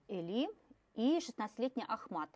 Эли 0.09 0.49
и 0.97 1.18
16-летний 1.18 1.85
Ахмат. 1.87 2.31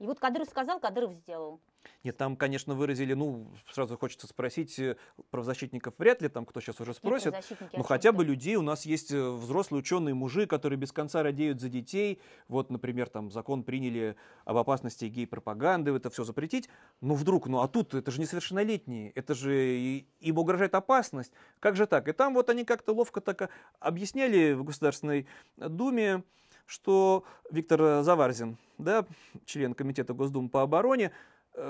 И 0.00 0.06
вот 0.06 0.20
Кадыров 0.20 0.50
сказал, 0.50 0.80
Кадыров 0.80 1.14
сделал. 1.14 1.60
Нет, 2.04 2.16
там, 2.16 2.36
конечно, 2.36 2.74
выразили, 2.74 3.14
ну, 3.14 3.46
сразу 3.70 3.96
хочется 3.96 4.26
спросить, 4.26 4.78
э, 4.78 4.96
правозащитников 5.30 5.94
вряд 5.98 6.22
ли, 6.22 6.28
там 6.28 6.44
кто 6.44 6.60
сейчас 6.60 6.80
уже 6.80 6.94
спросит, 6.94 7.34
но 7.72 7.82
хотя 7.82 8.12
бы 8.12 8.24
людей, 8.24 8.56
у 8.56 8.62
нас 8.62 8.86
есть 8.86 9.12
э, 9.12 9.30
взрослые 9.30 9.80
ученые 9.80 10.14
мужи, 10.14 10.46
которые 10.46 10.78
без 10.78 10.92
конца 10.92 11.22
радеют 11.22 11.60
за 11.60 11.68
детей, 11.68 12.20
вот, 12.48 12.70
например, 12.70 13.08
там 13.08 13.30
закон 13.30 13.62
приняли 13.62 14.16
об 14.44 14.56
опасности 14.56 15.06
гей-пропаганды, 15.06 15.92
это 15.92 16.10
все 16.10 16.24
запретить, 16.24 16.68
но 17.00 17.14
вдруг, 17.14 17.46
ну 17.46 17.60
а 17.60 17.68
тут 17.68 17.94
это 17.94 18.10
же 18.10 18.20
несовершеннолетние, 18.20 19.10
это 19.10 19.34
же 19.34 20.04
им 20.20 20.38
угрожает 20.38 20.74
опасность, 20.74 21.32
как 21.60 21.76
же 21.76 21.86
так? 21.86 22.08
И 22.08 22.12
там 22.12 22.34
вот 22.34 22.50
они 22.50 22.64
как-то 22.64 22.92
ловко 22.92 23.20
так 23.20 23.42
а, 23.42 23.48
объясняли 23.80 24.52
в 24.52 24.64
Государственной 24.64 25.26
Думе, 25.56 26.22
что 26.66 27.24
Виктор 27.50 28.02
Заварзин, 28.02 28.58
да, 28.78 29.06
член 29.44 29.74
Комитета 29.74 30.12
Госдумы 30.14 30.48
по 30.48 30.62
обороне, 30.62 31.06
э, 31.06 31.10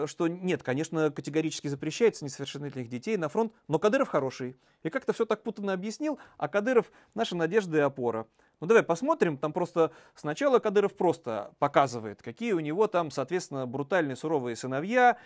что 0.07 0.29
нет, 0.29 0.62
конечно, 0.62 1.11
категорически 1.11 1.68
запрещается 1.68 2.25
несовершеннолетних 2.25 2.88
детей 2.88 3.16
на 3.16 3.29
фронт, 3.29 3.53
но 3.68 3.79
Кадыров 3.79 4.09
хороший. 4.09 4.57
И 4.83 4.90
как-то 4.90 5.12
все 5.12 5.27
так 5.27 5.42
путанно 5.42 5.72
объяснил, 5.72 6.18
а 6.37 6.49
Кадыров 6.49 6.90
наша 7.14 7.37
надежда 7.37 7.79
и 7.79 7.81
опора. 7.81 8.27
Ну 8.61 8.66
давай 8.66 8.83
посмотрим, 8.83 9.37
там 9.37 9.53
просто 9.53 9.92
сначала 10.14 10.59
Кадыров 10.59 10.96
просто 10.96 11.55
показывает, 11.59 12.22
какие 12.22 12.53
у 12.53 12.61
него 12.61 12.87
там, 12.87 13.11
соответственно, 13.11 13.66
брутальные 13.66 14.16
суровые 14.16 14.57
сыновья. 14.57 15.18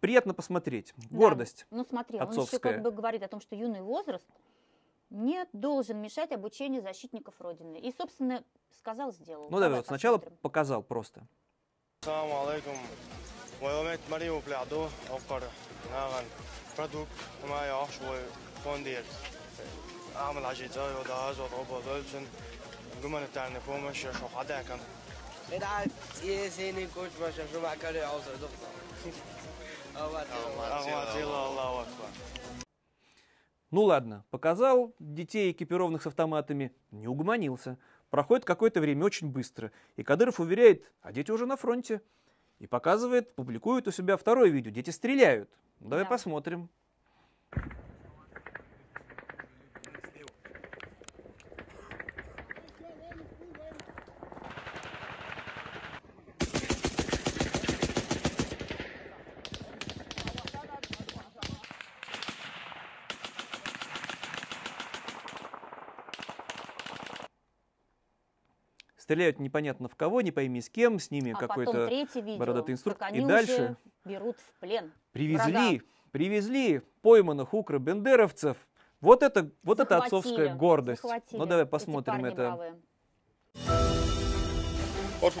Приятно 0.00 0.32
посмотреть. 0.34 0.94
Да. 0.96 1.16
Гордость. 1.16 1.66
Ну 1.70 1.84
смотри, 1.84 2.18
он 2.18 2.30
еще 2.30 2.42
отцовская. 2.42 2.72
как 2.72 2.82
бы 2.82 2.90
говорит 2.90 3.22
о 3.22 3.28
том, 3.28 3.40
что 3.40 3.54
юный 3.54 3.82
возраст 3.82 4.26
не 5.10 5.46
должен 5.52 6.00
мешать 6.00 6.32
обучению 6.32 6.82
защитников 6.82 7.34
Родины. 7.38 7.78
И, 7.78 7.92
собственно, 7.92 8.42
сказал, 8.78 9.12
сделал. 9.12 9.48
Ну 9.50 9.60
давай, 9.60 9.78
вот 9.78 9.86
сначала 9.86 10.16
посмотрим. 10.16 10.38
показал 10.40 10.82
просто. 10.82 11.26
Assalamu 12.02 12.32
alaikum. 12.32 12.76
Wayamet 13.63 13.99
Mario 14.09 14.41
Plado, 14.41 14.89
Okar, 15.09 15.43
Nagan, 15.91 16.25
Praduk, 16.75 17.07
Maya 17.47 17.75
Ashway, 17.85 18.23
Fondir. 18.63 19.03
أعمل 20.15 20.45
عجيزة 20.45 20.99
ودعاز 20.99 21.39
وضربة 21.39 21.81
دولسن 21.85 22.23
جمل 23.03 23.21
التعني 23.23 23.59
فومش 23.59 24.01
شو 24.01 24.27
حدا 24.35 24.61
كان 24.61 24.79
بدعت 25.51 25.87
ياسيني 26.23 26.87
كوش 26.87 27.09
باش 27.21 27.35
شو 27.53 27.61
مع 27.61 27.75
كاري 27.75 28.01
عوزة 28.01 28.33
دكتور 28.33 28.69
أغواتي 29.97 31.23
الله 31.23 31.49
الله 31.49 31.81
أكبر 31.81 32.09
Ну 33.71 33.83
ладно, 33.83 34.25
показал 34.31 34.95
детей, 34.99 35.51
экипированных 35.51 36.01
с 36.01 36.07
автоматами, 36.07 36.71
не 36.89 37.07
угомонился. 37.07 37.77
Проходит 38.09 38.43
какое-то 38.43 38.81
время 38.81 39.05
очень 39.05 39.29
быстро. 39.29 39.71
И 39.95 40.01
Кадыров 40.01 40.39
уверяет, 40.39 40.83
а 41.03 41.11
дети 41.11 41.29
уже 41.29 41.45
на 41.45 41.55
фронте. 41.55 42.01
И 42.58 42.66
показывает, 42.66 43.34
публикует 43.34 43.88
у 43.88 43.90
себя 43.90 44.16
второе 44.16 44.48
видео. 44.50 44.70
Дети 44.70 44.90
стреляют. 44.90 45.50
Ну, 45.80 45.90
Давай 45.90 46.04
Да. 46.04 46.10
посмотрим. 46.10 46.68
Стреляют 69.14 69.38
непонятно 69.38 69.88
в 69.88 69.94
кого, 69.94 70.22
не 70.22 70.32
пойми 70.32 70.60
с 70.60 70.68
кем, 70.68 70.98
с 70.98 71.12
ними 71.12 71.34
А 71.36 71.38
какой-то 71.38 71.86
видео, 71.86 72.36
бородатый 72.36 72.72
инструктор. 72.72 73.14
И 73.14 73.24
дальше 73.24 73.52
уже 73.52 73.76
берут 74.04 74.36
в 74.40 74.58
плен. 74.58 74.92
Привезли, 75.12 75.52
врага. 75.52 75.84
привезли 76.10 76.82
пойманных 77.00 77.54
укро-бендеровцев. 77.54 78.56
Вот 79.00 79.22
это, 79.22 79.52
вот 79.62 79.78
это 79.78 79.98
отцовская 79.98 80.52
гордость. 80.52 81.02
захватили 81.02 81.38
Ну 81.38 81.46
давай 81.46 81.64
эти 81.64 81.70
посмотрим 81.70 82.24
это. 82.24 82.34
бравые. 82.34 82.74
Отже, 85.22 85.38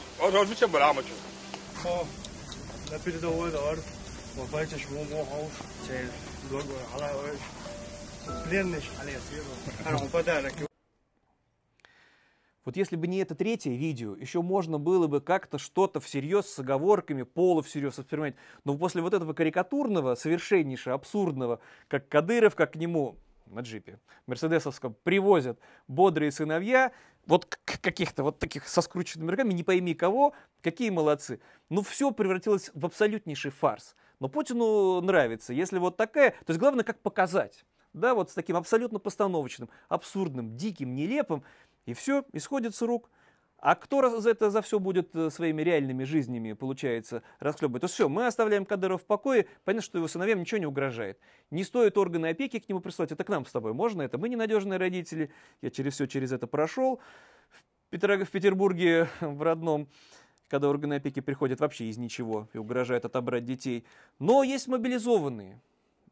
Вот 12.64 12.76
если 12.76 12.96
бы 12.96 13.06
не 13.06 13.18
это 13.18 13.34
третье 13.34 13.72
видео, 13.72 14.16
еще 14.16 14.40
можно 14.40 14.78
было 14.78 15.06
бы 15.06 15.20
как-то 15.20 15.58
что-то 15.58 16.00
всерьез 16.00 16.46
с 16.46 16.58
оговорками, 16.58 17.22
полу 17.22 17.62
всерьез 17.62 17.98
воспринимать. 17.98 18.36
Но 18.64 18.76
после 18.78 19.02
вот 19.02 19.12
этого 19.12 19.34
карикатурного, 19.34 20.14
совершеннейшего, 20.14 20.94
абсурдного, 20.94 21.60
как 21.88 22.08
Кадыров, 22.08 22.54
как 22.54 22.72
к 22.72 22.76
нему 22.76 23.16
на 23.46 23.60
джипе 23.60 24.00
мерседесовском 24.26 24.96
привозят 25.02 25.58
бодрые 25.88 26.32
сыновья, 26.32 26.92
вот 27.26 27.44
каких-то 27.46 28.22
вот 28.22 28.38
таких 28.38 28.66
со 28.68 28.80
скрученными 28.80 29.30
руками, 29.30 29.52
не 29.52 29.62
пойми 29.62 29.94
кого, 29.94 30.32
какие 30.62 30.90
молодцы. 30.90 31.40
Ну 31.68 31.82
все 31.82 32.10
превратилось 32.10 32.70
в 32.74 32.86
абсолютнейший 32.86 33.50
фарс. 33.50 33.94
Но 34.20 34.28
Путину 34.28 35.00
нравится, 35.00 35.52
если 35.52 35.78
вот 35.78 35.96
такая, 35.96 36.30
то 36.30 36.50
есть 36.50 36.60
главное 36.60 36.84
как 36.84 37.00
показать. 37.00 37.64
Да, 37.92 38.14
вот 38.14 38.30
с 38.30 38.34
таким 38.34 38.56
абсолютно 38.56 38.98
постановочным, 38.98 39.68
абсурдным, 39.88 40.56
диким, 40.56 40.96
нелепым, 40.96 41.44
и 41.86 41.94
все, 41.94 42.24
исходит 42.32 42.74
с 42.74 42.82
рук. 42.82 43.10
А 43.58 43.76
кто 43.76 44.20
за 44.20 44.28
это 44.28 44.50
за 44.50 44.60
все 44.60 44.78
будет 44.78 45.16
э, 45.16 45.30
своими 45.30 45.62
реальными 45.62 46.04
жизнями, 46.04 46.52
получается, 46.52 47.22
расхлебывать? 47.38 47.80
То 47.80 47.88
все, 47.88 48.10
мы 48.10 48.26
оставляем 48.26 48.66
Кадырова 48.66 48.98
в 48.98 49.06
покое, 49.06 49.46
понятно, 49.64 49.82
что 49.82 49.96
его 49.96 50.06
сыновьям 50.06 50.40
ничего 50.40 50.58
не 50.58 50.66
угрожает. 50.66 51.18
Не 51.50 51.64
стоит 51.64 51.96
органы 51.96 52.26
опеки 52.26 52.58
к 52.58 52.68
нему 52.68 52.80
прислать, 52.80 53.10
это 53.12 53.24
к 53.24 53.28
нам 53.30 53.46
с 53.46 53.52
тобой 53.52 53.72
можно, 53.72 54.02
это 54.02 54.18
мы 54.18 54.28
ненадежные 54.28 54.78
родители, 54.78 55.30
я 55.62 55.70
через 55.70 55.94
все 55.94 56.06
через 56.06 56.30
это 56.30 56.46
прошел. 56.46 57.00
В, 57.48 57.94
Петро- 57.94 58.22
в 58.22 58.30
Петербурге, 58.30 59.08
в 59.22 59.40
родном, 59.40 59.88
когда 60.48 60.68
органы 60.68 60.94
опеки 60.94 61.20
приходят 61.20 61.60
вообще 61.60 61.86
из 61.86 61.96
ничего 61.96 62.48
и 62.52 62.58
угрожают 62.58 63.06
отобрать 63.06 63.46
детей. 63.46 63.86
Но 64.18 64.42
есть 64.42 64.68
мобилизованные. 64.68 65.58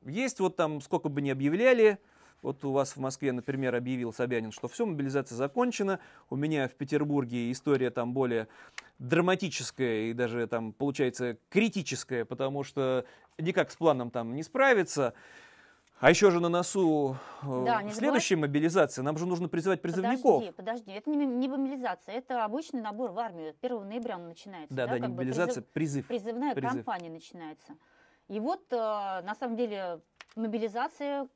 Есть 0.07 0.41
вот 0.41 0.57
там, 0.57 0.81
сколько 0.81 1.11
бы 1.11 1.21
ни 1.21 1.29
объявляли, 1.29 1.99
вот 2.43 2.65
у 2.65 2.73
вас 2.73 2.97
в 2.97 3.01
Москве, 3.01 3.33
например, 3.33 3.75
объявил 3.75 4.13
Собянин, 4.13 4.51
что 4.53 4.69
все, 4.69 4.85
мобилизация 4.85 5.37
закончена. 5.37 6.01
У 6.29 6.37
меня 6.37 6.69
в 6.69 6.75
Петербурге 6.75 7.51
история 7.53 7.91
там 7.91 8.13
более 8.13 8.49
драматическая 8.99 10.11
и 10.11 10.13
даже 10.13 10.47
там, 10.49 10.73
получается, 10.73 11.39
критическая, 11.49 12.25
потому 12.25 12.65
что 12.65 13.05
никак 13.39 13.71
с 13.71 13.77
планом 13.77 14.11
там 14.11 14.35
не 14.35 14.43
справиться. 14.43 15.15
А 16.01 16.11
еще 16.11 16.33
же 16.33 16.41
на 16.41 16.49
носу 16.49 17.17
э, 17.43 17.65
Да, 17.65 17.81
не 17.81 17.93
следующая 17.93 18.35
мобилизация. 18.35 19.05
Нам 19.05 19.17
же 19.19 19.25
нужно 19.25 19.49
призывать 19.49 19.81
призывников. 19.81 20.23
Подожди, 20.23 20.51
подожди, 20.51 20.91
это 20.91 21.11
не, 21.11 21.25
не 21.25 21.47
мобилизация, 21.47 22.17
это 22.17 22.45
обычный 22.45 22.81
набор 22.81 23.13
в 23.13 23.21
армию. 23.21 23.55
1 23.63 23.89
ноября 23.89 24.17
он 24.17 24.27
начинается. 24.27 24.75
Да, 24.75 24.89
да, 24.89 24.95
не 24.95 25.03
как 25.03 25.11
бы 25.11 25.17
мобилизация, 25.19 25.63
призыв- 25.63 25.73
призыв. 25.73 26.07
призывная 26.09 26.55
призыв. 26.57 26.85
кампания 26.85 27.09
начинается. 27.09 27.75
И 28.27 28.41
вот, 28.41 28.65
э, 28.73 28.77
на 28.77 29.37
самом 29.39 29.57
деле, 29.57 30.01
мобилизация, 30.35 31.29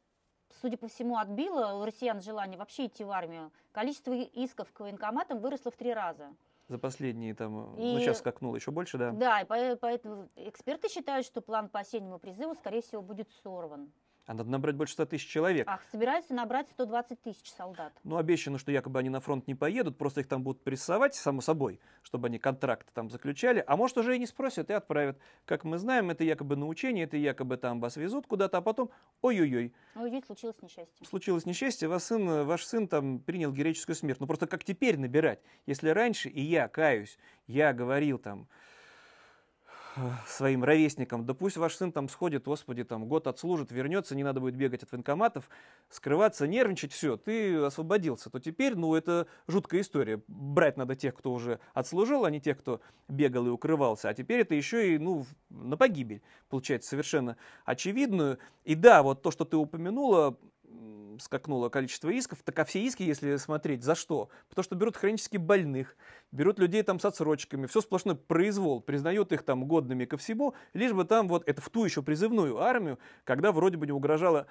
судя 0.61 0.77
по 0.77 0.89
всему, 0.89 1.19
отбила 1.19 1.75
у 1.75 1.85
россиян 1.85 2.21
желание 2.21 2.59
вообще 2.59 2.87
идти 2.87 3.05
в 3.05 3.11
армию. 3.11 3.51
Количество 3.73 4.13
исков 4.13 4.73
к 4.73 4.81
военкоматам 4.81 5.39
выросло 5.41 5.71
в 5.71 5.77
три 5.77 5.93
раза. 5.93 6.35
За 6.69 6.79
последние 6.79 7.35
там, 7.35 7.57
э, 7.59 7.77
ну 7.77 7.99
И- 7.99 8.01
сейчас 8.01 8.19
скакнуло 8.19 8.57
еще 8.57 8.71
больше, 8.73 8.99
да. 8.99 9.13
Да, 9.13 9.41
и 9.41 9.45
по- 9.45 9.77
поэтому 9.77 10.29
эксперты 10.35 10.89
считают, 10.89 11.25
что 11.25 11.41
план 11.41 11.69
по 11.69 11.81
осеннему 11.81 12.19
призыву, 12.19 12.55
скорее 12.55 12.83
всего, 12.83 13.03
будет 13.03 13.31
сорван. 13.43 13.93
А 14.27 14.35
надо 14.35 14.51
набрать 14.51 14.75
больше 14.75 14.95
100 14.95 15.07
тысяч 15.07 15.29
человек. 15.29 15.69
Ах, 15.69 15.81
собираются 15.93 16.35
набрать 16.35 16.69
120 16.71 17.23
тысяч 17.23 17.53
солдат. 17.53 17.93
Ну, 18.03 18.17
обещано, 18.17 18.59
что 18.59 18.73
якобы 18.73 18.99
они 18.99 19.09
на 19.09 19.21
фронт 19.21 19.47
не 19.47 19.55
поедут, 19.55 19.97
просто 19.97 20.21
их 20.21 20.27
там 20.27 20.43
будут 20.43 20.65
прессовать, 20.65 21.15
само 21.15 21.41
собой, 21.41 21.79
чтобы 22.03 22.27
они 22.27 22.41
контракты 22.41 22.91
там 22.93 23.09
заключали. 23.09 23.63
А 23.65 23.77
может, 23.77 23.97
уже 23.99 24.17
и 24.17 24.19
не 24.19 24.27
спросят 24.27 24.69
и 24.69 24.73
отправят. 24.73 25.17
Как 25.45 25.63
мы 25.63 25.79
знаем, 25.79 26.11
это 26.11 26.25
якобы 26.25 26.57
на 26.57 26.67
учение, 26.67 27.05
это 27.05 27.17
якобы 27.17 27.57
там 27.57 27.81
вас 27.81 27.97
везут 27.97 28.27
куда-то, 28.27 28.59
а 28.59 28.63
потом, 28.63 28.91
ой-ой-ой, 29.23 29.73
и 29.95 30.23
случилось 30.27 30.61
несчастье. 30.61 31.07
случилось 31.07 31.47
несчастье, 31.47 31.87
ваш 31.87 32.03
сын, 32.03 32.45
ваш 32.45 32.65
сын 32.65 32.89
там 32.89 33.21
принял 33.21 33.53
героическую 33.53 33.95
смерть. 33.95 34.19
Ну, 34.19 34.27
просто 34.27 34.49
как 34.49 34.65
теперь 34.65 34.99
набирать? 34.99 35.41
Если 35.67 35.89
раньше, 35.91 36.29
и 36.29 36.41
я 36.41 36.67
каюсь, 36.67 37.17
я 37.47 37.73
говорил 37.73 38.19
там 38.19 38.49
своим 40.27 40.65
ровесникам, 40.65 41.25
да 41.25 41.35
пусть 41.35 41.57
ваш 41.57 41.75
сын 41.75 41.93
там 41.93 42.09
сходит, 42.09 42.45
господи, 42.45 42.85
там 42.85 43.07
год 43.07 43.27
отслужит, 43.27 43.73
вернется, 43.73 44.15
не 44.15 44.25
надо 44.25 44.41
будет 44.41 44.57
бегать 44.57 44.83
от 44.83 44.93
военкоматов, 44.93 45.49
скрываться, 45.89 46.47
нервничать, 46.47 46.93
все, 46.93 47.17
ты 47.17 47.57
освободился, 47.57 48.31
то 48.31 48.39
теперь, 48.41 48.77
ну, 48.77 48.95
это 48.95 49.27
жуткая 49.49 49.81
история. 49.81 50.23
Брать 50.29 50.77
надо 50.77 50.97
тех, 50.97 51.15
кто 51.15 51.33
уже 51.33 51.61
отслужил, 51.75 52.25
а 52.25 52.31
не 52.31 52.41
тех, 52.41 52.59
кто 52.59 52.81
бегал 53.09 53.47
и 53.47 53.51
укрывался. 53.51 54.09
А 54.09 54.15
теперь 54.15 54.41
это 54.41 54.55
еще 54.55 54.95
и, 54.95 54.99
ну, 54.99 55.27
на 55.51 55.77
погибель, 55.77 56.23
получается, 56.49 56.91
совершенно 56.91 57.37
очевидную. 57.65 58.39
И 58.65 58.75
да, 58.75 59.03
вот 59.03 59.23
то, 59.23 59.31
что 59.31 59.45
ты 59.45 59.57
упомянула, 59.57 60.37
скакнуло 61.21 61.69
количество 61.69 62.09
исков, 62.11 62.43
так 62.43 62.59
а 62.59 62.65
все 62.65 62.81
иски, 62.81 63.03
если 63.03 63.37
смотреть, 63.37 63.83
за 63.83 63.95
что? 63.95 64.29
Потому 64.49 64.65
что 64.65 64.75
берут 64.75 64.97
хронически 64.97 65.37
больных, 65.37 65.97
берут 66.33 66.59
людей 66.59 66.83
там 66.83 67.01
с 67.01 67.05
отсрочками, 67.05 67.67
все 67.67 67.81
сплошной 67.81 68.17
произвол, 68.17 68.81
признают 68.81 69.33
их 69.33 69.43
там 69.43 69.67
годными 69.67 70.05
ко 70.05 70.17
всему, 70.17 70.55
лишь 70.73 70.93
бы 70.93 71.05
там 71.05 71.29
вот 71.29 71.49
это 71.49 71.61
в 71.61 71.71
ту 71.71 71.85
еще 71.85 72.03
призывную 72.03 72.59
армию, 72.59 72.99
когда 73.25 73.53
вроде 73.53 73.77
бы 73.77 73.87
не 73.87 73.93
угрожало 73.93 74.47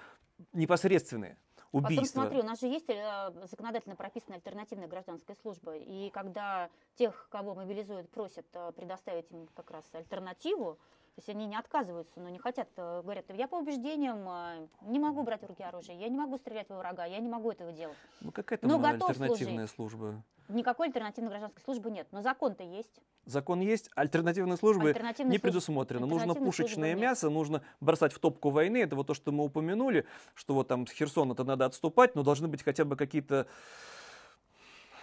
непосредственное 0.53 1.37
Потом 1.71 1.97
убийство. 1.97 2.21
смотри, 2.21 2.39
у 2.39 2.43
нас 2.43 2.59
же 2.61 2.67
есть 2.67 2.89
э, 2.89 3.31
законодательно 3.47 3.95
прописанная 3.95 4.37
альтернативная 4.37 4.87
гражданская 4.87 5.35
служба, 5.41 5.75
и 5.75 6.09
когда 6.11 6.69
тех, 6.95 7.27
кого 7.29 7.53
мобилизуют, 7.53 8.09
просят 8.09 8.45
э, 8.53 8.71
предоставить 8.73 9.29
им 9.31 9.47
как 9.53 9.71
раз 9.71 9.83
альтернативу, 9.93 10.79
то 11.15 11.19
есть 11.19 11.29
они 11.29 11.45
не 11.45 11.55
отказываются, 11.55 12.19
но 12.19 12.27
не 12.27 12.39
хотят, 12.39 12.67
э, 12.75 13.01
говорят, 13.01 13.25
я 13.29 13.47
по 13.47 13.55
убеждениям 13.55 14.27
э, 14.27 14.67
не 14.81 14.99
могу 14.99 15.23
брать 15.23 15.43
в 15.43 15.45
руки 15.45 15.63
оружие, 15.63 15.97
я 15.97 16.09
не 16.09 16.17
могу 16.17 16.37
стрелять 16.37 16.67
во 16.67 16.77
врага, 16.77 17.05
я 17.05 17.19
не 17.19 17.29
могу 17.29 17.51
этого 17.51 17.71
делать. 17.71 17.95
Ну 18.19 18.33
какая 18.33 18.57
там 18.59 18.69
но 18.69 18.79
готов 18.79 19.11
альтернативная 19.11 19.67
служба? 19.67 20.21
Никакой 20.49 20.87
альтернативной 20.87 21.29
гражданской 21.29 21.63
службы 21.63 21.89
нет, 21.89 22.07
но 22.11 22.21
закон-то 22.21 22.63
есть. 22.63 23.01
Закон 23.23 23.61
есть, 23.61 23.89
альтернативной 23.95 24.57
службы 24.57 24.89
Альтернативной 24.89 25.31
не 25.31 25.37
службы- 25.37 25.51
предусмотрено. 25.51 26.05
Нужно 26.05 26.35
пушечное 26.35 26.67
службы 26.67 26.87
нет. 26.87 26.99
мясо, 26.99 27.29
нужно 27.29 27.61
бросать 27.79 28.11
в 28.11 28.19
топку 28.19 28.49
войны. 28.49 28.77
Это 28.83 28.97
вот 28.97 29.07
то, 29.07 29.13
что 29.13 29.31
мы 29.31 29.45
упомянули, 29.45 30.05
что 30.33 30.53
вот 30.53 30.67
там 30.67 30.85
с 30.85 30.91
Херсона-то 30.91 31.45
надо 31.45 31.65
отступать, 31.65 32.13
но 32.15 32.23
должны 32.23 32.49
быть 32.49 32.61
хотя 32.61 32.83
бы 32.83 32.97
какие-то 32.97 33.47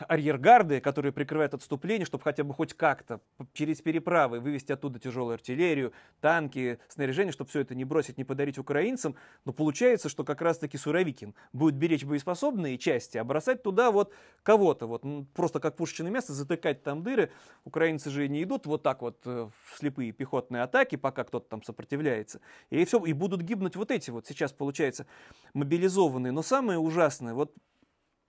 арьергарды, 0.08 0.80
которые 0.80 1.12
прикрывают 1.12 1.54
отступление, 1.54 2.06
чтобы 2.06 2.24
хотя 2.24 2.44
бы 2.44 2.54
хоть 2.54 2.74
как-то 2.74 3.20
через 3.52 3.80
переправы 3.80 4.40
вывести 4.40 4.72
оттуда 4.72 4.98
тяжелую 4.98 5.34
артиллерию, 5.34 5.92
танки, 6.20 6.78
снаряжение, 6.88 7.32
чтобы 7.32 7.50
все 7.50 7.60
это 7.60 7.74
не 7.74 7.84
бросить, 7.84 8.18
не 8.18 8.24
подарить 8.24 8.58
украинцам. 8.58 9.16
Но 9.44 9.52
получается, 9.52 10.08
что 10.08 10.24
как 10.24 10.42
раз-таки 10.42 10.76
Суровикин 10.76 11.34
будет 11.52 11.74
беречь 11.74 12.04
боеспособные 12.04 12.78
части, 12.78 13.18
а 13.18 13.24
бросать 13.24 13.62
туда 13.62 13.90
вот 13.90 14.12
кого-то, 14.42 14.86
вот 14.86 15.04
м, 15.04 15.26
просто 15.34 15.60
как 15.60 15.76
пушечное 15.76 16.10
мясо, 16.10 16.32
затыкать 16.32 16.82
там 16.82 17.02
дыры. 17.02 17.30
Украинцы 17.64 18.10
же 18.10 18.28
не 18.28 18.42
идут 18.42 18.66
вот 18.66 18.82
так 18.82 19.02
вот 19.02 19.20
э, 19.26 19.48
в 19.48 19.78
слепые 19.78 20.12
пехотные 20.12 20.62
атаки, 20.62 20.96
пока 20.96 21.24
кто-то 21.24 21.48
там 21.48 21.62
сопротивляется. 21.62 22.40
И 22.70 22.84
все, 22.84 23.04
и 23.04 23.12
будут 23.12 23.42
гибнуть 23.42 23.76
вот 23.76 23.90
эти 23.90 24.10
вот 24.10 24.26
сейчас, 24.26 24.52
получается, 24.52 25.06
мобилизованные. 25.54 26.32
Но 26.32 26.42
самое 26.42 26.78
ужасное, 26.78 27.34
вот 27.34 27.54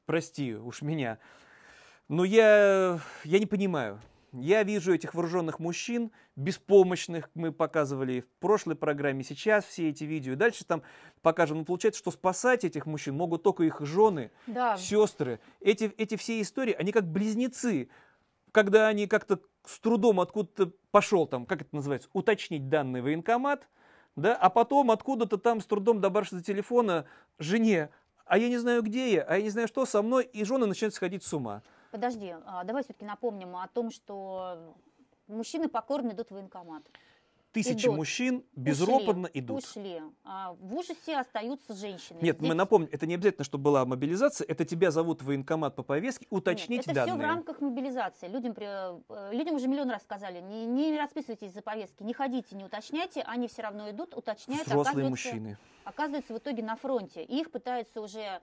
прости 0.06 0.56
уж 0.56 0.82
меня, 0.82 1.20
но 2.08 2.24
я, 2.24 3.00
я 3.24 3.40
не 3.40 3.46
понимаю. 3.46 4.00
Я 4.34 4.64
вижу 4.64 4.94
этих 4.94 5.14
вооруженных 5.14 5.60
мужчин, 5.60 6.12
беспомощных, 6.36 7.30
мы 7.36 7.52
показывали 7.52 8.22
в 8.22 8.28
прошлой 8.40 8.76
программе, 8.76 9.24
сейчас 9.24 9.64
все 9.64 9.90
эти 9.90 10.06
видео. 10.06 10.34
И 10.34 10.36
дальше 10.36 10.66
там 10.66 10.82
покажем. 11.22 11.60
Ну, 11.60 11.66
получается, 11.66 12.00
что 12.00 12.10
спасать 12.10 12.66
этих 12.66 12.88
мужчин 12.88 13.16
могут 13.16 13.44
только 13.44 13.64
их 13.64 13.80
жены, 13.82 14.32
Да, 14.48 14.76
сестры. 14.76 15.40
Эти, 15.62 15.94
эти 15.98 16.16
все 16.16 16.42
истории, 16.42 16.74
они 16.74 16.92
как 16.92 17.06
близнецы. 17.06 17.90
Когда 18.52 18.88
они 18.88 19.06
как-то 19.06 19.40
с 19.66 19.80
трудом 19.80 20.20
откуда-то 20.20 20.72
пошел 20.90 21.28
там, 21.28 21.46
как 21.46 21.62
это 21.62 21.76
называется, 21.76 22.10
уточнить 22.14 22.70
данный 22.70 23.02
военкомат, 23.02 23.68
да, 24.16 24.36
а 24.36 24.50
потом 24.50 24.92
откуда-то 24.92 25.38
там 25.38 25.62
с 25.62 25.66
трудом 25.66 26.02
добравшись 26.02 26.40
до 26.40 26.44
телефона 26.44 27.06
жене, 27.40 27.90
а 28.26 28.38
я 28.38 28.50
не 28.50 28.58
знаю, 28.58 28.82
где 28.82 29.14
я, 29.14 29.24
а 29.24 29.38
я 29.38 29.44
не 29.44 29.50
знаю, 29.50 29.68
что 29.68 29.86
со 29.86 30.02
мной, 30.02 30.24
и 30.24 30.44
жены 30.44 30.66
начинают 30.66 30.94
сходить 30.94 31.24
с 31.24 31.34
ума. 31.34 31.62
Подожди, 31.94 32.34
а, 32.46 32.64
давай 32.64 32.84
все-таки 32.84 33.06
напомним 33.06 33.56
о 33.56 33.68
том, 33.68 33.92
что 33.92 34.76
мужчины 35.28 35.70
покорно 35.70 36.10
идут 36.12 36.30
в 36.30 36.32
военкомат. 36.34 36.84
Тысячи 37.52 37.86
Идут. 37.86 37.98
мужчин 37.98 38.44
безропотно 38.56 39.28
Ушли, 39.28 39.40
идут. 39.40 39.64
Ушли. 39.64 40.02
А 40.24 40.54
в 40.54 40.74
ужасе 40.74 41.18
остаются 41.20 41.76
женщины. 41.76 42.18
Нет, 42.20 42.40
мы 42.42 42.48
Здесь- 42.48 42.58
напомним, 42.58 42.90
это 42.92 43.06
не 43.06 43.14
обязательно, 43.14 43.44
чтобы 43.44 43.66
была 43.66 43.86
мобилизация, 43.86 44.48
это 44.48 44.66
тебя 44.66 44.90
зовут 44.90 45.22
в 45.22 45.26
военкомат 45.26 45.76
по 45.76 45.84
повестке, 45.84 46.26
уточнить 46.32 46.80
Нет, 46.80 46.88
это 46.88 46.96
данные. 46.96 47.14
все 47.14 47.22
в 47.24 47.28
рамках 47.28 47.62
мобилизации. 47.62 48.28
Людям, 48.28 48.56
при- 48.56 48.66
э, 48.68 49.34
людям 49.36 49.54
уже 49.54 49.68
миллион 49.68 49.92
раз 49.92 50.02
сказали, 50.02 50.42
не, 50.42 50.66
не 50.66 50.98
расписывайтесь 50.98 51.54
за 51.54 51.62
повестки, 51.62 52.02
не 52.02 52.16
ходите, 52.16 52.56
не 52.56 52.64
уточняйте, 52.66 53.22
они 53.22 53.48
все 53.48 53.62
равно 53.62 53.88
идут, 53.92 54.16
уточняют, 54.18 54.66
Взрослые 54.66 55.06
оказываются, 55.06 55.28
мужчины. 55.30 55.58
оказываются 55.84 56.34
в 56.34 56.38
итоге 56.40 56.64
на 56.64 56.76
фронте. 56.76 57.24
И 57.24 57.40
их 57.40 57.52
пытаются 57.52 58.02
уже 58.02 58.42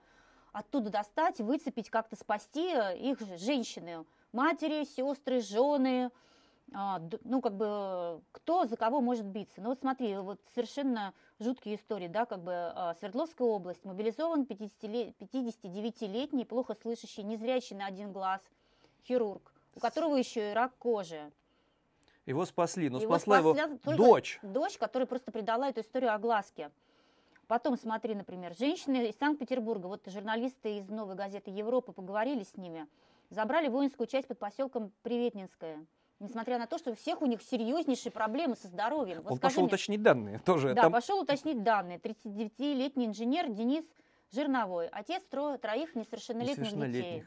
оттуда 0.51 0.89
достать, 0.89 1.39
выцепить, 1.39 1.89
как-то 1.89 2.15
спасти 2.15 2.67
э, 2.73 2.97
их 2.97 3.19
же 3.19 3.37
женщины, 3.37 4.05
матери, 4.31 4.83
сестры, 4.85 5.41
жены, 5.41 6.11
а, 6.73 7.01
ну, 7.23 7.41
как 7.41 7.55
бы, 7.55 8.21
кто 8.31 8.65
за 8.65 8.77
кого 8.77 9.01
может 9.01 9.25
биться. 9.25 9.61
Ну, 9.61 9.69
вот 9.69 9.79
смотри, 9.79 10.15
вот 10.17 10.39
совершенно 10.55 11.13
жуткие 11.39 11.75
истории, 11.75 12.07
да, 12.07 12.25
как 12.25 12.39
бы 12.39 12.53
а, 12.53 12.95
Свердловская 12.99 13.47
область, 13.47 13.83
мобилизован 13.83 14.43
50-ле- 14.43 15.13
59-летний, 15.19 16.45
плохо 16.45 16.75
слышащий, 16.81 17.23
незрячий 17.23 17.75
на 17.75 17.87
один 17.87 18.13
глаз 18.13 18.41
хирург, 19.05 19.53
у 19.75 19.79
которого 19.79 20.15
еще 20.15 20.51
и 20.51 20.53
рак 20.53 20.73
кожи. 20.77 21.31
Его 22.25 22.45
спасли, 22.45 22.89
но 22.89 23.01
Его 23.01 23.17
спасла 23.17 23.39
его 23.39 23.53
спасла 23.53 23.77
только 23.83 23.97
дочь. 23.97 24.39
Дочь, 24.43 24.77
которая 24.77 25.07
просто 25.07 25.31
придала 25.31 25.69
эту 25.69 25.81
историю 25.81 26.13
огласке. 26.13 26.71
Потом, 27.51 27.77
смотри, 27.77 28.15
например, 28.15 28.55
женщины 28.55 29.09
из 29.09 29.17
Санкт-Петербурга, 29.17 29.87
вот 29.87 30.07
журналисты 30.07 30.77
из 30.77 30.87
«Новой 30.87 31.15
газеты 31.15 31.51
Европы» 31.51 31.91
поговорили 31.91 32.43
с 32.43 32.55
ними, 32.55 32.87
забрали 33.29 33.67
воинскую 33.67 34.07
часть 34.07 34.29
под 34.29 34.39
поселком 34.39 34.93
Приветнинское. 35.03 35.85
Несмотря 36.19 36.57
на 36.59 36.65
то, 36.65 36.77
что 36.77 36.91
у 36.91 36.95
всех 36.95 37.21
у 37.21 37.25
них 37.25 37.41
серьезнейшие 37.41 38.13
проблемы 38.13 38.55
со 38.55 38.69
здоровьем. 38.69 39.21
Вот 39.23 39.33
Он 39.33 39.37
пошел 39.37 39.63
мне, 39.63 39.67
уточнить 39.67 40.01
данные 40.01 40.39
тоже. 40.39 40.73
Да, 40.73 40.83
Там 40.83 40.93
пошел 40.93 41.19
уточнить 41.19 41.61
данные. 41.61 41.97
39-летний 41.97 43.07
инженер 43.07 43.49
Денис 43.49 43.83
Жирновой, 44.31 44.87
отец 44.87 45.21
тро- 45.29 45.57
троих 45.57 45.93
несовершеннолетних, 45.93 46.71
детей. 46.89 47.25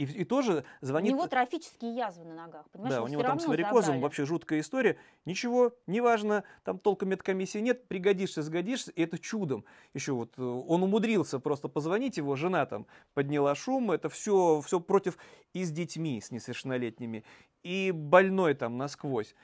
И, 0.00 0.04
и 0.04 0.24
тоже 0.24 0.64
У 0.80 0.86
звонит... 0.86 1.12
него 1.12 1.26
трофические 1.26 1.94
язвы 1.94 2.24
на 2.24 2.34
ногах, 2.34 2.64
понимаешь? 2.70 2.94
Да, 2.94 3.02
у 3.02 3.06
него 3.06 3.22
там 3.22 3.38
с 3.38 3.44
варикозом 3.44 3.82
забрали. 3.82 4.02
вообще 4.02 4.24
жуткая 4.24 4.60
история. 4.60 4.96
Ничего, 5.26 5.74
неважно, 5.86 6.42
там 6.64 6.78
толком 6.78 7.10
медкомиссии 7.10 7.58
нет, 7.58 7.86
пригодишься, 7.86 8.40
сгодишься, 8.42 8.92
и 8.92 9.02
это 9.02 9.18
чудом. 9.18 9.66
Еще 9.92 10.12
вот 10.12 10.32
э, 10.38 10.42
он 10.42 10.82
умудрился 10.82 11.38
просто 11.38 11.68
позвонить, 11.68 12.16
его 12.16 12.34
жена 12.34 12.64
там 12.64 12.86
подняла 13.12 13.54
шум, 13.54 13.90
это 13.90 14.08
все, 14.08 14.62
все 14.62 14.80
против 14.80 15.18
и 15.52 15.64
с 15.64 15.70
детьми, 15.70 16.18
с 16.18 16.30
несовершеннолетними, 16.30 17.22
и 17.62 17.90
больной 17.94 18.54
там 18.54 18.78
насквозь. 18.78 19.34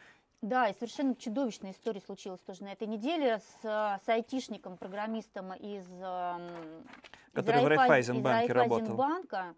Да, 0.40 0.68
и 0.70 0.72
совершенно 0.72 1.14
чудовищная 1.16 1.72
история 1.72 2.00
случилась 2.00 2.40
тоже 2.40 2.64
на 2.64 2.72
этой 2.72 2.88
неделе 2.88 3.40
с, 3.40 3.62
э, 3.62 3.98
с 4.02 4.08
айтишником, 4.08 4.78
программистом 4.78 5.52
из, 5.52 5.86
эм, 6.00 6.48
Который 7.34 7.60
в 7.60 7.66
Райфайз- 7.66 7.76
Райфайзенбанке 7.76 8.46
из 8.46 8.50
работал. 8.54 8.78
Райфайзенбанка, 8.78 9.54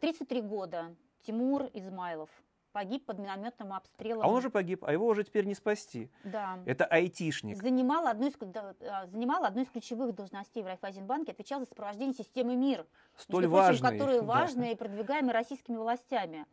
33 0.00 0.40
года, 0.42 0.94
Тимур 1.26 1.68
Измайлов, 1.72 2.30
погиб 2.72 3.04
под 3.04 3.18
минометным 3.18 3.72
обстрелом. 3.72 4.22
А 4.22 4.28
он 4.28 4.36
уже 4.36 4.50
погиб, 4.50 4.84
а 4.84 4.92
его 4.92 5.06
уже 5.06 5.24
теперь 5.24 5.44
не 5.44 5.54
спасти. 5.54 6.10
да. 6.24 6.58
Это 6.66 6.84
айтишник. 6.84 7.56
Занимал 7.56 8.06
одну, 8.06 8.28
из, 8.28 8.34
да, 8.40 8.74
а, 8.80 9.06
занимал 9.06 9.44
одну 9.44 9.62
из 9.62 9.68
ключевых 9.68 10.14
должностей 10.14 10.62
в 10.62 10.66
Райфайзенбанке, 10.66 11.32
отвечал 11.32 11.60
за 11.60 11.66
сопровождение 11.66 12.14
системы 12.14 12.56
МИР, 12.56 12.86
Столь 13.16 13.46
важный. 13.46 13.90
которые 13.90 14.20
да. 14.20 14.26
важны 14.26 14.72
и 14.72 14.74
продвигаемы 14.74 15.32
российскими 15.32 15.76
властями. 15.76 16.46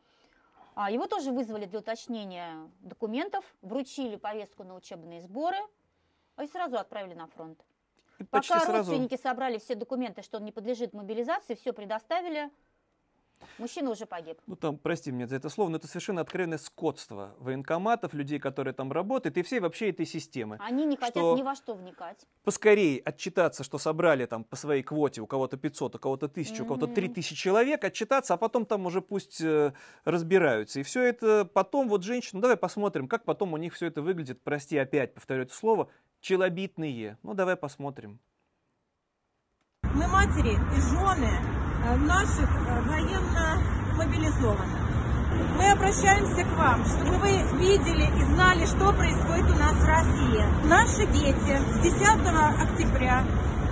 А 0.75 0.91
его 0.91 1.07
тоже 1.07 1.31
вызвали 1.31 1.65
для 1.65 1.79
уточнения 1.79 2.69
документов, 2.81 3.43
вручили 3.61 4.15
повестку 4.15 4.63
на 4.63 4.75
учебные 4.75 5.21
сборы 5.21 5.57
и 6.41 6.47
сразу 6.47 6.77
отправили 6.77 7.15
на 7.15 7.27
фронт. 7.27 7.59
И 8.17 8.23
Пока 8.23 8.59
сразу... 8.59 8.71
родственники 8.71 9.17
собрали 9.17 9.57
все 9.57 9.75
документы, 9.75 10.21
что 10.21 10.37
он 10.37 10.45
не 10.45 10.51
подлежит 10.51 10.93
мобилизации, 10.93 11.55
все 11.55 11.73
предоставили, 11.73 12.49
мужчина 13.58 13.91
уже 13.91 14.06
погиб. 14.06 14.38
Ну 14.47 14.56
там, 14.56 14.78
прости 14.78 15.12
меня 15.12 15.28
за 15.28 15.36
это 15.36 15.49
слово, 15.49 15.69
но 15.69 15.78
это 15.78 15.88
совершенно 15.88 16.21
откровенное 16.21 16.58
скотство 16.58 17.36
военкоматов, 17.39 18.13
людей, 18.13 18.39
которые 18.39 18.73
там 18.73 18.91
работают, 18.91 19.38
и 19.38 19.41
всей 19.43 19.60
вообще 19.60 19.89
этой 19.89 20.06
системы. 20.06 20.58
Они 20.60 20.86
не 20.86 20.97
хотят 20.97 21.38
ни 21.38 21.43
во 21.43 21.56
что 21.56 21.75
вникать. 21.75 22.25
Поскорее 22.43 22.99
отчитаться, 22.99 23.63
что 23.63 23.78
собрали 23.78 24.25
там 24.25 24.43
по 24.43 24.56
своей 24.56 24.84
квоте, 24.84 25.21
у 25.21 25.28
кого-то 25.28 25.58
500, 25.58 25.95
у 25.95 25.99
кого-то 25.99 26.28
1000, 26.28 26.63
у 26.63 26.65
кого-то 26.65 26.88
Мгм. 26.88 26.95
3000 26.95 27.36
человек, 27.36 27.84
отчитаться, 27.84 28.34
а 28.34 28.38
потом 28.38 28.65
там 28.65 28.86
уже 28.86 29.02
пусть 29.02 29.41
э, 29.41 29.73
разбираются. 30.06 30.80
И 30.80 30.84
все 30.84 31.04
это 31.04 31.45
потом, 31.45 31.89
вот 31.89 32.04
женщины, 32.04 32.38
ну 32.38 32.41
давай 32.41 32.58
посмотрим, 32.58 33.08
как 33.08 33.23
потом 33.25 33.54
у 33.54 33.58
них 33.58 33.73
все 33.73 33.88
это 33.88 34.02
выглядит, 34.02 34.41
прости, 34.41 34.78
опять 34.78 35.13
повторю 35.13 35.43
это 35.43 35.54
слово, 35.54 35.89
челобитные. 36.21 37.17
Ну 37.23 37.34
давай 37.34 37.56
посмотрим. 37.56 38.19
Мы 39.84 40.08
матери 40.08 40.52
и 40.52 40.82
жены 40.82 41.58
наших 41.97 42.49
э, 42.49 42.81
военно 42.85 43.61
мобилизованных. 43.97 44.79
Мы 45.57 45.71
обращаемся 45.71 46.43
к 46.43 46.57
вам, 46.57 46.85
чтобы 46.85 47.17
вы 47.17 47.31
видели 47.59 48.09
и 48.19 48.23
знали, 48.33 48.65
что 48.65 48.91
происходит 48.93 49.49
у 49.51 49.59
нас 49.59 49.73
в 49.73 49.85
России. 49.85 50.43
Наши 50.65 51.05
дети 51.11 51.59
с 51.73 51.79
10 51.81 52.01
октября 52.61 53.23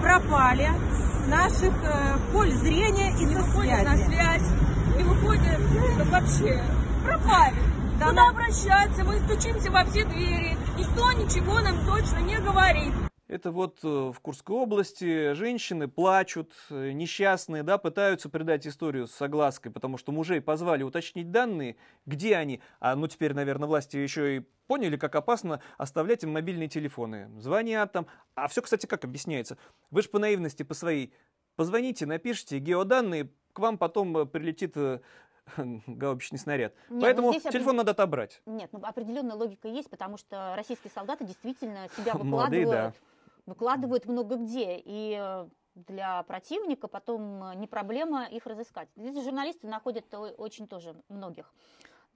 пропали 0.01 0.69
с 0.91 1.27
наших 1.27 1.73
э, 1.83 2.17
поль 2.33 2.51
зрения 2.51 3.11
и 3.11 3.25
со 3.35 3.43
связи. 3.51 3.85
на 3.85 3.97
связь, 3.97 4.49
не 4.95 5.03
выходят 5.03 5.59
ну, 5.71 6.03
вообще. 6.11 6.63
Пропали. 7.03 7.55
Да, 7.99 8.09
Куда 8.09 8.23
да. 8.23 8.29
обращаться? 8.29 9.03
Мы 9.03 9.19
стучимся 9.19 9.71
во 9.71 9.83
все 9.85 10.05
двери. 10.05 10.57
Никто 10.77 11.11
ничего 11.13 11.59
нам 11.59 11.77
точно 11.85 12.19
не 12.19 12.37
говорит. 12.37 12.93
Это 13.27 13.51
вот 13.51 13.79
э, 13.83 13.87
в 13.87 14.19
Курской 14.21 14.55
области 14.55 15.33
женщины 15.33 15.89
плачут, 15.89 16.53
э, 16.69 16.91
несчастные, 16.91 17.61
да, 17.61 17.77
пытаются 17.77 18.29
передать 18.29 18.65
историю 18.65 19.05
с 19.05 19.11
соглаской, 19.11 19.69
потому 19.69 19.97
что 19.97 20.13
мужей 20.13 20.39
позвали 20.39 20.83
уточнить 20.83 21.29
данные, 21.29 21.75
где 22.05 22.37
они. 22.37 22.61
А 22.79 22.95
ну 22.95 23.05
теперь, 23.07 23.33
наверное, 23.33 23.67
власти 23.67 23.97
еще 23.97 24.37
и 24.37 24.39
поняли, 24.67 24.95
как 24.95 25.13
опасно 25.15 25.61
оставлять 25.77 26.23
им 26.23 26.31
мобильные 26.31 26.69
телефоны. 26.69 27.29
Звонят 27.37 27.91
там. 27.91 28.07
А 28.35 28.47
все, 28.47 28.61
кстати, 28.61 28.85
как 28.85 29.03
объясняется? 29.03 29.57
Вы 29.91 30.03
же 30.03 30.09
по 30.09 30.19
наивности, 30.19 30.63
по 30.63 30.73
своей, 30.73 31.11
позвоните, 31.57 32.05
напишите 32.05 32.59
геоданные, 32.59 33.29
к 33.51 33.59
вам 33.59 33.77
потом 33.77 34.17
э, 34.19 34.25
прилетит 34.25 34.77
гаубичный 35.57 36.39
снаряд. 36.39 36.73
Нет, 36.75 36.89
ну 36.91 37.01
Поэтому 37.01 37.33
телефон 37.33 37.51
опред... 37.59 37.75
надо 37.75 37.91
отобрать. 37.91 38.41
Нет, 38.45 38.69
ну 38.71 38.79
определенная 38.83 39.35
логика 39.35 39.67
есть, 39.67 39.89
потому 39.89 40.15
что 40.15 40.53
российские 40.55 40.91
солдаты 40.95 41.25
действительно 41.25 41.89
себя 41.97 42.13
выкладывают. 42.13 42.69
да 42.69 42.93
выкладывают 43.47 44.05
много 44.05 44.35
где. 44.35 44.77
И 44.77 45.17
э, 45.19 45.47
для 45.73 46.21
противника 46.23 46.87
потом 46.87 47.43
э, 47.43 47.55
не 47.55 47.65
проблема 47.65 48.25
их 48.25 48.45
разыскать. 48.45 48.89
Здесь 48.95 49.23
журналисты 49.23 49.67
находят 49.67 50.05
очень 50.37 50.67
тоже 50.67 50.95
многих. 51.09 51.51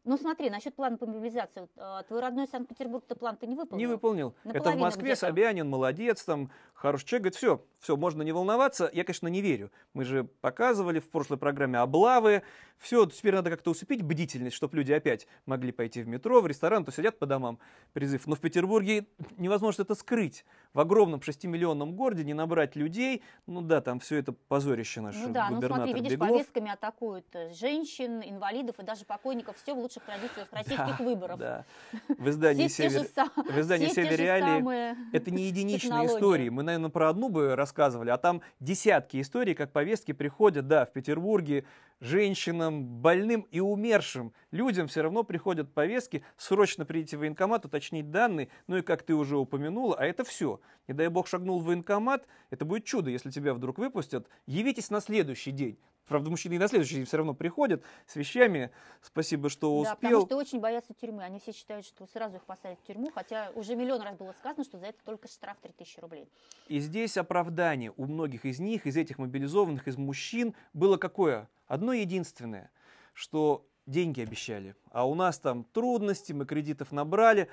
Ну 0.03 0.17
смотри, 0.17 0.49
насчет 0.49 0.75
плана 0.75 0.97
по 0.97 1.05
мобилизации. 1.05 1.67
Э, 1.77 2.01
твой 2.07 2.21
родной 2.21 2.47
Санкт-Петербург 2.47 3.03
ты 3.07 3.13
план 3.13 3.37
ты 3.37 3.45
не 3.45 3.55
выполнил? 3.55 3.79
Не 3.79 3.85
выполнил. 3.85 4.33
Это 4.43 4.71
в 4.71 4.77
Москве 4.77 5.15
Собянин, 5.15 5.69
молодец, 5.69 6.23
там 6.23 6.49
хороший 6.73 7.05
человек. 7.05 7.23
Говорит, 7.23 7.37
все, 7.37 7.65
все, 7.79 7.97
можно 7.97 8.23
не 8.23 8.31
волноваться. 8.31 8.89
Я, 8.93 9.03
конечно, 9.03 9.27
не 9.27 9.41
верю. 9.41 9.71
Мы 9.93 10.03
же 10.03 10.23
показывали 10.23 10.99
в 10.99 11.09
прошлой 11.09 11.37
программе 11.37 11.77
облавы. 11.77 12.41
Все, 12.79 13.05
теперь 13.05 13.35
надо 13.35 13.51
как-то 13.51 13.69
усыпить 13.69 14.01
бдительность, 14.01 14.55
чтобы 14.55 14.77
люди 14.77 14.91
опять 14.91 15.27
могли 15.45 15.71
пойти 15.71 16.01
в 16.01 16.07
метро, 16.07 16.41
в 16.41 16.47
ресторан, 16.47 16.83
то 16.83 16.91
сидят 16.91 17.19
по 17.19 17.27
домам. 17.27 17.59
Призыв. 17.93 18.25
Но 18.25 18.35
в 18.35 18.39
Петербурге 18.39 19.05
невозможно 19.37 19.83
это 19.83 19.93
скрыть. 19.93 20.45
В 20.73 20.79
огромном 20.79 21.19
6-миллионном 21.19 21.93
городе 21.93 22.23
не 22.23 22.33
набрать 22.33 22.75
людей. 22.75 23.23
Ну 23.45 23.61
да, 23.61 23.81
там 23.81 23.99
все 23.99 24.17
это 24.17 24.31
позорище 24.31 25.01
наше. 25.01 25.19
Ну 25.19 25.33
да, 25.33 25.49
ну 25.49 25.61
смотри, 25.61 25.93
видишь, 25.93 26.11
Беглов. 26.11 26.29
повестками 26.29 26.71
атакуют 26.71 27.25
женщин, 27.51 28.21
инвалидов 28.21 28.79
и 28.79 28.83
даже 28.83 29.03
покойников. 29.03 29.57
Все 29.57 29.73
в 29.73 29.79
лучших 29.79 30.03
традициях 30.03 30.47
российских 30.51 30.97
да, 30.97 31.03
выборов. 31.03 31.39
Да. 31.39 31.65
В 32.07 32.29
издании 32.29 32.67
Север, 32.67 33.05
в 33.35 33.59
издании 33.59 33.87
Север 33.87 34.17
Реалии 34.17 34.95
это 35.15 35.29
не 35.29 35.43
единичные 35.43 36.07
истории. 36.07 36.47
Мы, 36.47 36.63
наверное, 36.63 36.89
про 36.89 37.09
одну 37.09 37.27
бы 37.27 37.55
рассказывали, 37.55 38.09
а 38.09 38.17
там 38.17 38.41
десятки 38.61 39.19
историй, 39.19 39.55
как 39.55 39.73
повестки 39.73 40.13
приходят, 40.13 40.67
да, 40.67 40.85
в 40.85 40.93
Петербурге, 40.93 41.65
женщинам, 41.99 42.85
больным 42.85 43.41
и 43.51 43.59
умершим 43.59 44.33
людям 44.51 44.87
все 44.87 45.01
равно 45.01 45.23
приходят 45.23 45.73
повестки, 45.73 46.23
срочно 46.37 46.85
прийти 46.85 47.15
в 47.15 47.19
военкомат, 47.19 47.65
уточнить 47.65 48.09
данные, 48.09 48.49
ну 48.67 48.77
и 48.77 48.81
как 48.81 49.03
ты 49.03 49.13
уже 49.13 49.37
упомянула, 49.37 49.95
а 49.97 50.05
это 50.05 50.23
все. 50.23 50.59
Не 50.87 50.93
дай 50.93 51.07
бог 51.07 51.27
шагнул 51.27 51.59
в 51.59 51.65
военкомат, 51.65 52.27
это 52.49 52.65
будет 52.65 52.85
чудо, 52.85 53.09
если 53.09 53.29
тебя 53.29 53.53
вдруг 53.53 53.77
выпустят. 53.77 54.27
Явитесь 54.45 54.89
на 54.89 55.01
следующий 55.01 55.51
день. 55.51 55.77
Правда, 56.11 56.29
мужчины 56.29 56.55
и 56.55 56.57
на 56.57 56.67
следующий 56.67 56.95
день 56.95 57.05
все 57.05 57.17
равно 57.17 57.33
приходят 57.33 57.83
с 58.05 58.17
вещами. 58.17 58.71
Спасибо, 59.01 59.49
что 59.49 59.77
успел. 59.77 59.93
Да, 59.93 59.95
потому 59.95 60.25
что 60.25 60.37
очень 60.37 60.59
боятся 60.59 60.93
тюрьмы. 60.93 61.23
Они 61.23 61.39
все 61.39 61.53
считают, 61.53 61.85
что 61.85 62.05
сразу 62.07 62.35
их 62.35 62.43
посадят 62.43 62.79
в 62.79 62.83
тюрьму, 62.83 63.11
хотя 63.15 63.51
уже 63.55 63.75
миллион 63.75 64.01
раз 64.01 64.17
было 64.17 64.33
сказано, 64.33 64.65
что 64.65 64.77
за 64.77 64.87
это 64.87 64.97
только 65.05 65.29
штраф 65.29 65.57
3000 65.61 65.99
рублей. 66.01 66.27
И 66.67 66.79
здесь 66.79 67.15
оправдание 67.15 67.93
у 67.95 68.05
многих 68.07 68.43
из 68.43 68.59
них, 68.59 68.87
из 68.87 68.97
этих 68.97 69.19
мобилизованных, 69.19 69.87
из 69.87 69.95
мужчин, 69.95 70.53
было 70.73 70.97
какое? 70.97 71.49
Одно 71.67 71.93
единственное, 71.93 72.71
что 73.13 73.65
деньги 73.85 74.19
обещали, 74.21 74.75
а 74.89 75.07
у 75.07 75.15
нас 75.15 75.39
там 75.39 75.63
трудности, 75.63 76.33
мы 76.33 76.45
кредитов 76.45 76.91
набрали, 76.91 77.47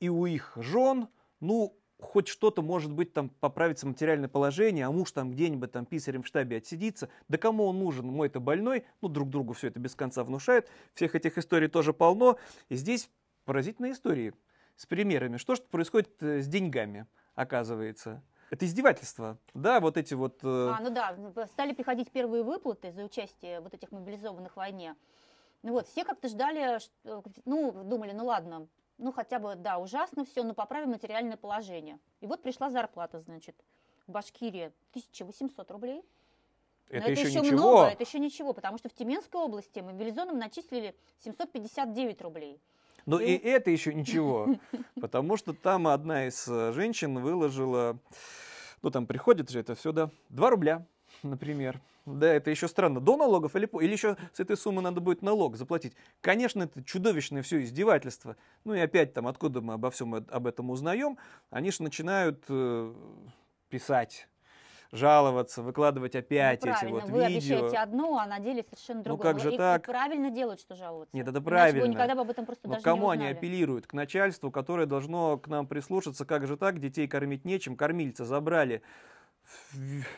и 0.00 0.08
у 0.08 0.26
их 0.26 0.52
жен, 0.56 1.08
ну, 1.38 1.76
хоть 2.00 2.28
что-то, 2.28 2.62
может 2.62 2.92
быть, 2.92 3.12
там 3.12 3.28
поправится 3.28 3.86
материальное 3.86 4.28
положение, 4.28 4.86
а 4.86 4.90
муж 4.90 5.12
там 5.12 5.30
где-нибудь 5.30 5.72
там 5.72 5.86
писарем 5.86 6.22
в 6.22 6.26
штабе 6.26 6.58
отсидится. 6.58 7.08
Да 7.28 7.38
кому 7.38 7.64
он 7.64 7.78
нужен? 7.78 8.06
Мой-то 8.06 8.40
больной. 8.40 8.84
Ну, 9.00 9.08
друг 9.08 9.28
другу 9.30 9.52
все 9.52 9.68
это 9.68 9.78
без 9.78 9.94
конца 9.94 10.24
внушают. 10.24 10.68
Всех 10.94 11.14
этих 11.14 11.38
историй 11.38 11.68
тоже 11.68 11.92
полно. 11.92 12.38
И 12.68 12.76
здесь 12.76 13.10
поразительные 13.44 13.92
истории 13.92 14.34
с 14.76 14.86
примерами. 14.86 15.36
Что 15.36 15.54
же 15.54 15.62
происходит 15.62 16.22
э, 16.22 16.40
с 16.40 16.46
деньгами, 16.46 17.06
оказывается? 17.34 18.22
Это 18.50 18.66
издевательство. 18.66 19.38
Да, 19.54 19.80
вот 19.80 19.96
эти 19.96 20.14
вот... 20.14 20.40
Э... 20.42 20.74
А, 20.76 20.80
ну 20.82 20.90
да, 20.90 21.16
стали 21.46 21.72
приходить 21.72 22.10
первые 22.10 22.42
выплаты 22.42 22.90
за 22.90 23.04
участие 23.04 23.60
вот 23.60 23.74
этих 23.74 23.92
мобилизованных 23.92 24.54
в 24.54 24.56
войне. 24.56 24.96
Ну 25.62 25.72
вот, 25.72 25.86
все 25.86 26.04
как-то 26.04 26.28
ждали, 26.28 26.78
что, 26.78 27.22
ну, 27.44 27.84
думали, 27.84 28.12
ну 28.12 28.24
ладно, 28.24 28.66
ну 29.00 29.12
хотя 29.12 29.38
бы, 29.38 29.54
да, 29.56 29.78
ужасно 29.78 30.24
все, 30.24 30.42
но 30.44 30.54
поправим 30.54 30.90
материальное 30.90 31.36
положение. 31.36 31.98
И 32.20 32.26
вот 32.26 32.42
пришла 32.42 32.70
зарплата, 32.70 33.20
значит, 33.20 33.56
в 34.06 34.12
Башкирии 34.12 34.72
1800 34.90 35.70
рублей. 35.70 36.02
Это, 36.88 37.10
это 37.10 37.12
еще, 37.12 37.28
еще 37.28 37.40
ничего. 37.40 37.56
много, 37.56 37.88
это 37.88 38.02
еще 38.02 38.18
ничего, 38.18 38.52
потому 38.52 38.78
что 38.78 38.88
в 38.88 38.92
Тюменской 38.92 39.40
области 39.40 39.78
мобилизованным 39.80 40.38
начислили 40.38 40.94
759 41.20 42.20
рублей. 42.22 42.60
Но 43.06 43.20
и, 43.20 43.32
и 43.32 43.48
это 43.48 43.70
еще 43.70 43.94
ничего, 43.94 44.48
потому 45.00 45.36
что 45.36 45.52
там 45.54 45.88
одна 45.88 46.26
из 46.26 46.46
э, 46.48 46.72
женщин 46.72 47.18
выложила, 47.18 47.96
ну 48.82 48.90
там 48.90 49.06
приходит 49.06 49.50
же 49.50 49.60
это 49.60 49.74
все, 49.74 49.92
да, 49.92 50.10
2 50.30 50.50
рубля, 50.50 50.84
например. 51.22 51.80
Да, 52.06 52.26
это 52.26 52.50
еще 52.50 52.68
странно. 52.68 53.00
До 53.00 53.16
налогов 53.16 53.54
или, 53.56 53.68
или 53.80 53.92
еще 53.92 54.16
с 54.32 54.40
этой 54.40 54.56
суммы 54.56 54.82
надо 54.82 55.00
будет 55.00 55.22
налог 55.22 55.56
заплатить. 55.56 55.94
Конечно, 56.20 56.62
это 56.62 56.82
чудовищное 56.82 57.42
все 57.42 57.62
издевательство. 57.62 58.36
Ну 58.64 58.74
и 58.74 58.80
опять 58.80 59.12
там, 59.12 59.26
откуда 59.26 59.60
мы 59.60 59.74
обо 59.74 59.90
всем 59.90 60.14
об 60.14 60.46
этом 60.46 60.70
узнаем, 60.70 61.18
они 61.50 61.70
же 61.70 61.82
начинают 61.82 62.44
э, 62.48 62.94
писать 63.68 64.28
жаловаться, 64.92 65.62
выкладывать 65.62 66.16
опять 66.16 66.64
ну, 66.64 66.72
эти 66.72 66.86
вот 66.86 67.04
вы 67.04 67.26
видео. 67.26 67.58
обещаете 67.58 67.78
одно, 67.78 68.18
а 68.18 68.26
на 68.26 68.40
деле 68.40 68.64
совершенно 68.64 69.02
другое. 69.02 69.32
Ну 69.32 69.32
как 69.32 69.42
же 69.42 69.54
и, 69.54 69.56
так? 69.56 69.82
И 69.82 69.86
правильно 69.86 70.30
делают, 70.30 70.60
что 70.60 70.74
жаловаться. 70.74 71.16
Нет, 71.16 71.28
это 71.28 71.40
правильно. 71.40 71.78
Иначе 71.78 71.92
никогда 71.92 72.14
бы 72.14 72.20
об 72.22 72.30
этом 72.30 72.46
просто 72.46 72.66
Но 72.66 72.74
даже 72.74 72.84
кому 72.84 73.06
не 73.06 73.12
они 73.12 73.26
апеллируют? 73.26 73.86
К 73.86 73.92
начальству, 73.92 74.50
которое 74.50 74.86
должно 74.86 75.38
к 75.38 75.46
нам 75.48 75.66
прислушаться. 75.66 76.24
Как 76.24 76.46
же 76.46 76.56
так? 76.56 76.80
Детей 76.80 77.06
кормить 77.06 77.44
нечем, 77.44 77.76
кормильца 77.76 78.24
забрали 78.24 78.82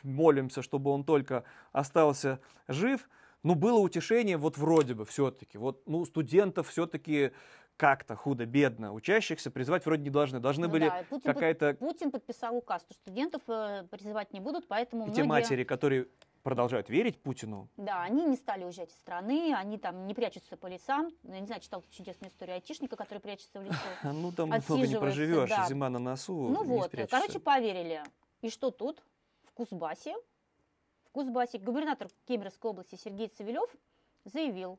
молимся, 0.03 0.63
чтобы 0.63 0.91
он 0.91 1.05
только 1.05 1.45
остался 1.73 2.41
жив. 2.69 3.09
Ну, 3.43 3.55
было 3.55 3.79
утешение 3.79 4.37
вот 4.37 4.57
вроде 4.57 4.95
бы 4.95 5.05
все-таки. 5.05 5.59
Вот, 5.59 5.83
ну, 5.87 6.05
студентов 6.05 6.69
все-таки 6.69 7.33
как-то 7.77 8.15
худо-бедно 8.15 8.93
учащихся 8.93 9.51
призывать 9.51 9.85
вроде 9.87 10.03
не 10.03 10.11
должны. 10.11 10.39
Должны 10.39 10.67
ну, 10.67 10.73
были 10.73 10.89
да. 10.89 11.05
Путин, 11.09 11.33
какая-то... 11.33 11.75
Путин 11.75 12.11
подписал 12.11 12.57
указ, 12.57 12.83
что 12.83 12.95
студентов 12.95 13.43
э, 13.49 13.85
призывать 13.91 14.33
не 14.33 14.41
будут, 14.41 14.69
поэтому 14.69 15.03
И 15.03 15.07
многие... 15.07 15.23
те 15.23 15.25
матери, 15.27 15.65
которые 15.65 16.07
продолжают 16.43 16.89
верить 16.89 17.21
Путину. 17.21 17.69
Да, 17.77 18.03
они 18.03 18.25
не 18.25 18.37
стали 18.37 18.65
уезжать 18.65 18.91
из 18.91 18.97
страны, 18.97 19.55
они 19.57 19.79
там 19.79 20.07
не 20.07 20.15
прячутся 20.15 20.57
по 20.57 20.67
лесам. 20.67 21.11
Я 21.23 21.41
не 21.41 21.47
знаю, 21.47 21.61
читал 21.61 21.83
чудесную 21.91 22.31
историю 22.31 22.57
айтишника, 22.57 22.97
который 22.97 23.19
прячется 23.19 23.61
в 23.61 23.65
лесу. 23.65 23.79
Ну, 24.05 24.33
там 24.33 24.49
много 24.49 24.87
не 24.87 24.99
проживешь, 24.99 25.51
да. 25.51 25.67
зима 25.69 25.89
на 25.89 25.99
носу, 25.99 26.35
Ну 26.35 26.65
вот, 26.65 26.93
короче, 27.11 27.39
поверили. 27.39 28.03
И 28.43 28.51
что 28.51 28.71
тут? 28.71 29.03
В 29.53 29.55
Кузбассе, 29.55 30.15
в 31.05 31.11
Кузбассе 31.11 31.59
губернатор 31.59 32.09
Кемеровской 32.27 32.71
области 32.71 32.95
Сергей 32.95 33.29
Цивилев 33.29 33.71
заявил, 34.25 34.79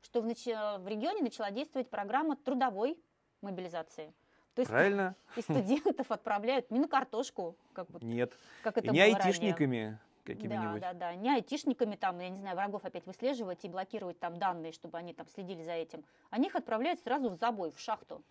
что 0.00 0.20
в, 0.20 0.26
нач... 0.26 0.46
в 0.46 0.86
регионе 0.86 1.22
начала 1.22 1.50
действовать 1.50 1.90
программа 1.90 2.36
трудовой 2.36 2.96
мобилизации. 3.40 4.14
То 4.54 4.60
есть 4.60 4.70
Правильно. 4.70 5.16
И 5.34 5.42
студентов 5.42 6.10
отправляют 6.10 6.70
не 6.70 6.78
на 6.78 6.86
картошку, 6.86 7.56
как 7.72 7.90
вот, 7.90 8.02
Нет. 8.02 8.32
Как 8.62 8.78
это 8.78 8.88
и 8.88 8.90
не 8.90 9.00
айтишниками 9.00 9.98
какими-нибудь. 10.24 10.80
Да, 10.80 10.92
да, 10.92 11.12
да. 11.12 11.14
Не 11.14 11.34
айтишниками 11.34 11.96
там, 11.96 12.20
я 12.20 12.28
не 12.28 12.38
знаю, 12.38 12.54
врагов 12.54 12.84
опять 12.84 13.06
выслеживать 13.06 13.64
и 13.64 13.68
блокировать 13.68 14.20
там 14.20 14.38
данные, 14.38 14.72
чтобы 14.72 14.98
они 14.98 15.14
там 15.14 15.26
следили 15.26 15.64
за 15.64 15.72
этим. 15.72 16.04
Они 16.30 16.46
их 16.46 16.54
отправляют 16.54 17.00
сразу 17.00 17.30
в 17.30 17.34
забой, 17.34 17.72
в 17.72 17.80
шахту. 17.80 18.22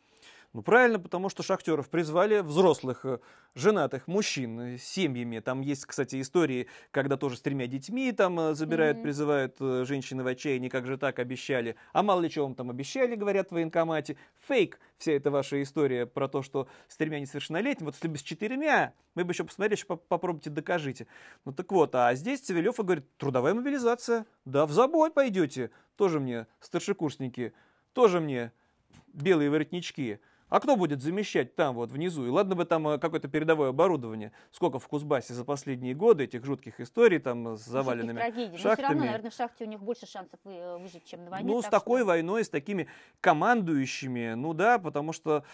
Ну 0.54 0.64
правильно, 0.64 1.00
потому 1.00 1.30
что 1.30 1.44
шахтеров 1.44 1.90
призвали 1.90 2.42
взрослых, 2.42 3.06
э, 3.06 3.20
женатых 3.56 4.08
мужчин 4.08 4.60
э, 4.60 4.78
с 4.78 4.84
семьями. 4.84 5.40
Там 5.40 5.62
есть, 5.62 5.86
кстати, 5.86 6.20
истории, 6.20 6.68
когда 6.92 7.16
тоже 7.16 7.38
с 7.38 7.42
тремя 7.42 7.68
детьми 7.68 8.12
там 8.12 8.38
э, 8.38 8.54
забирают, 8.54 8.98
mm-hmm. 8.98 9.02
призывают 9.02 9.88
женщины 9.88 10.24
в 10.24 10.28
отчаянии, 10.28 10.68
как 10.68 10.88
же 10.88 10.98
так 10.98 11.20
обещали. 11.20 11.78
А 11.94 12.04
мало 12.04 12.20
ли 12.20 12.30
чего 12.30 12.48
вам 12.48 12.56
там 12.56 12.70
обещали, 12.70 13.16
говорят 13.16 13.48
в 13.48 13.52
военкомате. 13.54 14.18
Фейк 14.46 14.78
вся 14.98 15.14
эта 15.14 15.32
ваша 15.32 15.64
история 15.64 16.06
про 16.06 16.28
то, 16.28 16.42
что 16.42 16.68
с 16.90 16.98
тремя 16.98 17.22
несовершеннолетними. 17.22 17.86
Вот 17.86 17.96
если 17.96 18.10
бы 18.10 18.18
с 18.18 18.22
четырьмя, 18.22 18.94
мы 19.16 19.24
бы 19.24 19.32
еще 19.32 19.46
посмотрели, 19.46 19.78
еще 19.78 19.86
попробуйте 19.86 20.50
докажите. 20.50 21.08
Ну 21.46 21.54
так 21.54 21.72
вот, 21.72 21.96
а 21.96 22.14
здесь 22.14 22.42
Цивилев 22.42 22.76
говорит, 22.76 23.06
трудовая 23.16 23.54
мобилизация. 23.54 24.26
Да, 24.44 24.66
в 24.66 24.74
забой 24.74 25.12
пойдете. 25.12 25.72
Тоже 25.96 26.20
мне 26.20 26.46
старшекурсники, 26.60 27.54
тоже 27.94 28.20
мне 28.20 28.52
белые 29.14 29.50
воротнички. 29.50 30.20
А 30.52 30.60
кто 30.60 30.76
будет 30.76 31.02
замещать 31.02 31.56
там 31.56 31.76
вот 31.76 31.94
внизу? 31.94 32.26
И 32.26 32.30
ладно 32.30 32.56
бы 32.56 32.66
там 32.66 32.86
э, 32.90 32.98
какое-то 32.98 33.30
передовое 33.30 33.70
оборудование. 33.70 34.34
Сколько 34.52 34.80
в 34.80 34.88
Кузбассе 34.90 35.34
за 35.34 35.46
последние 35.46 35.96
годы 35.96 36.26
этих 36.26 36.44
жутких 36.44 36.82
историй 36.82 37.20
там 37.20 37.56
с 37.56 37.64
заваленными 37.64 38.18
трагедий. 38.18 38.58
шахтами. 38.58 38.68
Но 38.68 38.74
все 38.74 38.84
равно, 38.84 39.06
наверное, 39.06 39.32
в 39.32 39.34
шахте 39.34 39.64
у 39.64 39.68
них 39.68 39.82
больше 39.82 40.06
шансов 40.06 40.42
э, 40.44 40.78
выжить, 40.78 41.06
чем 41.06 41.24
на 41.24 41.32
войне. 41.32 41.50
Ну, 41.50 41.62
с 41.62 41.68
такой 41.68 42.02
что... 42.02 42.08
войной, 42.08 42.44
с 42.44 42.50
такими 42.50 42.90
командующими, 43.22 44.34
ну 44.34 44.54
да, 44.54 44.78
потому 44.78 45.14
что 45.14 45.46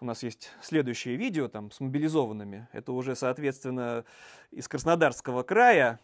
у 0.00 0.04
нас 0.04 0.22
есть 0.22 0.50
следующее 0.60 1.16
видео 1.16 1.48
там 1.48 1.70
с 1.70 1.80
мобилизованными. 1.80 2.68
Это 2.72 2.92
уже, 2.92 3.16
соответственно, 3.16 4.04
из 4.50 4.68
Краснодарского 4.68 5.42
края. 5.42 6.00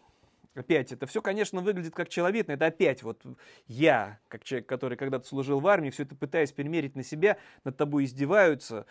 Опять, 0.55 0.91
это 0.91 1.07
все, 1.07 1.23
конечно, 1.23 1.61
выглядит 1.61 1.95
как 1.95 2.09
человек, 2.09 2.49
это 2.49 2.67
опять 2.67 3.05
вот 3.05 3.23
я, 3.69 4.19
как 4.27 4.43
человек, 4.43 4.69
который 4.69 4.99
когда-то 4.99 5.25
служил 5.25 5.61
в 5.61 5.67
армии, 5.69 5.91
все 5.91 6.03
это 6.03 6.17
пытаясь 6.17 6.51
перемерить 6.51 6.97
на 6.97 7.05
себя, 7.05 7.39
над 7.63 7.77
тобой 7.77 8.05
издеваются, 8.05 8.87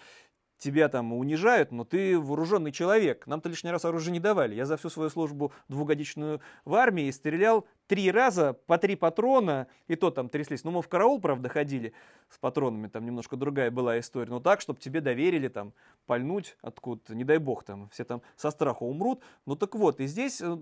тебя 0.60 0.90
там 0.90 1.14
унижают, 1.14 1.72
но 1.72 1.84
ты 1.84 2.20
вооруженный 2.20 2.72
человек. 2.72 3.26
Нам-то 3.26 3.50
лишний 3.50 3.72
раз 3.72 3.86
оружие 3.86 4.12
не 4.12 4.20
давали. 4.20 4.54
Я 4.54 4.66
за 4.66 4.78
всю 4.78 4.90
свою 4.90 5.10
службу 5.10 5.52
двухгодичную 5.70 6.42
в 6.66 6.76
армии 6.76 7.10
стрелял 7.10 7.66
три 7.88 8.12
раза 8.12 8.54
по 8.54 8.78
три 8.78 8.96
патрона, 8.96 9.68
и 9.88 9.96
то 9.96 10.12
там 10.12 10.30
тряслись. 10.30 10.64
Ну, 10.64 10.72
мы 10.72 10.82
в 10.82 10.88
караул, 10.88 11.20
правда, 11.20 11.50
ходили 11.50 11.94
с 12.30 12.38
патронами, 12.38 12.88
там 12.88 13.06
немножко 13.06 13.36
другая 13.36 13.72
была 13.72 14.00
история. 14.00 14.30
Но 14.30 14.40
так, 14.40 14.62
чтобы 14.62 14.80
тебе 14.80 15.02
доверили 15.02 15.48
там 15.48 15.74
пальнуть 16.06 16.56
откуда-то, 16.62 17.16
не 17.16 17.24
дай 17.24 17.38
бог, 17.40 17.64
там 17.64 17.90
все 17.90 18.04
там 18.04 18.22
со 18.36 18.52
страха 18.52 18.84
умрут. 18.84 19.24
Ну 19.46 19.56
так 19.56 19.74
вот, 19.76 20.00
и 20.02 20.06
здесь 20.06 20.42
э, 20.42 20.58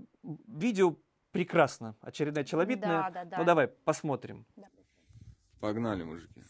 видео 0.47 0.95
прекрасно. 1.31 1.95
Очередная 2.01 2.43
челобитная. 2.43 3.03
Да, 3.03 3.09
да, 3.09 3.25
да. 3.25 3.37
Ну 3.39 3.43
давай, 3.43 3.67
посмотрим. 3.67 4.45
Погнали, 5.59 6.03
мужики. 6.03 6.43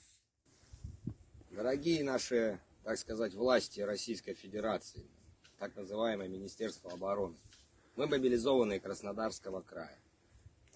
Дорогие 1.52 2.04
наши, 2.04 2.60
так 2.88 2.98
сказать, 2.98 3.34
власти 3.34 3.82
Российской 3.82 4.34
Федерации, 4.34 5.04
так 5.60 5.76
называемое 5.76 6.30
Министерство 6.30 6.90
обороны, 6.90 7.36
мы 7.98 8.08
мобилизованные 8.08 8.80
Краснодарского 8.80 9.60
края. 9.60 10.00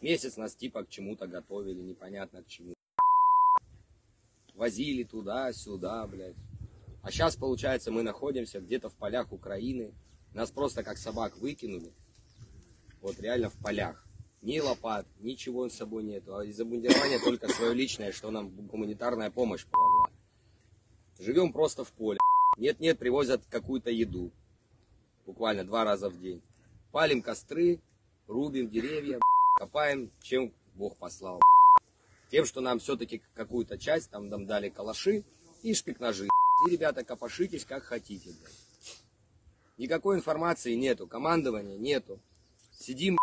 Месяц 0.02 0.36
нас 0.36 0.54
типа 0.54 0.84
к 0.84 0.90
чему-то 0.90 1.26
готовили, 1.26 1.82
непонятно 1.82 2.44
к 2.44 2.48
чему. 2.50 2.74
Возили 4.56 5.06
туда-сюда, 5.06 6.06
блядь. 6.06 6.36
А 7.02 7.12
сейчас, 7.12 7.38
получается, 7.38 7.92
мы 7.92 8.04
находимся 8.04 8.60
где-то 8.60 8.90
в 8.90 8.96
полях 8.96 9.32
Украины. 9.32 9.94
Нас 10.34 10.52
просто 10.52 10.84
как 10.84 10.98
собак 10.98 11.38
выкинули. 11.38 11.94
Вот 13.00 13.22
реально 13.22 13.50
в 13.50 13.58
полях. 13.64 14.06
Ни 14.42 14.60
лопат, 14.60 15.08
ничего 15.22 15.70
с 15.70 15.76
собой 15.76 16.04
нету. 16.04 16.36
А 16.36 16.44
из 16.44 16.60
обмундирования 16.60 17.20
только 17.24 17.48
свое 17.48 17.74
личное, 17.74 18.12
что 18.12 18.32
нам 18.32 18.50
гуманитарная 18.50 19.32
помощь 19.32 19.66
помогла. 19.66 20.01
Живем 21.22 21.54
просто 21.54 21.84
в 21.84 21.92
поле. 21.92 22.18
Нет-нет, 22.58 22.98
привозят 22.98 23.46
какую-то 23.48 23.92
еду. 23.92 24.32
Буквально 25.28 25.64
два 25.64 25.84
раза 25.84 26.10
в 26.10 26.20
день. 26.20 26.42
Палим 26.92 27.22
костры, 27.22 27.80
рубим 28.26 28.72
деревья, 28.72 29.20
копаем, 29.60 30.12
чем 30.24 30.52
Бог 30.74 30.98
послал. 30.98 31.40
Тем, 32.32 32.46
что 32.46 32.60
нам 32.60 32.80
все-таки 32.80 33.22
какую-то 33.36 33.78
часть, 33.78 34.10
там 34.10 34.30
нам 34.30 34.48
дали 34.48 34.70
калаши 34.70 35.24
и 35.62 35.76
шпик-ножи. 35.76 36.28
И, 36.68 36.72
ребята, 36.72 37.04
копошитесь 37.04 37.66
как 37.66 37.84
хотите. 37.84 38.32
Никакой 39.78 40.18
информации 40.18 40.74
нету, 40.74 41.06
командования 41.06 41.78
нету. 41.78 42.20
Сидим 42.72 43.20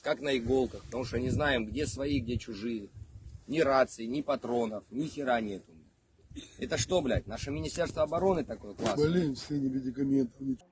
как 0.00 0.22
на 0.22 0.38
иголках, 0.38 0.82
потому 0.84 1.04
что 1.04 1.20
не 1.20 1.28
знаем, 1.28 1.66
где 1.66 1.86
свои, 1.86 2.20
где 2.20 2.38
чужие. 2.38 2.88
Ни 3.48 3.60
рации, 3.60 4.06
ни 4.06 4.22
патронов, 4.22 4.84
ни 4.90 5.08
хера 5.08 5.42
нету. 5.42 5.73
Это 6.58 6.78
что, 6.78 7.00
блядь, 7.00 7.26
наше 7.26 7.50
Министерство 7.50 8.02
обороны 8.02 8.44
такое 8.44 8.74
классное? 8.74 9.10
Блин, 9.10 9.34
все 9.34 9.58
не 9.58 9.68
медикаментов. 9.68 10.40
ничего. 10.40 10.68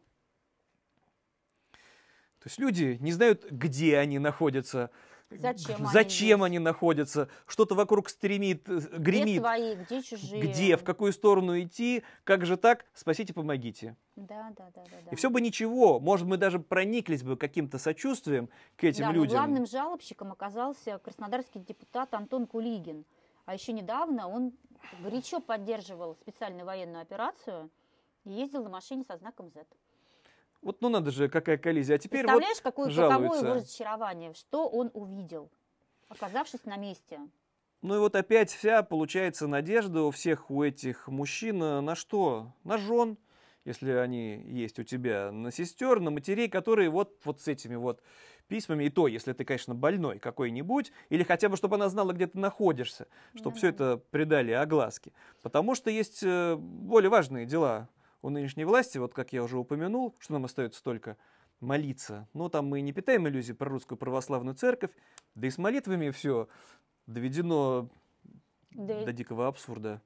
То 2.40 2.48
есть 2.48 2.58
люди 2.58 2.98
не 3.00 3.12
знают, 3.12 3.44
где 3.50 3.98
они 3.98 4.18
находятся, 4.18 4.90
Зачем 5.38 5.76
они 5.76 5.86
зачем 5.92 6.42
они 6.42 6.58
находятся, 6.58 7.28
что-то 7.46 7.74
вокруг 7.74 8.08
стремит, 8.08 8.68
э, 8.68 8.80
Где 8.80 8.98
гремит. 8.98 9.40
свои, 9.40 9.74
где 9.76 10.02
чужие? 10.02 10.42
Где, 10.42 10.76
в 10.76 10.84
какую 10.84 11.12
сторону 11.12 11.58
идти, 11.60 12.02
как 12.24 12.44
же 12.44 12.56
так, 12.56 12.84
спасите, 12.94 13.32
помогите. 13.32 13.96
Да, 14.16 14.52
да, 14.56 14.70
да, 14.74 14.82
да. 14.84 14.96
да. 15.04 15.10
И 15.10 15.16
все 15.16 15.30
бы 15.30 15.40
ничего, 15.40 16.00
может, 16.00 16.26
мы 16.26 16.36
даже 16.36 16.58
прониклись 16.58 17.22
бы 17.22 17.36
каким-то 17.36 17.78
сочувствием 17.78 18.48
к 18.76 18.84
этим 18.84 19.04
да, 19.04 19.08
но 19.08 19.14
людям. 19.14 19.36
главным 19.36 19.66
жалобщиком 19.66 20.32
оказался 20.32 20.98
краснодарский 20.98 21.60
депутат 21.60 22.12
Антон 22.14 22.46
Кулигин. 22.46 23.04
А 23.44 23.54
еще 23.54 23.72
недавно 23.72 24.28
он 24.28 24.52
горячо 25.00 25.40
поддерживал 25.40 26.14
специальную 26.14 26.64
военную 26.64 27.02
операцию 27.02 27.70
и 28.24 28.30
ездил 28.30 28.62
на 28.62 28.70
машине 28.70 29.04
со 29.04 29.16
знаком 29.16 29.50
Z. 29.50 29.64
Вот 30.60 30.80
ну 30.80 30.88
надо 30.88 31.10
же, 31.10 31.28
какая 31.28 31.58
коллизия. 31.58 31.96
А 31.96 31.98
теперь 31.98 32.24
вот 32.24 32.38
Представляешь, 32.38 32.60
какое, 32.62 32.88
каково 32.88 33.10
жалуются. 33.10 33.44
его 33.44 33.54
разочарование, 33.56 34.34
что 34.34 34.68
он 34.68 34.90
увидел, 34.94 35.50
оказавшись 36.08 36.64
на 36.64 36.76
месте. 36.76 37.20
Ну 37.82 37.96
и 37.96 37.98
вот 37.98 38.14
опять 38.14 38.52
вся, 38.52 38.84
получается, 38.84 39.48
надежда 39.48 40.02
у 40.02 40.12
всех 40.12 40.52
у 40.52 40.62
этих 40.62 41.08
мужчин 41.08 41.60
э, 41.60 41.80
на 41.80 41.96
что? 41.96 42.52
На 42.62 42.78
жен, 42.78 43.18
если 43.64 43.90
они 43.90 44.36
есть 44.36 44.78
у 44.78 44.84
тебя, 44.84 45.32
на 45.32 45.50
сестер, 45.50 45.98
на 45.98 46.12
матерей, 46.12 46.48
которые 46.48 46.90
вот, 46.90 47.18
вот 47.24 47.40
с 47.40 47.48
этими 47.48 47.74
вот 47.74 48.00
письмами, 48.52 48.84
и 48.84 48.90
то, 48.90 49.08
если 49.08 49.32
ты, 49.32 49.46
конечно, 49.46 49.74
больной 49.74 50.18
какой-нибудь, 50.18 50.92
или 51.08 51.22
хотя 51.22 51.48
бы, 51.48 51.56
чтобы 51.56 51.76
она 51.76 51.88
знала, 51.88 52.12
где 52.12 52.26
ты 52.26 52.38
находишься, 52.38 53.06
чтобы 53.34 53.54
Ну 53.54 53.56
все 53.56 53.68
это 53.68 53.96
придали 54.10 54.52
огласке. 54.52 55.12
Потому 55.40 55.74
что 55.74 55.90
есть 55.90 56.22
э, 56.22 56.56
более 56.56 57.08
важные 57.08 57.46
дела 57.46 57.88
у 58.20 58.28
нынешней 58.28 58.66
власти, 58.66 58.98
вот 58.98 59.14
как 59.14 59.32
я 59.32 59.42
уже 59.42 59.56
упомянул, 59.56 60.14
что 60.18 60.34
нам 60.34 60.44
остается 60.44 60.84
только 60.84 61.16
молиться. 61.60 62.28
Но 62.34 62.50
там 62.50 62.66
мы 62.66 62.82
не 62.82 62.92
питаем 62.92 63.26
иллюзий 63.26 63.54
про 63.54 63.70
русскую 63.70 63.96
православную 63.96 64.54
церковь, 64.54 64.90
да 65.34 65.46
и 65.46 65.50
с 65.50 65.56
молитвами 65.56 66.10
все 66.10 66.46
доведено 67.06 67.88
Да 68.72 69.02
до 69.02 69.12
дикого 69.14 69.48
абсурда. 69.48 70.02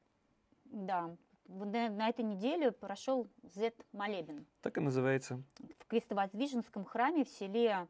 Да. 0.67 1.17
На 1.49 2.09
этой 2.09 2.25
неделе 2.25 2.71
прошел 2.71 3.27
Z-молебен 3.43 4.47
Так 4.63 4.79
и 4.79 4.81
называется. 4.81 5.43
в 5.81 5.87
Крестовоздвиженском 5.87 6.85
храме 6.85 7.25
в 7.25 7.29
селе 7.29 7.89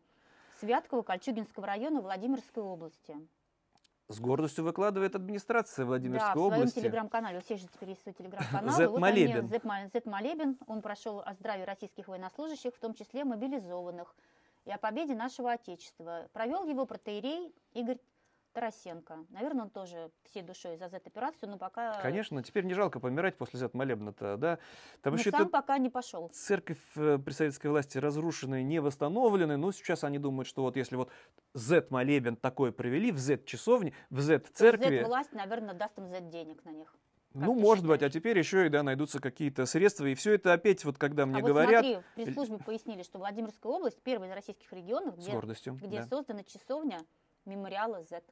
Святково 0.60 1.02
Кольчугинского 1.02 1.66
района 1.66 2.00
Владимирской 2.00 2.62
области. 2.62 3.16
С 4.08 4.20
гордостью 4.20 4.64
выкладывает 4.64 5.16
администрация 5.16 5.84
Да, 5.84 5.88
Владимирской 5.88 6.30
в 6.30 6.32
своем 6.34 6.52
области. 6.52 6.78
телеграм-канале. 6.78 7.38
У 7.38 7.40
всех 7.40 7.58
же 7.58 7.66
теперь 7.66 7.90
есть 7.90 8.02
свой 8.02 8.14
телеграм-канал. 8.14 8.74
Z-молебен. 8.76 9.48
Z-молебен. 9.48 10.58
Он 10.68 10.80
прошел 10.80 11.20
о 11.20 11.34
здравии 11.34 11.64
российских 11.64 12.06
военнослужащих, 12.06 12.74
в 12.74 12.78
том 12.78 12.94
числе 12.94 13.24
мобилизованных, 13.24 14.14
и 14.64 14.70
о 14.70 14.78
победе 14.78 15.14
нашего 15.14 15.52
Отечества. 15.52 16.28
Провел 16.32 16.64
его 16.64 16.86
протеерей 16.86 17.52
Игорь 17.72 17.98
Тарасенко. 18.56 19.26
Наверное, 19.28 19.64
он 19.64 19.70
тоже 19.70 20.10
всей 20.24 20.42
душой 20.42 20.78
за 20.78 20.88
Z-операцию, 20.88 21.50
но 21.50 21.58
пока... 21.58 22.00
Конечно, 22.00 22.42
теперь 22.42 22.64
не 22.64 22.72
жалко 22.72 23.00
помирать 23.00 23.36
после 23.36 23.58
Z-молебна-то, 23.58 24.38
да? 24.38 24.58
Там 25.02 25.12
но 25.12 25.20
еще 25.20 25.30
сам 25.30 25.50
пока 25.50 25.76
не 25.76 25.90
пошел. 25.90 26.30
церковь 26.30 26.78
э, 26.96 27.18
при 27.18 27.32
советской 27.34 27.66
власти 27.66 27.98
разрушенная, 27.98 28.62
не 28.62 28.80
восстановленная, 28.80 29.58
но 29.58 29.72
сейчас 29.72 30.04
они 30.04 30.18
думают, 30.18 30.48
что 30.48 30.62
вот 30.62 30.76
если 30.76 30.96
вот 30.96 31.10
Z-молебен 31.52 32.36
такой 32.36 32.72
провели 32.72 33.12
в 33.12 33.18
Z-часовне, 33.18 33.92
в 34.08 34.20
Z-церкви, 34.20 35.02
Z-власть, 35.02 35.32
наверное, 35.34 35.74
даст 35.74 35.98
им 35.98 36.08
Z-денег 36.08 36.64
на 36.64 36.70
них. 36.70 36.96
ну, 37.34 37.54
ты 37.54 37.60
может 37.60 37.84
быть, 37.84 37.96
а 38.00 38.06
считаешь? 38.06 38.12
теперь 38.14 38.38
еще 38.38 38.64
и, 38.64 38.68
да, 38.70 38.82
найдутся 38.82 39.20
какие-то 39.20 39.66
средства, 39.66 40.06
и 40.06 40.14
все 40.14 40.32
это 40.32 40.54
опять, 40.54 40.82
вот 40.86 40.96
когда 40.96 41.26
мне 41.26 41.40
а 41.40 41.42
вот 41.42 41.48
говорят, 41.48 41.84
смотри, 41.84 42.00
в 42.00 42.14
пресс-службе 42.14 42.56
пояснили, 42.64 43.02
что 43.02 43.18
Владимирская 43.18 43.70
область 43.70 44.00
первая 44.02 44.30
из 44.30 44.34
российских 44.34 44.72
регионов, 44.72 45.16
с 45.16 45.18
где, 45.18 45.32
гордостью, 45.32 45.74
где 45.74 45.98
да. 45.98 46.06
создана 46.06 46.42
часовня 46.42 47.00
мемориала 47.44 48.02
Z. 48.02 48.22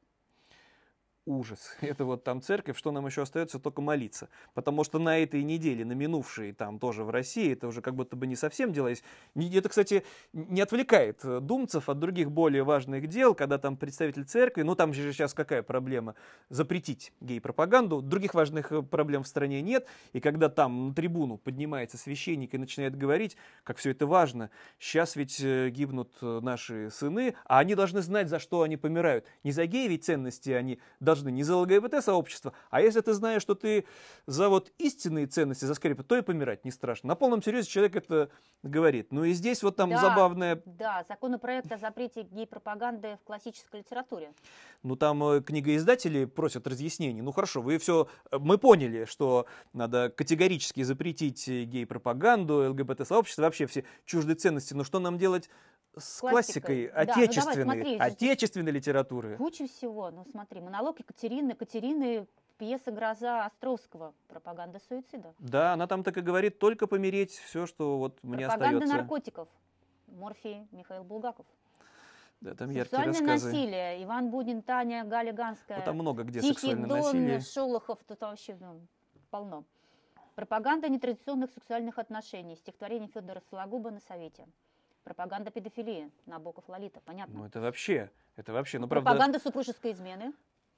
ужас. 1.25 1.75
Это 1.81 2.05
вот 2.05 2.23
там 2.23 2.41
церковь, 2.41 2.77
что 2.77 2.91
нам 2.91 3.05
еще 3.05 3.21
остается 3.23 3.59
только 3.59 3.81
молиться. 3.81 4.29
Потому 4.53 4.83
что 4.83 4.99
на 4.99 5.17
этой 5.19 5.43
неделе, 5.43 5.85
на 5.85 5.93
минувшей 5.93 6.53
там 6.53 6.79
тоже 6.79 7.03
в 7.03 7.09
России, 7.09 7.51
это 7.51 7.67
уже 7.67 7.81
как 7.81 7.95
будто 7.95 8.15
бы 8.15 8.27
не 8.27 8.35
совсем. 8.35 8.71
Не- 8.71 9.57
Это, 9.57 9.69
кстати, 9.69 10.03
не 10.33 10.61
отвлекает 10.61 11.19
э, 11.23 11.39
думцев 11.39 11.89
от 11.89 11.99
других 11.99 12.31
более 12.31 12.63
важных 12.63 13.07
дел, 13.07 13.35
когда 13.35 13.57
там 13.57 13.77
представитель 13.77 14.25
церкви, 14.25 14.61
ну 14.61 14.75
там 14.75 14.93
же 14.93 15.11
сейчас 15.11 15.33
какая 15.33 15.63
проблема? 15.63 16.15
Запретить 16.49 17.13
гей-пропаганду. 17.21 18.01
Других 18.01 18.33
важных 18.33 18.71
э, 18.71 18.81
проблем 18.81 19.23
в 19.23 19.27
стране 19.27 19.61
нет. 19.61 19.87
И 20.13 20.19
когда 20.19 20.49
там 20.49 20.87
на 20.87 20.93
трибуну 20.93 21.37
поднимается 21.37 21.97
священник 21.97 22.53
и 22.53 22.57
начинает 22.57 22.97
говорить, 22.97 23.37
как 23.63 23.77
все 23.77 23.91
это 23.91 24.05
важно, 24.05 24.49
сейчас 24.79 25.15
ведь 25.15 25.39
э, 25.41 25.69
гибнут 25.69 26.13
наши 26.21 26.89
сыны, 26.91 27.35
а 27.45 27.59
они 27.59 27.75
должны 27.75 28.01
знать, 28.01 28.29
за 28.29 28.39
что 28.39 28.61
они 28.61 28.77
помирают. 28.77 29.25
Не 29.43 29.51
за 29.51 29.65
геи 29.65 29.87
ведь 29.87 30.05
ценности 30.05 30.51
они 30.51 30.79
должны, 31.15 31.31
не 31.31 31.43
за 31.43 31.55
ЛГБТ-сообщество, 31.57 32.53
а 32.69 32.81
если 32.81 33.01
ты 33.01 33.13
знаешь, 33.13 33.41
что 33.41 33.55
ты 33.55 33.85
за 34.27 34.49
вот 34.49 34.71
истинные 34.77 35.27
ценности, 35.27 35.65
за 35.65 35.73
скрепы, 35.73 36.03
то 36.03 36.17
и 36.17 36.21
помирать 36.21 36.65
не 36.65 36.71
страшно. 36.71 37.07
На 37.09 37.15
полном 37.15 37.41
серьезе 37.41 37.69
человек 37.69 37.95
это 37.95 38.29
говорит. 38.63 39.11
Ну 39.11 39.23
и 39.23 39.33
здесь 39.33 39.63
вот 39.63 39.75
там 39.75 39.89
Да. 39.89 40.01
забавная 40.01 40.61
Да, 40.65 41.05
законопроект 41.07 41.71
о 41.71 41.77
запрете 41.77 42.23
гей-пропаганды 42.23 43.17
в 43.21 43.25
классической 43.25 43.79
литературе. 43.79 44.33
Ну, 44.83 44.95
там 44.95 45.23
э, 45.23 45.41
книгоиздатели 45.41 46.25
просят 46.25 46.67
разъяснений. 46.67 47.21
Ну, 47.21 47.31
хорошо, 47.31 47.61
вы 47.61 47.77
все... 47.77 48.07
Мы 48.31 48.57
поняли, 48.57 49.05
что 49.05 49.45
надо 49.73 50.09
категорически 50.09 50.83
запретить 50.83 51.47
э, 51.47 51.63
гей-пропаганду, 51.63 52.69
ЛГБТ-сообщество, 52.71 53.43
вообще 53.43 53.65
все 53.67 53.83
чуждые 54.05 54.35
ценности. 54.35 54.73
Но 54.73 54.83
что 54.83 54.99
нам 54.99 55.17
делать 55.17 55.49
с 55.97 56.19
Классикой. 56.19 56.87
классикой 56.87 56.87
Да, 56.87 56.99
ну 56.99 57.05
давай, 57.05 57.23
отечественной, 57.25 57.63
смотри, 57.63 57.97
отечественной 57.97 58.71
литературы? 58.71 59.37
Куча 59.37 59.67
всего. 59.67 60.11
Ну 60.11 60.25
смотри, 60.29 60.61
монолог 60.61 60.99
Екатерины, 60.99 61.51
Екатерины 61.51 62.27
пьеса 62.57 62.91
«Гроза» 62.91 63.45
Островского 63.45 64.13
«Пропаганда 64.27 64.79
суицида». 64.79 65.33
Да, 65.39 65.73
она 65.73 65.87
там 65.87 66.03
так 66.03 66.17
и 66.17 66.21
говорит, 66.21 66.59
только 66.59 66.87
помереть, 66.87 67.31
все, 67.31 67.65
что 67.65 67.97
вот 67.97 68.17
мне 68.23 68.47
Пропаганда 68.47 68.77
остается. 68.77 68.97
наркотиков. 68.97 69.49
Морфий 70.07 70.67
Михаил 70.71 71.03
Булгаков. 71.03 71.45
Да, 72.41 72.53
там 72.53 72.69
яркие 72.69 72.83
Сексуальное 72.85 73.13
рассказы. 73.13 73.47
насилие. 73.47 74.03
Иван 74.03 74.29
Бунин, 74.29 74.61
Таня, 74.61 75.03
Галя 75.03 75.33
Ганская. 75.33 75.79
Ну, 75.79 75.85
там 75.85 75.95
много 75.95 76.23
где 76.23 76.41
Тихий 76.41 76.53
сексуальное 76.53 76.87
Дон, 76.87 76.99
насилие. 76.99 77.39
Шолохов, 77.41 77.99
тут 78.07 78.21
вообще 78.21 78.55
ну, 78.59 78.81
полно. 79.31 79.63
Пропаганда 80.35 80.89
нетрадиционных 80.89 81.51
сексуальных 81.51 81.97
отношений. 81.97 82.55
Стихотворение 82.55 83.07
Федора 83.07 83.41
Сологуба 83.49 83.89
на 83.89 84.01
Совете. 84.01 84.45
Пропаганда 85.05 85.51
педофилии. 85.51 86.11
Набоков 86.25 86.67
Лолита, 86.67 86.99
понятно. 87.05 87.37
Ну 87.37 87.45
это 87.45 87.61
вообще, 87.61 88.09
это 88.35 88.51
вообще, 88.51 88.79
ну 88.79 88.87
правда... 88.87 89.11
Пропаганда 89.11 89.39
супружеской 89.39 89.91
измены. 89.91 90.33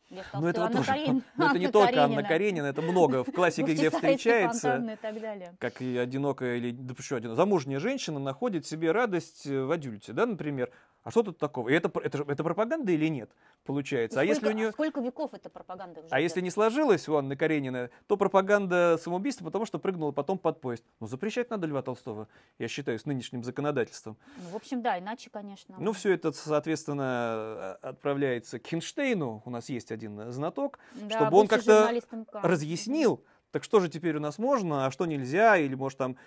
Ну 0.10 0.48
этого 0.48 0.66
Анна 0.66 0.78
тоже. 0.78 0.88
Каренина. 0.90 1.22
Ну 1.38 1.46
это 1.46 1.60
не 1.60 1.68
только 1.72 2.04
Анна 2.04 2.24
Каренина. 2.24 2.28
Каренина, 2.28 2.66
это 2.66 2.82
много 2.82 3.24
в 3.24 3.32
классике, 3.32 3.74
где 3.74 3.90
встречается. 3.90 4.98
Как 5.60 5.82
и 5.82 5.98
одинокая 5.98 6.58
или 6.58 6.72
да, 6.72 6.94
еще 6.98 7.16
один, 7.16 7.36
замужняя 7.36 7.80
женщина 7.80 8.20
находит 8.20 8.66
себе 8.66 8.92
радость 8.92 9.48
в 9.48 9.72
адюльте, 9.72 10.12
да, 10.12 10.26
например. 10.26 10.72
А 11.08 11.10
что 11.10 11.24
тут 11.24 11.38
такого? 11.38 11.70
И 11.70 11.74
это, 11.74 11.90
это, 12.04 12.26
это 12.28 12.44
пропаганда 12.44 12.92
или 12.92 13.08
нет, 13.08 13.32
получается? 13.64 14.20
И 14.20 14.24
а 14.24 14.26
если 14.26 14.46
у 14.46 14.52
нее... 14.52 14.74
Сколько 14.74 15.00
веков 15.00 15.34
эта 15.34 15.50
пропаганда 15.50 16.02
уже 16.02 16.10
А 16.12 16.20
если 16.20 16.40
идет? 16.40 16.44
не 16.44 16.52
сложилось 16.52 17.08
у 17.08 17.16
Анны 17.16 17.38
Каренина, 17.38 17.90
то 18.08 18.18
пропаганда 18.18 19.00
самоубийства, 19.02 19.46
потому 19.46 19.66
что 19.66 19.80
прыгнула 19.80 20.12
потом 20.12 20.38
под 20.38 20.60
поезд. 20.60 20.84
Ну, 21.00 21.08
запрещать 21.08 21.50
надо 21.50 21.66
Льва 21.66 21.82
Толстого, 21.82 22.28
я 22.60 22.68
считаю, 22.68 23.00
с 23.00 23.06
нынешним 23.06 23.46
законодательством. 23.46 24.18
Ну, 24.44 24.50
в 24.50 24.58
общем, 24.58 24.82
да, 24.82 25.00
иначе, 25.00 25.30
конечно. 25.30 25.78
Ну, 25.80 25.94
все 25.94 26.12
это, 26.12 26.34
соответственно, 26.34 27.78
э, 27.82 27.88
отправляется 27.88 28.60
к 28.60 28.68
Хинштейну, 28.68 29.44
у 29.46 29.50
нас 29.50 29.70
есть 29.70 29.94
один 29.94 30.30
знаток, 30.34 30.78
Да, 30.94 31.22
чтобы 31.22 31.38
он 31.38 31.48
как-то 31.48 31.90
разъяснил, 32.34 33.24
так 33.52 33.64
что 33.64 33.80
же 33.80 33.88
теперь 33.88 34.18
у 34.18 34.20
нас 34.20 34.38
можно, 34.38 34.86
а 34.86 34.92
что 34.92 35.06
нельзя, 35.06 35.56
или 35.56 35.74
может 35.74 36.00
там 36.00 36.18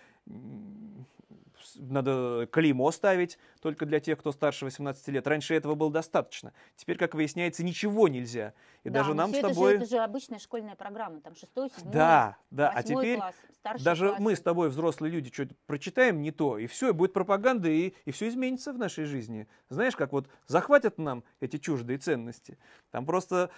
надо 1.76 2.48
клеймо 2.50 2.90
ставить 2.90 3.38
только 3.60 3.86
для 3.86 4.00
тех, 4.00 4.18
кто 4.18 4.32
старше 4.32 4.64
18 4.64 5.08
лет. 5.08 5.26
Раньше 5.26 5.54
этого 5.54 5.74
было 5.74 5.90
достаточно. 5.90 6.52
Теперь, 6.76 6.96
как 6.96 7.14
выясняется, 7.14 7.62
ничего 7.64 8.08
нельзя. 8.08 8.54
И 8.84 8.88
Да, 8.90 9.00
даже 9.00 9.10
но 9.10 9.14
нам 9.16 9.30
с 9.30 9.32
всё 9.32 9.38
это 9.40 9.48
же- 9.48 9.54
тобой... 9.54 9.74
это 9.76 9.86
же 9.86 9.98
обычная 9.98 10.38
школьная 10.38 10.74
программа, 10.76 11.20
там 11.20 11.34
шестой, 11.34 11.70
седьмой, 11.70 11.92
Да, 11.92 12.36
да, 12.50 12.70
а 12.70 12.82
теперь 12.82 13.16
класс, 13.16 13.34
даже 13.82 14.08
класс. 14.08 14.20
мы 14.20 14.36
с 14.36 14.40
тобой, 14.40 14.68
взрослые 14.70 15.10
люди, 15.12 15.30
что-то 15.32 15.54
прочитаем 15.66 16.22
не 16.22 16.30
то, 16.30 16.58
и 16.58 16.66
все, 16.66 16.88
и 16.90 16.92
будет 16.92 17.12
пропаганда, 17.12 17.68
и, 17.68 17.94
и 18.04 18.10
все 18.10 18.28
изменится 18.28 18.72
в 18.72 18.78
нашей 18.78 19.04
жизни. 19.04 19.46
Знаешь, 19.68 19.96
как 19.96 20.12
вот 20.12 20.28
захватят 20.46 20.98
нам 20.98 21.24
эти 21.40 21.58
чуждые 21.58 21.98
ценности. 21.98 22.58
Там 22.90 23.04
просто, 23.06 23.50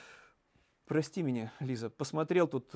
прости 0.86 1.22
меня, 1.22 1.52
Лиза, 1.60 1.90
посмотрел 1.90 2.48
тут 2.48 2.70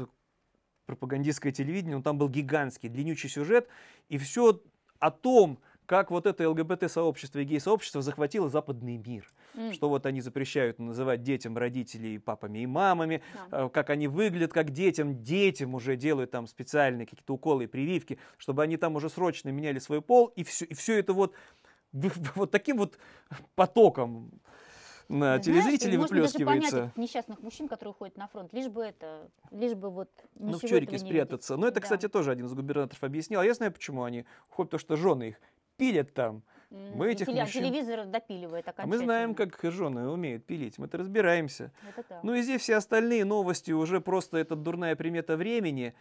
пропагандистское 0.86 1.50
телевидение, 1.50 1.96
ну, 1.96 2.02
там 2.02 2.16
был 2.16 2.28
гигантский, 2.28 2.88
длиннючий 2.88 3.28
сюжет, 3.28 3.68
и 4.08 4.18
все 4.18 4.62
о 4.98 5.10
том, 5.10 5.58
как 5.86 6.10
вот 6.10 6.26
это 6.26 6.48
ЛГБТ-сообщество 6.50 7.38
и 7.38 7.44
гей-сообщество 7.44 8.02
захватило 8.02 8.48
западный 8.48 8.96
мир. 8.96 9.32
М. 9.54 9.72
Что 9.72 9.88
вот 9.88 10.04
они 10.04 10.20
запрещают 10.20 10.78
называть 10.80 11.22
детям 11.22 11.56
родителей 11.56 12.18
папами 12.18 12.58
и 12.60 12.66
мамами, 12.66 13.22
Да. 13.50 13.66
э, 13.66 13.68
как 13.68 13.90
они 13.90 14.08
выглядят 14.08 14.52
как 14.52 14.70
детям, 14.70 15.22
детям 15.22 15.74
уже 15.74 15.96
делают 15.96 16.32
там 16.32 16.46
специальные 16.48 17.06
какие-то 17.06 17.34
уколы 17.34 17.64
и 17.64 17.66
прививки, 17.68 18.18
чтобы 18.36 18.62
они 18.64 18.76
там 18.76 18.96
уже 18.96 19.08
срочно 19.08 19.50
меняли 19.50 19.78
свой 19.78 20.02
пол, 20.02 20.26
и 20.34 20.42
все, 20.42 20.64
и 20.64 20.74
все 20.74 20.98
это 20.98 21.12
вот, 21.12 21.34
вот 22.34 22.50
таким 22.50 22.78
вот 22.78 22.98
потоком 23.54 24.32
на 25.08 25.40
Знаешь, 25.40 25.44
телезрителей 25.44 25.98
можно 25.98 26.20
даже 26.22 26.32
понять 26.38 26.64
выплескивается. 26.64 26.92
несчастных 27.00 27.40
мужчин, 27.42 27.68
которые 27.68 27.92
уходят 27.92 28.16
на 28.16 28.26
фронт, 28.28 28.52
лишь 28.52 28.68
бы 28.68 28.82
это, 28.82 29.30
лишь 29.50 29.74
бы 29.74 29.90
вот 29.90 30.10
Ну, 30.34 30.58
в 30.58 30.60
чурике 30.62 30.98
спрятаться. 30.98 31.56
Но 31.56 31.66
это, 31.66 31.76
Да. 31.76 31.80
кстати, 31.82 32.08
тоже 32.08 32.30
один 32.32 32.46
из 32.46 32.54
губернаторов 32.54 33.02
объяснил. 33.04 33.40
А 33.40 33.44
я 33.44 33.54
знаю, 33.54 33.72
почему 33.72 34.02
они 34.04 34.24
уходят, 34.50 34.70
потому 34.70 34.80
что 34.80 34.96
жены 34.96 35.28
их 35.30 35.36
пилят 35.76 36.12
там. 36.14 36.42
Мы 36.70 37.12
этих 37.12 37.26
теле- 37.28 37.42
мужчин- 37.42 37.62
Телевизор 37.62 38.06
допиливает 38.06 38.66
А 38.76 38.86
мы 38.86 38.98
знаем, 38.98 39.36
как 39.36 39.56
жены 39.62 40.08
умеют 40.08 40.44
пилить. 40.44 40.78
Мы-то 40.78 40.98
разбираемся. 40.98 41.70
Это 41.88 42.04
да. 42.08 42.20
Ну 42.24 42.34
и 42.34 42.42
здесь 42.42 42.60
все 42.62 42.74
остальные 42.74 43.24
новости 43.24 43.70
уже 43.70 44.00
просто 44.00 44.38
это 44.38 44.56
дурная 44.56 44.96
примета 44.96 45.36
времени. 45.36 45.94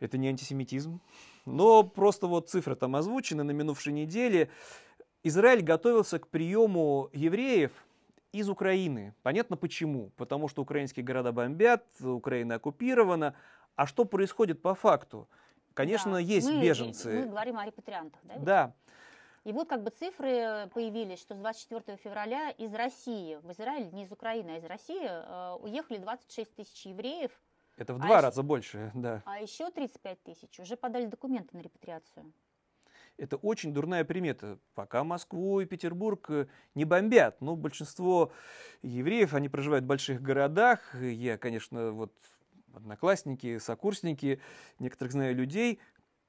Это 0.00 0.18
не 0.18 0.28
антисемитизм. 0.28 1.00
Но 1.44 1.84
просто 1.84 2.26
вот 2.26 2.50
цифры 2.50 2.74
там 2.74 2.96
озвучены 2.96 3.44
на 3.44 3.52
минувшей 3.52 3.92
неделе. 3.92 4.50
Израиль 5.22 5.62
готовился 5.62 6.18
к 6.18 6.26
приему 6.28 7.08
евреев 7.12 7.70
из 8.36 8.48
Украины. 8.48 9.14
Понятно 9.22 9.56
почему. 9.56 10.10
Потому 10.16 10.48
что 10.48 10.62
украинские 10.62 11.04
города 11.04 11.32
бомбят, 11.32 11.84
Украина 12.00 12.56
оккупирована. 12.56 13.34
А 13.74 13.86
что 13.86 14.04
происходит 14.04 14.62
по 14.62 14.74
факту? 14.74 15.28
Конечно, 15.74 16.12
Да. 16.12 16.18
есть 16.20 16.48
Мы- 16.50 16.62
беженцы. 16.62 17.20
Мы 17.20 17.26
говорим 17.26 17.58
о 17.58 17.64
репатриантах, 17.66 18.20
да? 18.24 18.34
Да, 18.38 18.74
И 19.44 19.52
вот 19.52 19.68
как 19.68 19.84
бы 19.84 19.90
цифры 19.90 20.68
появились, 20.74 21.20
что 21.20 21.34
с 21.34 21.38
24 21.38 21.96
февраля 21.98 22.50
из 22.50 22.74
России 22.74 23.36
в 23.44 23.52
Израиль, 23.52 23.92
не 23.92 24.02
из 24.02 24.10
Украины, 24.10 24.50
а 24.50 24.56
из 24.56 24.64
России, 24.64 25.06
э, 25.08 25.56
уехали 25.62 25.98
26 25.98 26.52
тысяч 26.56 26.84
евреев, 26.84 27.30
это 27.76 27.92
в 27.94 27.98
А 27.98 28.00
два 28.00 28.16
еще- 28.16 28.22
раза 28.26 28.42
больше, 28.42 28.90
да. 28.94 29.22
а 29.24 29.38
еще 29.38 29.70
35 29.70 30.20
тысяч 30.24 30.58
уже 30.58 30.76
подали 30.76 31.06
документы 31.06 31.56
на 31.56 31.60
репатриацию. 31.60 32.32
Это 33.18 33.36
очень 33.36 33.72
дурная 33.72 34.04
примета. 34.04 34.58
Пока 34.74 35.02
Москву 35.02 35.60
и 35.60 35.64
Петербург 35.64 36.26
э, 36.28 36.46
не 36.74 36.84
бомбят. 36.84 37.40
Ну, 37.40 37.56
большинство 37.56 38.32
евреев, 38.82 39.32
они 39.32 39.48
проживают 39.48 39.84
в 39.84 39.88
больших 39.88 40.20
городах. 40.20 40.94
Я, 41.00 41.38
конечно, 41.38 41.92
вот 41.92 42.12
одноклассники, 42.74 43.58
сокурсники, 43.58 44.40
некоторых 44.78 45.12
знаю 45.12 45.34
людей, 45.34 45.80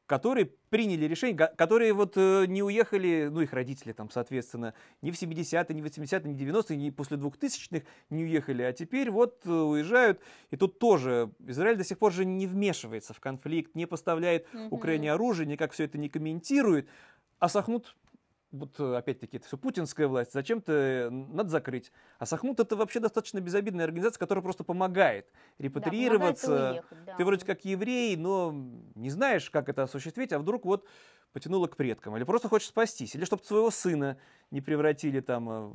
которые 0.07 0.49
приняли 0.69 1.05
решение, 1.05 1.35
которые 1.35 1.93
вот 1.93 2.13
э, 2.15 2.45
не 2.47 2.63
уехали, 2.63 3.27
ну, 3.29 3.41
их 3.41 3.53
родители 3.53 3.91
там, 3.91 4.09
соответственно, 4.09 4.73
ни 5.01 5.11
в 5.11 5.21
70-е, 5.21 5.75
ни 5.75 5.81
в 5.81 5.85
80-е, 5.85 6.33
ни 6.33 6.33
в 6.33 6.55
90-е, 6.55 6.77
ни 6.77 6.89
после 6.89 7.17
2000-х 7.17 7.85
не 8.09 8.23
уехали, 8.23 8.63
а 8.63 8.71
теперь 8.73 9.11
вот 9.11 9.45
э, 9.45 9.51
уезжают. 9.51 10.21
И 10.49 10.55
тут 10.55 10.79
тоже 10.79 11.31
Израиль 11.45 11.77
до 11.77 11.83
сих 11.83 11.99
пор 11.99 12.13
же 12.13 12.25
не 12.25 12.47
вмешивается 12.47 13.13
в 13.13 13.19
конфликт, 13.19 13.75
не 13.75 13.85
поставляет 13.85 14.51
Мгм. 14.53 14.67
Украине 14.71 15.11
оружие, 15.11 15.45
никак 15.45 15.73
все 15.73 15.83
это 15.83 15.97
не 15.97 16.07
комментирует, 16.07 16.87
а 17.39 17.49
Сахнут, 17.49 17.95
вот 18.51 18.79
э, 18.79 18.95
опять-таки, 18.95 19.37
это 19.37 19.47
все 19.47 19.57
путинская 19.57 20.07
власть, 20.07 20.33
зачем-то 20.33 21.09
надо 21.11 21.49
закрыть. 21.49 21.91
А 22.19 22.25
Сахнут 22.25 22.59
это 22.59 22.75
вообще 22.75 22.99
достаточно 22.99 23.39
безобидная 23.41 23.85
организация, 23.85 24.19
которая 24.19 24.41
просто 24.41 24.63
помогает 24.63 25.29
репатриироваться. 25.57 26.47
Да, 26.47 26.55
помогает 26.55 26.83
уехать, 26.91 27.05
да. 27.05 27.15
Ты 27.15 27.25
вроде 27.25 27.45
как 27.45 27.65
еврей, 27.65 28.15
но 28.15 28.51
не 28.95 29.09
знаешь, 29.09 29.49
как 29.49 29.69
это 29.69 29.83
осуществить, 29.83 30.31
а 30.31 30.39
вдруг 30.39 30.65
вот 30.65 30.87
потянуло 31.33 31.67
к 31.67 31.75
предкам. 31.75 32.15
Или 32.15 32.23
просто 32.23 32.47
хочешь 32.47 32.69
спастись, 32.69 33.15
или 33.15 33.25
чтобы 33.25 33.43
своего 33.43 33.69
сына 33.69 34.17
не 34.49 34.61
превратили 34.61 35.19
там 35.19 35.49
э, 35.49 35.71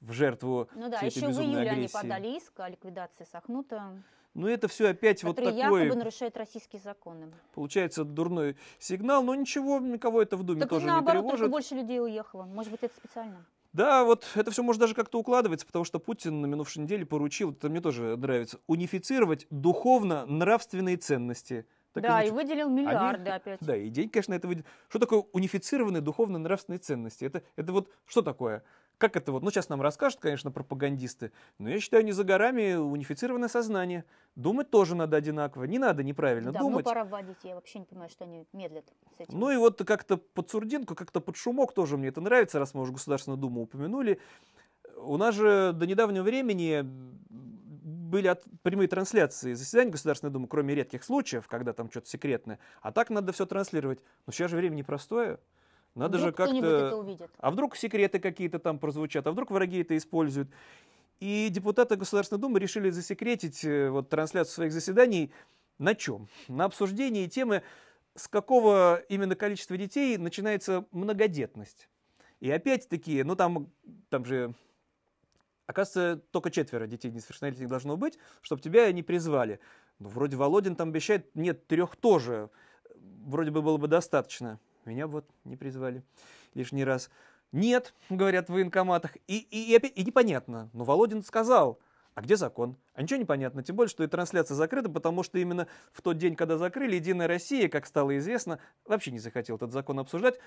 в 0.00 0.12
жертву 0.12 0.68
Ну 0.74 0.88
да, 0.88 0.98
всей 0.98 1.08
этой 1.08 1.16
еще 1.16 1.26
в 1.26 1.28
безумной 1.30 1.54
июле 1.54 1.70
они 1.70 1.78
агрессии. 1.80 1.92
подали 1.92 2.36
иск 2.36 2.60
о 2.60 2.68
ликвидации 2.68 3.24
Сахнута, 3.24 4.02
Ну 4.38 4.46
это 4.46 4.68
все 4.68 4.90
опять 4.90 5.24
вот 5.24 5.34
такое, 5.34 5.52
якобы 5.52 5.96
нарушает 5.96 6.36
российские 6.36 6.80
законы. 6.80 7.32
получается, 7.54 8.04
дурной 8.04 8.56
сигнал, 8.78 9.24
но 9.24 9.34
ничего, 9.34 9.80
никого 9.80 10.22
это 10.22 10.36
в 10.36 10.44
Думе 10.44 10.60
Так 10.60 10.68
и 10.68 10.70
тоже 10.70 10.86
не 10.86 10.92
наоборот, 10.92 11.22
только 11.24 11.36
тревожит. 11.38 11.50
больше 11.50 11.74
людей 11.74 12.00
уехало. 12.00 12.44
Может 12.44 12.70
быть, 12.70 12.80
это 12.84 12.94
специально. 12.94 13.44
Да, 13.72 14.04
вот 14.04 14.24
это 14.36 14.52
все 14.52 14.62
может 14.62 14.80
даже 14.80 14.94
как-то 14.94 15.18
укладывается, 15.18 15.66
потому 15.66 15.84
что 15.84 15.98
Путин 15.98 16.40
на 16.40 16.46
минувшей 16.46 16.84
неделе 16.84 17.04
поручил, 17.04 17.50
это 17.50 17.68
мне 17.68 17.80
тоже 17.80 18.16
нравится, 18.16 18.60
унифицировать 18.68 19.48
духовно-нравственные 19.50 20.96
ценности. 20.98 21.66
Так 21.92 22.02
да, 22.04 22.22
и 22.22 22.28
значит, 22.28 22.34
выделил 22.34 22.66
они- 22.68 22.82
миллиарды 22.82 23.30
опять. 23.32 23.58
Да, 23.60 23.74
и 23.76 23.88
деньги, 23.88 24.12
конечно, 24.12 24.34
это 24.34 24.46
выделил. 24.46 24.66
Что 24.88 25.00
такое 25.00 25.24
унифицированные 25.32 26.00
духовно-нравственные 26.00 26.78
ценности? 26.78 27.24
Это, 27.24 27.42
это 27.56 27.72
вот 27.72 27.90
что 28.06 28.22
такое? 28.22 28.62
Как 28.98 29.16
это 29.16 29.30
вот? 29.30 29.44
Ну, 29.44 29.50
сейчас 29.50 29.68
нам 29.68 29.80
расскажут, 29.80 30.18
конечно, 30.18 30.50
пропагандисты, 30.50 31.30
но 31.58 31.70
я 31.70 31.78
считаю, 31.78 32.04
не 32.04 32.10
за 32.10 32.24
горами 32.24 32.74
унифицированное 32.74 33.48
сознание. 33.48 34.04
Думать 34.34 34.70
тоже 34.70 34.96
надо 34.96 35.16
одинаково. 35.16 35.64
Не 35.64 35.78
надо 35.78 36.02
неправильно 36.02 36.50
Давно 36.50 36.68
думать. 36.68 36.84
пора 36.84 37.04
вводить. 37.04 37.36
Я 37.44 37.54
вообще 37.54 37.78
не 37.78 37.84
понимаю, 37.84 38.10
что 38.10 38.24
они 38.24 38.44
медлят 38.52 38.84
с 39.16 39.20
этим. 39.20 39.38
Ну 39.38 39.50
и 39.52 39.56
вот 39.56 39.82
как-то 39.84 40.16
под 40.16 40.50
сурдинку, 40.50 40.96
как-то 40.96 41.20
под 41.20 41.36
шумок 41.36 41.72
тоже 41.72 41.96
мне 41.96 42.08
это 42.08 42.20
нравится, 42.20 42.58
раз 42.58 42.74
мы 42.74 42.82
уже 42.82 42.92
Государственную 42.92 43.38
Думу 43.38 43.62
упомянули. 43.62 44.18
У 44.96 45.16
нас 45.16 45.34
же 45.36 45.72
до 45.74 45.86
недавнего 45.86 46.24
времени 46.24 46.84
были 46.84 48.26
от- 48.26 48.42
прямые 48.62 48.88
трансляции 48.88 49.52
заседаний 49.54 49.92
Государственной 49.92 50.32
Думы, 50.32 50.48
кроме 50.48 50.74
редких 50.74 51.04
случаев, 51.04 51.46
когда 51.46 51.72
там 51.72 51.88
что-то 51.88 52.08
секретное. 52.08 52.58
А 52.82 52.90
так 52.90 53.10
надо 53.10 53.32
все 53.32 53.46
транслировать. 53.46 54.02
Но 54.26 54.32
сейчас 54.32 54.50
же 54.50 54.56
время 54.56 54.74
непростое. 54.74 55.38
Надо 55.98 56.18
Вдруг 56.18 56.30
же 56.30 56.32
как-то... 56.32 57.28
А 57.38 57.50
вдруг 57.50 57.76
секреты 57.76 58.20
какие-то 58.20 58.58
там 58.58 58.78
прозвучат, 58.78 59.26
а 59.26 59.32
вдруг 59.32 59.50
враги 59.50 59.80
это 59.80 59.96
используют. 59.96 60.48
И 61.18 61.48
депутаты 61.50 61.96
Государственной 61.96 62.40
Думы 62.40 62.60
решили 62.60 62.90
засекретить 62.90 63.64
э, 63.64 63.90
вот, 63.90 64.08
трансляцию 64.08 64.54
своих 64.54 64.72
заседаний 64.72 65.32
на 65.78 65.96
чем? 65.96 66.28
На 66.46 66.66
обсуждении 66.66 67.26
темы, 67.26 67.64
с 68.14 68.28
какого 68.28 69.02
именно 69.08 69.34
количества 69.34 69.76
детей 69.76 70.16
начинается 70.16 70.86
многодетность. 70.92 71.88
И 72.38 72.48
опять-таки, 72.48 73.24
ну 73.24 73.34
там, 73.34 73.68
там 74.08 74.24
же 74.24 74.54
Оказывается, 75.66 76.24
только 76.30 76.50
четверо 76.50 76.86
детей 76.86 77.10
несовершеннолетних 77.10 77.68
должно 77.68 77.98
быть, 77.98 78.18
чтобы 78.40 78.62
тебя 78.62 78.90
не 78.90 79.02
призвали. 79.02 79.60
Ну, 79.98 80.08
вроде 80.08 80.34
Володин 80.34 80.76
там 80.76 80.88
обещает, 80.88 81.34
нет, 81.34 81.66
трех 81.66 81.94
тоже. 81.96 82.48
Вроде 83.26 83.50
бы 83.50 83.60
было 83.60 83.76
бы 83.76 83.86
достаточно. 83.86 84.58
Меня 84.88 85.06
вот 85.06 85.26
не 85.44 85.56
призвали 85.56 86.02
лишний 86.54 86.82
раз. 86.82 87.10
Нет, 87.52 87.94
говорят 88.08 88.48
в 88.48 88.52
военкоматах. 88.54 89.16
И, 89.26 89.38
и, 89.38 89.70
и, 89.70 89.76
опять- 89.76 89.92
и 89.96 90.02
непонятно. 90.04 90.70
Но 90.72 90.84
Володин 90.84 91.22
сказал, 91.22 91.78
а 92.14 92.22
где 92.22 92.36
закон? 92.36 92.76
А 92.94 93.02
ничего 93.02 93.18
не 93.18 93.26
понятно. 93.26 93.62
Тем 93.62 93.76
более, 93.76 93.90
что 93.90 94.02
и 94.02 94.06
трансляция 94.06 94.54
закрыта, 94.54 94.88
потому 94.88 95.22
что 95.22 95.38
именно 95.38 95.66
в 95.92 96.00
тот 96.02 96.16
день, 96.16 96.36
когда 96.36 96.56
закрыли, 96.56 96.96
Единая 96.96 97.28
Россия, 97.28 97.68
как 97.68 97.86
стало 97.86 98.16
известно, 98.18 98.58
вообще 98.86 99.10
не 99.10 99.18
захотел 99.18 99.56
этот 99.56 99.72
закон 99.72 99.98
обсуждать. 99.98 100.38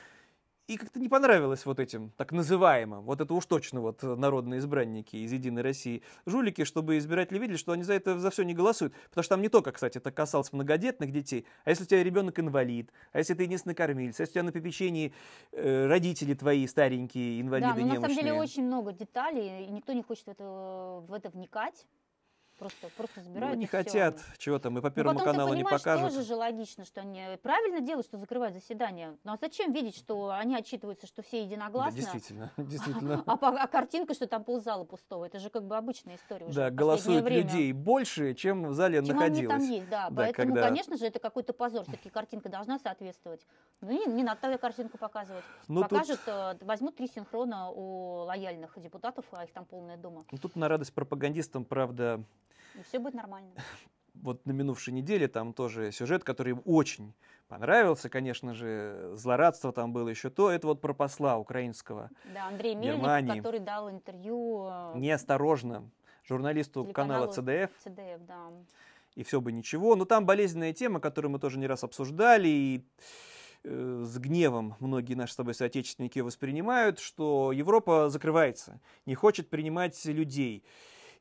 И 0.72 0.78
как-то 0.78 1.01
не 1.01 1.09
понравилось 1.09 1.65
вот 1.65 1.82
этим, 1.82 2.11
так 2.15 2.32
называемым, 2.32 3.01
вот 3.01 3.19
это 3.19 3.34
уж 3.34 3.45
точно 3.45 3.82
вот 3.82 4.03
народные 4.03 4.59
избранники 4.59 5.17
из 5.17 5.34
Единой 5.34 5.63
России, 5.63 6.01
жулики, 6.26 6.63
чтобы 6.63 6.97
избиратели 6.97 7.39
видели, 7.39 7.57
что 7.57 7.74
они 7.74 7.84
за 7.84 7.93
это 7.93 8.17
за 8.17 8.30
все 8.30 8.43
не 8.43 8.53
голосуют. 8.53 8.93
Потому 9.09 9.24
что 9.24 9.36
там 9.36 9.41
не 9.41 9.49
только, 9.49 9.74
кстати, 9.74 9.97
это 9.97 10.11
касалось 10.11 10.53
многодетных 10.53 11.11
детей, 11.11 11.45
а 11.65 11.72
если 11.72 11.84
у 11.84 11.88
тебя 11.88 12.01
ребенок 12.01 12.39
инвалид, 12.39 12.89
а 13.11 13.17
если 13.17 13.34
ты 13.34 13.43
единственный 13.43 13.76
кормилец, 13.76 14.17
а 14.22 14.24
если 14.24 14.32
у 14.32 14.34
тебя 14.36 14.43
на 14.43 14.53
попечении 14.53 15.13
э, 15.51 15.88
родители 15.88 16.36
твои 16.36 16.65
старенькие, 16.67 17.41
инвалиды, 17.41 17.74
да, 17.74 17.80
но 17.82 17.88
на 17.88 17.95
самом 17.95 18.15
деле 18.15 18.30
немощные. 18.30 18.41
очень 18.41 18.63
много 18.63 18.93
деталей, 18.93 19.65
и 19.65 19.72
никто 19.72 19.91
не 19.91 20.03
хочет 20.03 20.24
в 20.24 20.30
это, 20.30 21.03
в 21.05 21.13
это 21.13 21.30
вникать. 21.32 21.86
Просто, 22.62 22.89
просто 22.95 23.22
забирают 23.22 23.55
Ну, 23.55 23.62
не 23.62 23.66
хотят, 23.66 24.20
чего 24.38 24.59
там, 24.59 24.78
и 24.78 24.82
по 24.82 24.89
Ну, 24.89 24.93
Первому 24.93 25.18
потом 25.18 25.32
каналу 25.34 25.49
ты 25.49 25.57
не 25.57 25.64
понимаешь, 25.64 25.82
покажут. 25.82 26.09
тоже 26.14 26.24
же 26.24 26.36
логично, 26.36 26.86
что 26.86 27.01
они 27.01 27.24
правильно 27.41 27.82
делают, 27.82 28.05
что 28.05 28.18
закрывают 28.18 28.53
заседание. 28.53 29.18
Ну 29.24 29.34
а 29.34 29.38
зачем 29.41 29.74
видеть, 29.74 29.97
что 29.97 30.30
они 30.30 30.55
отчитываются, 30.55 31.07
что 31.07 31.24
все 31.24 31.38
Да, 31.39 31.43
единогласно, 31.47 31.99
действительно, 31.99 32.51
действительно. 32.57 33.24
а, 33.26 33.36
по- 33.38 33.47
а 33.59 33.66
картинка, 33.66 34.14
что 34.14 34.28
там 34.28 34.43
ползала 34.43 34.84
пустого. 34.84 35.26
Это 35.26 35.39
же 35.39 35.49
как 35.49 35.64
бы 35.66 35.76
обычная 35.76 36.18
история 36.18 36.45
уже 36.45 36.53
Да, 36.55 36.70
голосует 36.70 37.28
людей 37.28 37.74
больше, 37.74 38.36
чем 38.36 38.68
в 38.68 38.74
зале 38.76 38.97
Чем 39.03 39.05
они 39.18 39.30
находилось. 39.41 39.55
там 39.64 39.72
есть, 39.72 39.89
да. 39.89 40.09
Да, 40.12 40.16
Поэтому, 40.18 40.53
когда- 40.53 40.62
конечно 40.68 40.97
же, 40.97 41.07
это 41.07 41.18
какой-то 41.18 41.53
позор. 41.53 41.82
Все-таки 41.86 42.09
картинка 42.12 42.47
должна 42.49 42.78
соответствовать. 42.78 43.41
Ну, 43.82 43.89
не, 43.89 44.05
не 44.14 44.22
надо 44.24 44.39
тогда 44.39 44.59
картинку 44.59 44.99
показывать. 44.99 45.43
Ну, 45.68 45.82
тут- 45.82 45.89
Покажут, 45.89 46.20
э, 46.28 46.57
возьмут 46.62 46.95
три 46.95 47.07
синхрона 47.07 47.72
у 47.72 48.26
лояльных 48.26 48.78
депутатов, 48.80 49.26
а 49.32 49.45
их 49.45 49.51
там 49.51 49.66
полная 49.66 49.97
дома. 49.97 50.26
Ну, 50.32 50.38
Тут 50.38 50.55
на 50.55 50.68
радость 50.68 50.93
пропагандистам, 50.93 51.66
правда, 51.66 52.22
И 52.76 52.84
все 52.84 52.99
будет 52.99 53.13
нормально. 53.13 53.51
вот 54.13 54.45
на 54.45 54.51
минувшей 54.51 54.93
неделе 54.93 55.28
там 55.28 55.53
тоже 55.53 55.91
сюжет, 55.91 56.24
который 56.24 56.51
им 56.51 56.61
очень 56.65 57.13
понравился, 57.47 58.09
конечно 58.09 58.53
же, 58.53 59.11
злорадство 59.15 59.74
там 59.74 59.91
было 59.93 60.09
еще 60.09 60.30
то, 60.30 60.49
это 60.49 60.67
вот 60.67 60.82
про 60.82 60.93
посла 60.93 61.38
украинского. 61.38 62.09
Да, 62.34 62.47
Андрей 62.47 62.76
Мельник, 62.76 62.95
Германии. 62.95 63.38
который 63.38 63.59
дал 63.59 63.89
интервью 63.89 64.67
э, 64.69 64.93
Неосторожно 64.95 65.89
журналисту 66.28 66.86
канала 66.86 67.28
ЦДФ, 67.28 67.72
ЦДФ, 67.84 68.26
да. 68.28 68.51
и 69.15 69.24
все 69.24 69.41
бы 69.41 69.51
ничего. 69.51 69.95
Но 69.95 70.05
там 70.05 70.26
болезненная 70.26 70.74
тема, 70.74 70.99
которую 70.99 71.32
мы 71.32 71.39
тоже 71.39 71.59
не 71.59 71.67
раз 71.67 71.84
обсуждали, 71.84 72.47
и 72.47 72.86
э, 73.63 74.03
с 74.05 74.17
гневом 74.17 74.76
многие 74.80 75.15
наши 75.15 75.34
с 75.34 75.36
тобой 75.36 75.53
соотечественники 75.53 76.19
воспринимают, 76.19 76.99
что 76.99 77.51
Европа 77.51 78.09
закрывается, 78.09 78.80
не 79.05 79.15
хочет 79.15 79.49
принимать 79.49 80.05
людей, 80.05 80.63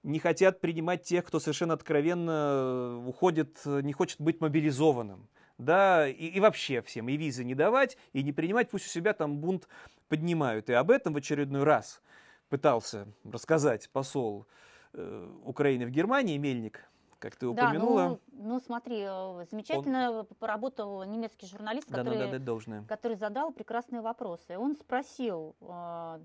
не 0.03 0.19
хотят 0.19 0.61
принимать 0.61 1.03
тех, 1.03 1.25
кто 1.25 1.41
совершенно 1.41 1.75
откровенно 1.75 2.31
э, 2.31 3.05
уходит, 3.07 3.61
э, 3.65 3.81
не 3.83 3.93
хочет 3.93 4.21
быть 4.21 4.41
мобилизованным. 4.41 5.29
Да, 5.59 6.09
и, 6.09 6.13
и 6.27 6.41
вообще 6.41 6.81
всем 6.81 7.09
и 7.11 7.17
визы 7.19 7.45
не 7.45 7.55
давать, 7.55 7.99
и 8.15 8.23
не 8.23 8.33
принимать, 8.33 8.71
пусть 8.71 8.87
у 8.87 8.89
себя 8.89 9.13
там 9.13 9.39
бунт 9.39 9.69
поднимают. 10.09 10.71
И 10.71 10.73
об 10.73 10.91
этом 10.91 11.13
в 11.13 11.19
очередной 11.19 11.65
раз 11.65 12.01
пытался 12.49 13.07
рассказать 13.31 13.91
посол 13.91 14.47
э, 14.95 15.29
Украины 15.45 15.85
в 15.85 15.91
Германии, 15.91 16.39
Мельник, 16.39 16.89
как 17.19 17.37
ты 17.37 17.45
Да, 17.53 17.65
упомянула. 17.65 18.09
ну, 18.09 18.21
ну 18.33 18.61
смотри, 18.61 19.03
э, 19.07 19.45
замечательно 19.51 20.27
поработал 20.39 21.05
немецкий 21.05 21.47
журналист, 21.47 21.91
Да, 21.91 21.99
который, 21.99 22.19
надо 22.19 22.31
дать 22.33 22.45
должное. 22.45 22.85
который 22.85 23.19
задал 23.19 23.53
прекрасные 23.53 24.01
вопросы. 24.01 24.57
Он 24.57 24.75
спросил, 24.77 25.55
э, 25.61 26.21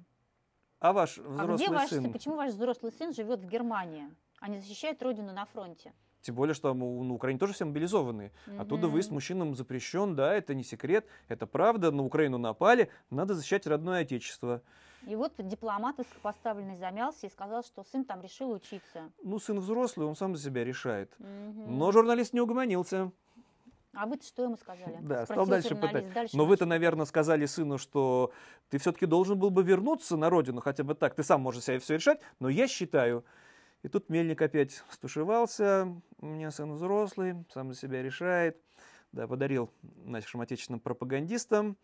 А 0.80 0.94
ваш 0.94 1.18
а 1.18 1.22
взрослый 1.22 1.56
где 1.56 1.70
ваш, 1.70 1.90
сын? 1.90 2.12
почему 2.12 2.36
ваш 2.36 2.52
взрослый 2.52 2.92
сын 2.92 3.14
живет 3.14 3.40
в 3.40 3.48
Германии, 3.48 4.08
а 4.40 4.50
не 4.50 4.60
защищает 4.60 5.02
родину 5.02 5.34
на 5.34 5.46
фронте? 5.46 5.94
Тем 6.22 6.34
более, 6.34 6.56
что 6.56 6.74
на 6.74 7.14
Украине 7.14 7.40
тоже 7.40 7.54
все 7.54 7.66
мобилизованные. 7.66 8.32
Оттуда 8.58 8.88
выезд 8.88 9.12
мужчинам 9.12 9.54
запрещен, 9.54 10.16
да, 10.16 10.34
это 10.34 10.56
не 10.56 10.64
секрет, 10.64 11.06
это 11.28 11.46
правда. 11.46 11.92
На 11.92 12.04
Украину 12.04 12.40
напали, 12.40 12.90
надо 13.12 13.36
защищать 13.36 13.68
родное 13.68 14.02
отечество. 14.02 14.64
И 15.06 15.16
вот 15.16 15.34
дипломат 15.38 16.00
высокопоставленный 16.00 16.76
замялся 16.78 17.28
и 17.28 17.30
сказал, 17.30 17.64
что 17.64 17.84
сын 17.84 18.06
там 18.06 18.22
решил 18.22 18.50
учиться. 18.50 19.12
Ну, 19.24 19.38
сын 19.38 19.60
взрослый, 19.60 20.08
он 20.08 20.16
сам 20.16 20.36
за 20.36 20.42
себя 20.42 20.64
решает. 20.64 21.14
Мгм. 21.20 21.78
Но 21.78 21.92
журналист 21.92 22.34
не 22.34 22.42
угомонился. 22.42 23.12
А 23.96 24.06
вы-то 24.06 24.26
что 24.26 24.44
ему 24.44 24.58
сказали? 24.58 24.98
Да, 25.02 25.26
Спросил 25.26 25.26
стал 25.26 25.48
дальше 25.48 25.76
пытать. 25.76 26.14
Дальше 26.14 26.38
Но 26.38 26.46
вы-то, 26.46 26.66
наверное, 26.66 27.06
сказали 27.06 27.46
сыну, 27.46 27.78
что 27.78 28.32
ты 28.70 28.78
все-таки 28.78 29.06
должен 29.06 29.40
был 29.40 29.50
бы 29.50 29.64
вернуться 29.64 30.18
на 30.18 30.30
родину, 30.30 30.62
хотя 30.62 30.84
бы 30.84 30.96
так. 30.96 31.16
Ты 31.16 31.24
сам 31.24 31.42
можешь 31.42 31.64
себе 31.64 31.80
все 31.80 31.96
решать, 31.96 32.20
но 32.40 32.50
я 32.50 32.68
считаю. 32.68 33.26
И 33.84 33.88
тут 33.88 34.10
Мельник 34.10 34.42
опять 34.42 34.84
стушевался. 34.90 35.88
У 36.20 36.26
меня 36.26 36.52
сын 36.52 36.74
взрослый, 36.74 37.46
сам 37.54 37.72
за 37.72 37.80
себя 37.80 38.02
решает. 38.02 38.58
Да, 39.12 39.28
подарил 39.28 39.72
нашим 40.04 40.42
отечественным 40.42 40.80
пропагандистам 40.80 41.78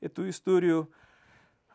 эту 0.00 0.28
историю. 0.28 0.92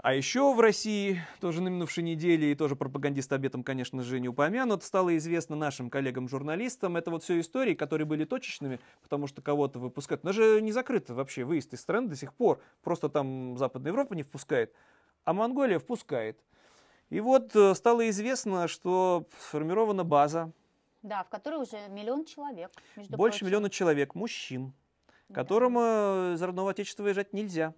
А 0.02 0.14
еще 0.14 0.54
в 0.54 0.60
России, 0.60 1.22
тоже 1.40 1.62
на 1.62 1.70
минувшей 1.70 2.04
неделе, 2.04 2.52
и 2.52 2.56
тоже 2.56 2.76
пропагандисты 2.76 3.36
об 3.36 3.46
этом, 3.46 3.64
конечно 3.64 4.02
же, 4.04 4.20
не 4.20 4.28
упомянут, 4.28 4.84
стало 4.84 5.16
известно 5.18 5.56
нашим 5.56 5.90
коллегам-журналистам, 5.90 6.98
это 6.98 7.10
вот 7.12 7.24
все 7.24 7.40
истории, 7.40 7.74
которые 7.74 8.06
были 8.06 8.26
точечными, 8.26 8.80
потому 9.02 9.28
что 9.28 9.42
кого-то 9.42 9.80
выпускают. 9.80 10.24
Но 10.24 10.34
же 10.34 10.62
не 10.62 10.72
закрыто 10.72 11.14
вообще 11.14 11.46
выезд 11.46 11.74
из 11.74 11.82
страны 11.82 12.10
до 12.10 12.16
сих 12.16 12.34
пор, 12.34 12.60
просто 12.82 13.08
там 13.08 13.58
Западная 13.58 13.92
Европа 13.92 14.14
не 14.14 14.24
впускает, 14.24 14.74
а 15.24 15.34
Монголия 15.34 15.80
впускает. 15.80 16.38
И 17.10 17.20
вот 17.20 17.56
э, 17.56 17.76
стало 17.76 18.10
известно, 18.10 18.68
что 18.68 19.28
сформирована 19.40 20.04
база, 20.04 20.52
Да, 21.04 21.24
в 21.24 21.30
которой 21.30 21.62
уже 21.62 21.78
миллион 21.90 22.26
человек. 22.26 22.72
Между 22.96 23.16
больше 23.16 23.40
прочим. 23.40 23.48
миллиона 23.48 23.70
человек, 23.70 24.16
мужчин, 24.16 24.74
которым 25.32 25.78
э, 25.78 26.34
из 26.34 26.42
родного 26.42 26.72
отечества 26.72 27.04
выезжать 27.04 27.32
нельзя. 27.32 27.74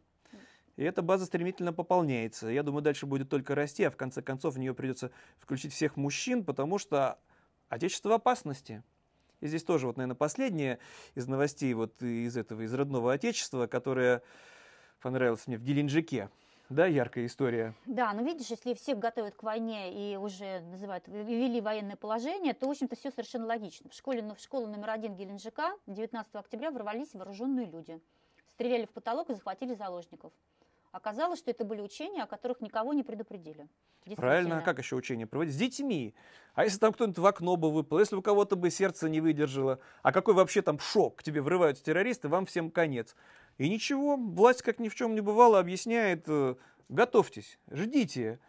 И 0.77 0.83
эта 0.83 1.01
база 1.01 1.25
стремительно 1.25 1.71
пополняется. 1.71 2.49
Я 2.49 2.63
думаю, 2.63 2.81
дальше 2.81 3.05
будет 3.05 3.29
только 3.29 3.55
расти, 3.55 3.83
а 3.83 3.91
в 3.91 3.95
конце 3.95 4.21
концов 4.21 4.55
в 4.55 4.59
нее 4.59 4.73
придется 4.73 5.11
включить 5.39 5.73
всех 5.73 5.95
мужчин, 5.95 6.43
потому 6.43 6.77
что 6.77 7.17
отечество 7.69 8.09
в 8.09 8.13
опасности. 8.13 8.83
И 9.39 9.47
здесь 9.47 9.63
тоже, 9.63 9.87
вот, 9.87 9.97
наверное, 9.97 10.15
последнее 10.15 10.79
из 11.13 11.27
новостей 11.27 11.73
вот 11.73 12.01
из 12.01 12.35
этого, 12.35 12.61
из 12.61 12.73
родного 12.73 13.13
отечества, 13.13 13.67
которое 13.67 14.21
понравилось 15.01 15.47
мне 15.47 15.57
в 15.57 15.63
Геленджике. 15.63 16.29
Да, 16.69 16.87
яркая 16.87 17.27
история. 17.27 17.75
Да, 17.85 18.11
но 18.13 18.23
видишь, 18.23 18.47
если 18.47 18.73
всех 18.73 18.97
готовят 18.97 19.35
к 19.35 19.43
войне 19.43 20.13
и 20.13 20.17
уже 20.17 20.61
называют, 20.61 21.07
ввели 21.07 21.61
военное 21.61 21.95
положение, 21.95 22.53
то, 22.53 22.65
в 22.65 22.71
общем-то, 22.71 22.95
все 22.95 23.11
совершенно 23.11 23.45
логично. 23.45 23.89
В 23.89 23.93
школе, 23.93 24.23
ну, 24.23 24.33
в 24.33 24.39
школу 24.39 24.65
номер 24.65 24.89
один 24.89 25.15
Геленджика 25.15 25.75
19 25.85 26.33
октября 26.35 26.71
ворвались 26.71 27.13
вооруженные 27.13 27.67
люди. 27.67 28.01
Стреляли 28.53 28.85
в 28.85 28.89
потолок 28.91 29.29
и 29.29 29.35
захватили 29.35 29.75
заложников. 29.75 30.33
Оказалось, 30.95 31.39
что 31.39 31.51
это 31.51 31.65
были 31.65 31.81
учения, 31.81 32.23
о 32.23 32.25
которых 32.25 32.61
никого 32.61 32.93
не 32.93 33.03
предупредили. 33.03 33.67
Правильно, 34.15 34.59
а 34.59 34.61
как 34.61 34.79
еще 34.79 34.95
учения 34.95 35.27
проводить? 35.27 35.53
С 35.53 35.57
детьми. 35.57 36.15
А 36.53 36.63
если 36.63 36.79
там 36.79 36.93
кто-нибудь 36.93 37.17
в 37.17 37.25
окно 37.25 37.57
бы 37.57 37.69
выпал, 37.69 37.99
если 37.99 38.15
у 38.15 38.21
кого-то 38.21 38.55
бы 38.55 38.69
сердце 38.69 39.09
не 39.09 39.19
выдержало, 39.19 39.79
а 40.03 40.13
какой 40.13 40.35
вообще 40.35 40.61
там 40.61 40.79
шок, 40.79 41.17
к 41.17 41.23
тебе 41.23 41.41
врываются 41.41 41.83
террористы, 41.83 42.29
вам 42.29 42.45
всем 42.45 42.71
конец. 42.71 43.13
И 43.57 43.69
ничего, 43.69 44.15
власть, 44.15 44.61
как 44.61 44.79
ни 44.79 44.87
в 44.87 44.95
чем 44.95 45.15
не 45.15 45.19
бывало, 45.19 45.59
объясняет, 45.59 46.23
э, 46.29 46.55
готовьтесь, 46.87 47.59
ждите. 47.69 48.39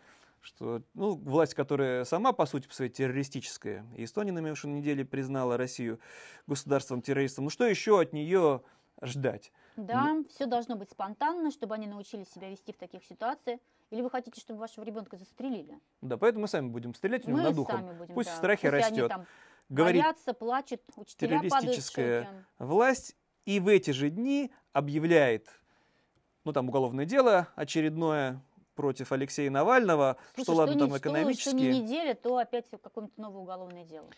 Что, 0.40 0.82
ну, 0.94 1.16
власть, 1.16 1.54
которая 1.54 2.04
сама, 2.04 2.30
по 2.30 2.46
сути, 2.46 2.68
по 2.68 2.74
своей 2.74 2.92
террористическая, 2.92 3.84
и 3.96 4.04
Эстония 4.04 4.30
на 4.30 4.38
минувшей 4.38 4.70
неделе 4.70 5.04
признала 5.04 5.56
Россию 5.56 5.98
государством-террористом, 6.46 7.46
ну 7.46 7.50
что 7.50 7.66
еще 7.66 8.00
от 8.00 8.12
нее 8.12 8.62
ждать? 9.02 9.50
Да, 9.76 10.16
все 10.30 10.46
должно 10.46 10.76
быть 10.76 10.90
спонтанно, 10.90 11.50
чтобы 11.50 11.74
они 11.74 11.86
научились 11.86 12.28
себя 12.30 12.48
вести 12.50 12.72
в 12.72 12.78
таких 12.78 13.04
ситуациях. 13.04 13.60
Или 13.90 14.02
вы 14.02 14.10
хотите, 14.10 14.40
чтобы 14.40 14.58
вашего 14.60 14.84
ребенка 14.84 15.16
застрелили? 15.16 15.78
Да, 16.00 16.16
поэтому 16.16 16.42
мы 16.42 16.48
сами 16.48 16.68
будем 16.68 16.94
стрелять 16.94 17.24
у 17.26 17.28
него 17.30 17.38
Мы 17.38 17.44
над 17.44 17.54
духом. 17.54 17.80
сами 17.80 17.92
будем, 17.96 18.14
Пусть 18.14 18.28
да. 18.30 18.34
в 18.34 18.38
страхе 18.38 18.70
Пусть 18.70 18.86
они 18.86 19.00
растет. 19.02 19.08
там 19.08 19.26
Говорит 19.68 20.02
боятся, 20.02 20.32
плачут, 20.32 20.80
учителя 20.96 21.40
террористическая 21.40 22.44
власть 22.58 23.16
и 23.44 23.60
в 23.60 23.68
эти 23.68 23.90
же 23.90 24.10
дни 24.10 24.50
объявляет, 24.72 25.48
ну 26.44 26.52
там 26.52 26.68
уголовное 26.68 27.04
дело 27.04 27.48
очередное 27.56 28.40
против 28.74 29.10
Алексея 29.12 29.50
Навального, 29.50 30.16
Слушай, 30.34 30.44
что 30.44 30.54
ладно 30.54 30.72
не- 30.74 30.78
там 30.80 30.88
что- 30.90 30.98
экономически, 30.98 31.48
Что, 31.48 31.56
не 31.56 31.80
неделя, 31.80 32.14
то 32.14 32.36
опять 32.38 32.68
какое-нибудь 32.70 33.16
новое 33.18 33.40
уголовное 33.42 33.84
дело. 33.84 34.08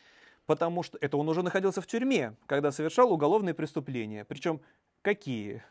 потому 0.47 0.83
что 0.83 0.99
это 1.01 1.17
он 1.17 1.29
уже 1.29 1.43
находился 1.43 1.81
в 1.81 1.87
тюрьме, 1.87 2.35
когда 2.47 2.71
совершал 2.73 3.13
уголовные 3.13 3.55
преступления. 3.55 4.25
Причем 4.25 4.61
какие? 5.09 5.63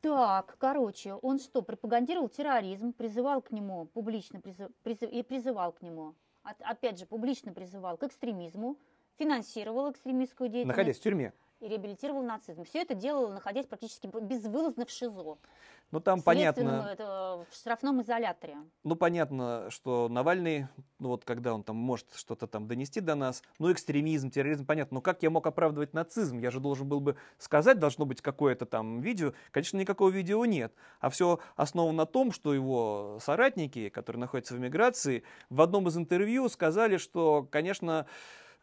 Так, 0.00 0.56
короче, 0.58 1.14
он 1.14 1.38
что, 1.38 1.62
пропагандировал 1.62 2.28
терроризм, 2.28 2.92
призывал 2.92 3.40
к 3.40 3.50
нему, 3.52 3.86
публично 3.86 4.40
призыв, 4.40 4.70
призыв, 4.82 5.10
и 5.10 5.22
призывал 5.22 5.72
к 5.72 5.80
нему, 5.80 6.14
от- 6.42 6.60
опять 6.60 6.98
же, 6.98 7.06
публично 7.06 7.52
призывал 7.52 7.96
к 7.96 8.02
экстремизму, 8.02 8.76
финансировал 9.18 9.90
экстремистскую 9.90 10.50
деятельность. 10.50 10.76
Находясь 10.76 10.98
в 10.98 11.02
тюрьме. 11.02 11.32
И 11.60 11.68
реабилитировал 11.68 12.22
нацизм. 12.22 12.64
Все 12.64 12.82
это 12.82 12.94
делал, 12.94 13.30
находясь 13.30 13.66
практически 13.66 14.06
безвылазно 14.06 14.84
в 14.84 14.90
ШИЗО. 14.90 15.38
Ну 15.90 16.00
там 16.00 16.22
понятно, 16.22 16.88
это, 16.90 17.46
в 17.48 17.54
штрафном 17.54 18.02
изоляторе. 18.02 18.56
ну 18.82 18.96
понятно, 18.96 19.66
что 19.70 20.08
Навальный, 20.08 20.66
ну 20.98 21.10
вот 21.10 21.24
когда 21.24 21.54
он 21.54 21.62
там 21.62 21.76
может 21.76 22.08
что-то 22.16 22.48
там 22.48 22.66
донести 22.66 23.00
до 23.00 23.14
нас, 23.14 23.44
ну 23.60 23.70
экстремизм, 23.70 24.30
терроризм, 24.30 24.66
понятно, 24.66 24.96
но 24.96 25.00
как 25.00 25.22
я 25.22 25.30
мог 25.30 25.46
оправдывать 25.46 25.92
нацизм? 25.92 26.38
Я 26.38 26.50
же 26.50 26.58
должен 26.58 26.88
был 26.88 26.98
бы 26.98 27.16
сказать, 27.38 27.78
должно 27.78 28.06
быть 28.06 28.20
какое-то 28.22 28.66
там 28.66 29.00
видео. 29.02 29.34
Конечно, 29.52 29.76
никакого 29.76 30.10
видео 30.10 30.44
нет, 30.46 30.74
а 30.98 31.10
все 31.10 31.38
основано 31.54 31.98
на 31.98 32.06
том, 32.06 32.32
что 32.32 32.52
его 32.52 33.18
соратники, 33.20 33.88
которые 33.88 34.20
находятся 34.20 34.54
в 34.54 34.58
эмиграции, 34.58 35.22
в 35.48 35.60
одном 35.60 35.86
из 35.86 35.96
интервью 35.96 36.48
сказали, 36.48 36.96
что, 36.96 37.46
конечно, 37.52 38.06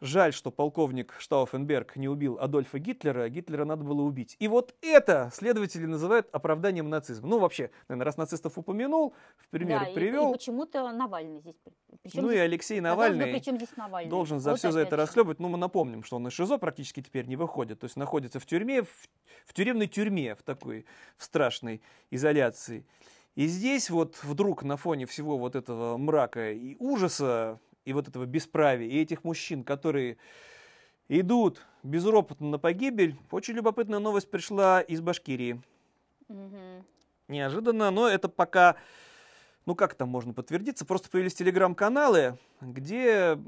Жаль, 0.04 0.32
что 0.32 0.50
полковник 0.50 1.14
Штауфенберг 1.20 1.94
не 1.94 2.08
убил 2.08 2.36
Адольфа 2.40 2.80
Гитлера, 2.80 3.28
Гитлера 3.28 3.64
надо 3.64 3.84
было 3.84 4.02
убить. 4.02 4.34
И 4.40 4.48
вот 4.48 4.74
это 4.82 5.30
следователи 5.32 5.86
называют 5.86 6.28
оправданием 6.32 6.90
нацизма. 6.90 7.28
Ну, 7.28 7.38
вообще, 7.38 7.70
наверное, 7.86 8.06
раз 8.06 8.16
нацистов 8.16 8.58
упомянул, 8.58 9.14
в 9.38 9.48
пример 9.50 9.78
да, 9.78 9.86
и- 9.86 9.94
привел, 9.94 10.30
И, 10.30 10.32
почему-то 10.32 10.90
Навальный 10.90 11.38
здесь. 11.38 11.54
при- 11.62 11.96
причем 12.02 12.22
ну 12.22 12.30
и 12.30 12.32
здесь- 12.32 12.42
Алексей 12.42 12.80
казалось 12.80 12.96
бы, 13.10 13.14
Навальный 13.14 13.32
при 13.38 13.44
чем 13.44 13.56
здесь 13.58 13.76
Навальный? 13.76 14.10
должен 14.10 14.40
за 14.40 14.50
Вот 14.50 14.58
все 14.58 14.72
за 14.72 14.80
опять 14.80 14.88
это 14.88 14.96
расхлебывать. 14.96 15.38
Ну, 15.38 15.48
мы 15.48 15.56
напомним, 15.56 16.02
что 16.02 16.16
он 16.16 16.26
из 16.26 16.32
ШИЗО 16.32 16.58
практически 16.58 17.00
теперь 17.00 17.26
не 17.26 17.36
выходит. 17.36 17.78
То 17.78 17.84
есть 17.84 17.96
находится 17.96 18.40
в 18.40 18.44
тюрьме, 18.46 18.82
в, 18.82 18.88
в 19.46 19.54
тюремной 19.54 19.86
тюрьме, 19.86 20.34
в 20.34 20.42
такой, 20.42 20.84
в 21.16 21.22
страшной 21.22 21.80
изоляции. 22.10 22.84
И 23.36 23.46
здесь 23.46 23.88
вот 23.88 24.18
вдруг 24.24 24.64
на 24.64 24.76
фоне 24.76 25.06
всего 25.06 25.38
вот 25.38 25.54
этого 25.54 25.96
мрака 25.96 26.50
и 26.50 26.74
ужаса, 26.80 27.60
и 27.84 27.92
вот 27.92 28.08
этого 28.08 28.26
бесправия, 28.26 28.88
и 28.88 29.00
этих 29.00 29.24
мужчин, 29.24 29.64
которые 29.64 30.16
идут 31.08 31.64
безропотно 31.82 32.48
на 32.48 32.58
погибель, 32.58 33.16
очень 33.30 33.54
любопытная 33.54 33.98
новость 33.98 34.30
пришла 34.30 34.80
из 34.80 35.00
Башкирии. 35.00 35.60
Мгм. 36.28 36.84
Неожиданно, 37.28 37.90
но 37.90 38.08
это 38.08 38.28
пока, 38.28 38.76
ну 39.66 39.74
как 39.74 39.94
там 39.94 40.08
можно 40.08 40.32
подтвердиться, 40.32 40.84
просто 40.84 41.10
появились 41.10 41.34
телеграм-каналы, 41.34 42.38
где 42.60 43.38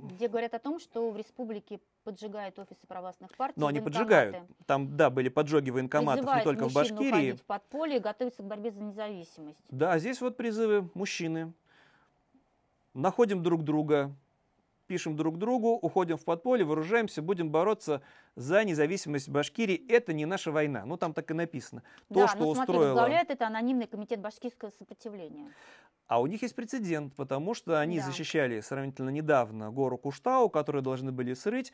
Где 0.00 0.28
говорят 0.28 0.54
о 0.54 0.58
том, 0.58 0.80
что 0.80 1.10
в 1.10 1.16
республике 1.16 1.78
поджигают 2.04 2.58
офисы 2.58 2.86
православных 2.88 3.36
партий. 3.36 3.60
Ну, 3.60 3.68
они 3.68 3.80
поджигают. 3.80 4.36
Там, 4.66 4.96
да, 4.96 5.10
были 5.10 5.28
поджоги 5.28 5.70
военкоматов 5.70 6.16
не 6.16 6.22
Призывают 6.22 6.44
только 6.44 6.68
в 6.68 6.74
Башкирии. 6.74 7.08
уходить 7.08 7.40
в 7.40 7.44
подполье 7.44 7.96
и 7.98 8.00
готовиться 8.00 8.42
к 8.42 8.46
борьбе 8.46 8.72
за 8.72 8.80
независимость. 8.80 9.60
Да, 9.70 9.96
здесь 10.00 10.20
вот 10.20 10.36
призывы 10.36 10.90
мужчины. 10.94 11.52
Находим 12.94 13.42
друг 13.42 13.64
друга, 13.64 14.14
пишем 14.86 15.16
друг 15.16 15.38
другу, 15.38 15.70
уходим 15.70 16.18
в 16.18 16.24
подполье, 16.24 16.66
вооружаемся, 16.66 17.22
будем 17.22 17.50
бороться 17.50 18.02
за 18.36 18.64
независимость 18.64 19.30
Башкирии. 19.30 19.86
Это 19.88 20.12
не 20.12 20.26
наша 20.26 20.52
война. 20.52 20.84
Ну, 20.84 20.98
там 20.98 21.14
так 21.14 21.30
и 21.30 21.34
написано. 21.34 21.82
То, 22.08 22.14
да, 22.14 22.28
что 22.28 22.38
но 22.38 22.54
смотри, 22.54 22.60
устроило... 22.74 22.84
возглавляет 22.92 23.30
это 23.30 23.46
анонимный 23.46 23.86
комитет 23.86 24.20
башкирского 24.20 24.70
сопротивления. 24.70 25.50
А 26.06 26.20
у 26.20 26.26
них 26.26 26.42
есть 26.42 26.54
прецедент, 26.54 27.14
потому 27.14 27.54
что 27.54 27.80
они 27.80 27.98
Да. 27.98 28.04
защищали 28.04 28.60
сравнительно 28.60 29.08
недавно 29.08 29.70
гору 29.70 29.96
Куштау, 29.96 30.50
которую 30.50 30.82
должны 30.82 31.10
были 31.12 31.32
срыть. 31.32 31.72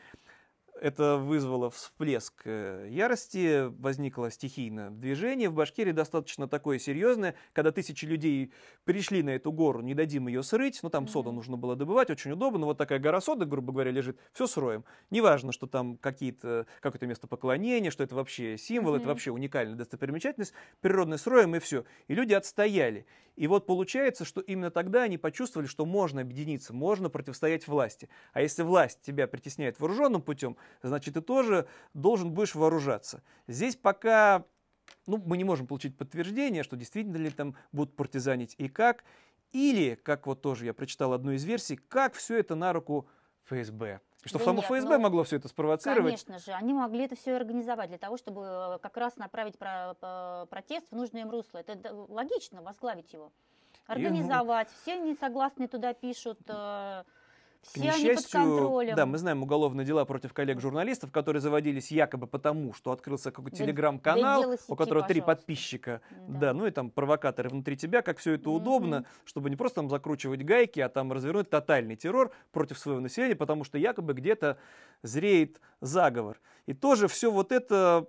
Это 0.81 1.17
вызвало 1.17 1.71
всплеск 1.71 2.43
э, 2.45 2.87
ярости, 2.91 3.67
возникло 3.81 4.31
стихийное 4.31 4.91
движение. 4.91 5.49
В 5.49 5.55
Башкирии 5.57 5.91
достаточно 5.91 6.47
такое 6.47 6.79
серьезное, 6.79 7.35
когда 7.53 7.73
тысячи 7.73 8.05
людей 8.05 8.53
пришли 8.85 9.25
на 9.25 9.31
эту 9.31 9.51
гору, 9.51 9.81
не 9.81 9.95
дадим 9.95 10.29
ее 10.29 10.45
срыть, 10.45 10.79
ну 10.83 10.91
там 10.91 11.09
соду 11.09 11.33
нужно 11.33 11.57
было 11.57 11.75
добывать, 11.75 12.11
очень 12.11 12.31
удобно, 12.31 12.67
вот 12.67 12.79
такая 12.79 13.01
гора 13.01 13.21
соды, 13.21 13.45
грубо 13.45 13.73
говоря, 13.73 13.91
лежит, 13.91 14.19
все 14.33 14.47
сроем. 14.47 14.85
Неважно, 15.11 15.51
что 15.53 15.67
там 15.67 15.97
какие-то, 15.97 16.67
какое-то 16.81 17.07
место 17.07 17.27
поклонения, 17.27 17.91
что 17.91 18.05
это 18.05 18.15
вообще 18.15 18.57
символ, 18.57 18.95
это 18.95 19.01
Мгм. 19.03 19.09
вообще 19.09 19.31
уникальная 19.33 19.75
достопримечательность, 19.77 20.53
природный 20.81 21.19
сроем 21.19 21.57
и 21.57 21.59
все. 21.59 21.85
И 22.07 22.15
люди 22.15 22.35
отстояли. 22.35 23.05
И 23.37 23.47
вот 23.47 23.67
получается, 23.67 24.25
что 24.25 24.41
именно 24.41 24.73
тогда 24.73 25.05
они 25.05 25.17
почувствовали, 25.17 25.69
что 25.69 25.87
можно 25.87 26.23
объединиться, 26.23 26.75
можно 26.75 27.09
противостоять 27.09 27.69
власти. 27.69 28.09
А 28.33 28.43
если 28.43 28.65
власть 28.65 29.01
тебя 29.03 29.29
притесняет 29.29 29.79
вооруженным 29.79 30.23
путем, 30.23 30.57
значит, 30.83 31.15
ты 31.15 31.21
тоже 31.21 31.67
должен 31.95 32.33
будешь 32.33 32.55
вооружаться. 32.55 33.23
Здесь 33.47 33.77
пока 33.77 34.45
ну, 35.07 35.23
мы 35.25 35.37
не 35.37 35.45
можем 35.45 35.67
получить 35.67 35.97
подтверждение, 35.97 36.63
что 36.63 36.77
действительно 36.77 37.17
ли 37.17 37.31
там 37.31 37.55
будут 37.73 37.97
партизанить 37.97 38.55
и 38.59 38.69
как. 38.69 39.05
Или, 39.53 39.95
как 39.95 40.27
вот 40.27 40.43
тоже 40.43 40.67
я 40.67 40.75
прочитал 40.75 41.15
одну 41.15 41.33
из 41.33 41.45
версий, 41.45 41.77
как 41.77 42.13
все 42.15 42.39
это 42.39 42.55
на 42.55 42.73
руку 42.73 43.09
ФСБ. 43.45 44.01
И 44.25 44.29
Что 44.29 44.39
Да 44.39 44.45
само 44.45 44.61
нет, 44.61 44.67
ФСБ 44.67 44.97
ну, 44.97 45.03
могло 45.05 45.25
все 45.25 45.37
это 45.37 45.49
спровоцировать. 45.49 46.03
Конечно 46.03 46.39
же, 46.39 46.53
они 46.53 46.75
могли 46.75 47.05
это 47.05 47.17
все 47.17 47.35
организовать 47.37 47.89
для 47.89 47.99
того, 47.99 48.17
чтобы 48.19 48.43
э, 48.43 48.79
как 48.83 48.97
раз 48.97 49.17
направить 49.17 49.57
про- 49.59 49.95
по- 49.95 50.47
протест 50.51 50.87
в 50.91 50.97
нужное 50.97 51.23
им 51.23 51.31
русло. 51.31 51.59
Это 51.59 51.95
логично, 51.95 52.61
возглавить 52.61 53.13
его. 53.13 53.33
Организовать. 53.87 54.69
Все 54.83 54.99
несогласные 54.99 55.69
туда 55.69 55.95
пишут. 55.95 56.41
э, 56.49 57.05
Все 57.63 58.15
под 58.15 58.27
контролем. 58.27 58.95
да, 58.97 59.05
мы 59.07 59.19
знаем 59.19 59.43
уголовные 59.43 59.85
дела 59.85 60.05
против 60.05 60.33
коллег-журналистов, 60.33 61.13
которые 61.13 61.41
заводились 61.41 61.91
якобы 61.91 62.27
потому, 62.27 62.73
что 62.73 62.93
открылся 62.93 63.31
какой-то 63.31 63.57
Да- 63.57 63.65
телеграм-канал, 63.65 64.43
да 64.51 64.57
у 64.69 64.77
которого 64.77 65.07
три 65.07 65.21
подписчика, 65.21 66.01
да. 66.29 66.53
ну 66.55 66.67
и 66.67 66.71
там 66.71 66.91
провокаторы 66.91 67.49
внутри 67.49 67.77
тебя, 67.77 68.03
как 68.03 68.19
все 68.19 68.35
это 68.35 68.51
удобно, 68.51 69.05
чтобы 69.25 69.51
не 69.51 69.57
просто 69.57 69.77
там 69.77 69.91
закручивать 69.91 70.43
гайки, 70.45 70.81
а 70.81 70.89
там 70.89 71.13
развернуть 71.13 71.51
тотальный 71.51 71.97
террор 71.97 72.33
против 72.53 72.79
своего 72.79 73.01
населения, 73.01 73.37
потому 73.37 73.65
что 73.65 73.77
якобы 73.79 74.15
где-то 74.15 74.59
зреет 75.03 75.61
заговор. 75.81 76.41
И 76.67 76.75
тоже 76.75 77.09
все 77.09 77.31
вот 77.31 77.53
это, 77.53 78.07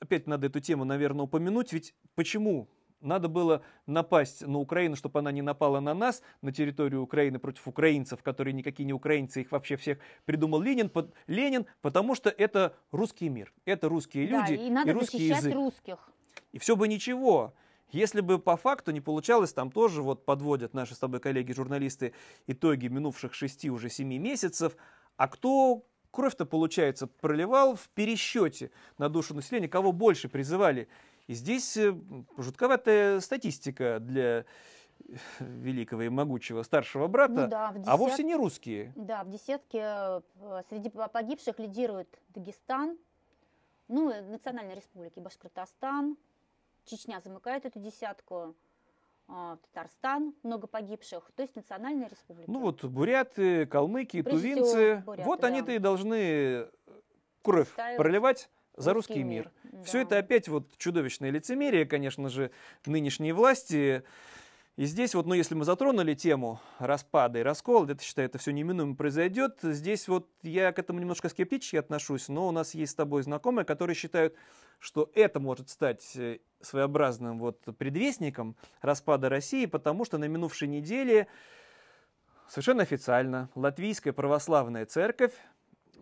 опять 0.00 0.26
надо 0.26 0.46
эту 0.46 0.60
тему, 0.60 0.84
наверное, 0.84 1.24
упомянуть, 1.24 1.72
ведь 1.72 1.94
почему 2.14 2.68
надо 3.02 3.28
было 3.28 3.62
напасть 3.86 4.46
на 4.46 4.58
Украину, 4.58 4.96
чтобы 4.96 5.18
она 5.18 5.32
не 5.32 5.42
напала 5.42 5.80
на 5.80 5.94
нас, 5.94 6.22
на 6.40 6.52
территорию 6.52 7.02
Украины 7.02 7.38
против 7.38 7.66
украинцев, 7.68 8.22
которые 8.22 8.54
никакие 8.54 8.86
не 8.86 8.92
украинцы, 8.92 9.42
их 9.42 9.52
вообще 9.52 9.76
всех 9.76 9.98
придумал 10.24 10.60
Ленин, 10.62 10.88
по- 10.88 11.10
Ленин 11.26 11.66
потому 11.82 12.14
что 12.14 12.30
это 12.30 12.74
русский 12.90 13.28
мир, 13.28 13.52
это 13.64 13.88
русские 13.88 14.28
Да, 14.28 14.40
люди 14.48 14.54
и 14.60 14.70
надо 14.70 14.92
русский 14.92 15.18
защищать 15.18 15.38
язык. 15.44 15.54
русских. 15.54 16.10
И 16.52 16.58
все 16.58 16.76
бы 16.76 16.88
ничего. 16.88 17.54
Если 17.90 18.22
бы 18.22 18.38
по 18.38 18.56
факту 18.56 18.90
не 18.90 19.02
получалось, 19.02 19.52
там 19.52 19.70
тоже 19.70 20.00
вот 20.02 20.24
подводят 20.24 20.72
наши 20.72 20.94
с 20.94 20.98
тобой 20.98 21.20
коллеги-журналисты 21.20 22.14
итоги 22.46 22.86
минувших 22.88 23.34
шести 23.34 23.68
уже 23.70 23.90
семи 23.90 24.18
месяцев, 24.18 24.76
а 25.18 25.28
кто 25.28 25.84
кровь-то, 26.10 26.46
получается, 26.46 27.06
проливал 27.06 27.74
в 27.76 27.90
пересчете 27.90 28.70
на 28.98 29.08
душу 29.10 29.34
населения, 29.34 29.68
кого 29.68 29.92
больше 29.92 30.28
призывали. 30.28 30.88
И 31.28 31.34
здесь 31.34 31.76
э, 31.76 31.94
жутковатая 32.36 33.20
статистика 33.20 33.98
для 34.00 34.22
э, 34.40 34.44
великого 35.40 36.02
и 36.02 36.08
могучего 36.08 36.62
старшего 36.62 37.06
брата, 37.06 37.32
Ну 37.34 37.48
да, 37.48 37.70
в 37.70 37.76
а 37.76 37.78
десят- 37.78 37.98
вовсе 37.98 38.24
не 38.24 38.34
русские. 38.34 38.92
Да, 38.96 39.22
в 39.24 39.28
десятке 39.30 39.78
э, 39.82 40.20
среди 40.68 40.90
по- 40.90 41.08
погибших 41.08 41.58
лидирует 41.58 42.08
Дагестан, 42.30 42.98
ну, 43.88 44.08
национальные 44.30 44.76
республики 44.76 45.20
Башкортостан, 45.20 46.16
Чечня 46.84 47.20
замыкает 47.20 47.64
эту 47.64 47.78
десятку, 47.78 48.56
а, 49.28 49.56
Татарстан, 49.58 50.34
много 50.42 50.66
погибших, 50.66 51.30
то 51.36 51.42
есть 51.42 51.54
национальные 51.54 52.08
республики. 52.08 52.50
Ну 52.50 52.58
вот 52.58 52.84
буряты, 52.84 53.66
калмыки, 53.66 54.20
Прежде 54.22 54.54
всего, 54.54 54.64
тувинцы, 54.66 55.02
буряты, 55.06 55.28
вот 55.28 55.40
да. 55.40 55.46
они-то 55.46 55.72
и 55.72 55.78
должны 55.78 56.68
кровь 57.42 57.68
Отстаивать 57.68 57.96
проливать 57.98 58.50
за 58.76 58.94
русский 58.94 59.14
русский 59.14 59.24
мир, 59.24 59.50
мир. 59.70 59.84
Все 59.84 60.00
это 60.00 60.18
опять 60.18 60.48
вот 60.48 60.76
чудовищное 60.78 61.30
лицемерие, 61.30 61.84
конечно 61.86 62.28
же, 62.28 62.50
нынешней 62.86 63.32
власти. 63.32 64.02
И 64.76 64.86
здесь 64.86 65.14
вот, 65.14 65.26
ну, 65.26 65.34
если 65.34 65.54
мы 65.54 65.66
затронули 65.66 66.14
тему 66.14 66.58
распада 66.78 67.38
и 67.38 67.42
раскола, 67.42 67.90
это, 67.90 68.02
считаю, 68.02 68.28
это 68.28 68.38
все 68.38 68.52
неминуемо 68.52 68.96
произойдет. 68.96 69.58
Здесь 69.62 70.08
вот 70.08 70.30
я 70.42 70.72
к 70.72 70.78
этому 70.78 70.98
немножко 70.98 71.28
скептически 71.28 71.76
отношусь, 71.76 72.28
но 72.28 72.48
у 72.48 72.52
нас 72.52 72.74
есть 72.74 72.92
с 72.92 72.94
тобой 72.94 73.22
знакомые, 73.22 73.66
которые 73.66 73.94
считают, 73.94 74.34
что 74.78 75.10
это 75.14 75.40
может 75.40 75.68
стать 75.68 76.16
э, 76.16 76.38
своеобразным 76.62 77.38
вот 77.38 77.60
предвестником 77.76 78.56
распада 78.80 79.28
России, 79.28 79.66
потому 79.66 80.06
что 80.06 80.16
на 80.16 80.24
минувшей 80.24 80.68
неделе 80.68 81.26
совершенно 82.48 82.82
официально 82.82 83.50
Латвийская 83.54 84.14
православная 84.14 84.86
церковь 84.86 85.34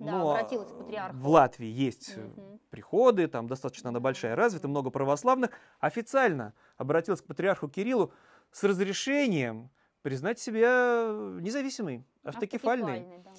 Да, 0.01 0.13
ну, 0.13 0.31
обратилась 0.31 0.71
к 0.71 0.79
патриарху. 0.79 1.17
В 1.19 1.29
Латвии 1.29 1.67
есть 1.69 2.15
э, 2.17 2.31
приходы, 2.71 3.29
там 3.29 3.47
достаточно 3.47 3.91
она 3.91 4.01
большая, 4.01 4.35
развита, 4.35 4.67
много 4.67 4.91
православных. 4.91 5.51
Официально 5.79 6.55
обратилась 6.79 7.21
к 7.21 7.27
патриарху 7.27 7.69
Кириллу 7.69 8.13
с 8.51 8.65
разрешением 8.65 9.71
признать 10.01 10.39
себя 10.39 11.07
независимой, 11.41 12.05
автокефальной. 12.25 13.01
Автокефальной, 13.01 13.23
да. 13.25 13.31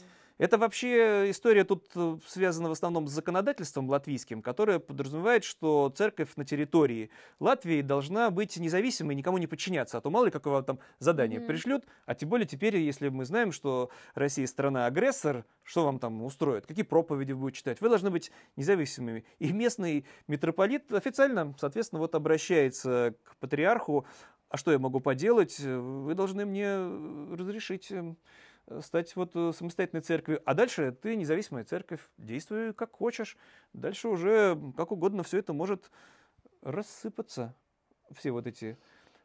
Это 0.41 0.57
вообще 0.57 1.29
история 1.29 1.63
тут 1.63 1.91
э, 1.93 2.17
связана 2.25 2.69
в 2.69 2.71
основном 2.71 3.07
с 3.07 3.11
законодательством 3.11 3.87
латвийским, 3.87 4.41
которое 4.41 4.79
подразумевает, 4.79 5.43
что 5.43 5.93
церковь 5.95 6.29
на 6.35 6.45
территории 6.45 7.11
Латвии 7.39 7.83
должна 7.83 8.31
быть 8.31 8.57
независимой 8.57 9.13
никому 9.13 9.37
не 9.37 9.45
подчиняться. 9.45 9.99
А 9.99 10.01
то 10.01 10.09
мало 10.09 10.25
ли 10.25 10.31
какое 10.31 10.53
вам 10.53 10.65
там 10.65 10.79
задание 10.97 11.39
Мгм. 11.39 11.47
пришлют, 11.47 11.85
а 12.07 12.15
тем 12.15 12.29
более 12.29 12.47
теперь, 12.47 12.75
если 12.77 13.09
мы 13.09 13.25
знаем, 13.25 13.51
что 13.51 13.91
Россия 14.15 14.47
страна-агрессор, 14.47 15.45
что 15.61 15.85
вам 15.85 15.99
там 15.99 16.23
устроит, 16.23 16.65
какие 16.65 16.85
проповеди 16.85 17.33
вы 17.33 17.41
будете 17.41 17.59
читать, 17.59 17.79
вы 17.79 17.89
должны 17.89 18.09
быть 18.09 18.31
независимыми. 18.55 19.25
И 19.37 19.51
местный 19.53 20.07
митрополит 20.27 20.91
официально, 20.91 21.53
соответственно, 21.59 21.99
вот 21.99 22.15
обращается 22.15 23.13
к 23.25 23.35
патриарху, 23.37 24.07
а 24.49 24.57
что 24.57 24.71
я 24.71 24.79
могу 24.79 25.01
поделать, 25.01 25.59
вы 25.59 26.15
должны 26.15 26.45
мне 26.45 26.75
разрешить 27.35 27.91
эм, 27.91 28.17
стать 28.81 29.15
вот 29.15 29.31
э, 29.35 29.51
самостоятельной 29.53 30.01
церковью. 30.01 30.41
А 30.45 30.53
дальше 30.53 30.91
ты 30.91 31.15
независимая 31.15 31.63
церковь, 31.63 31.99
действуй 32.17 32.73
как 32.73 32.93
хочешь. 32.93 33.37
Дальше 33.73 34.07
уже 34.07 34.57
как 34.77 34.91
угодно 34.91 35.23
все 35.23 35.39
это 35.39 35.53
может 35.53 35.91
рассыпаться, 36.61 37.53
все 38.15 38.31
вот 38.31 38.47
эти 38.47 38.77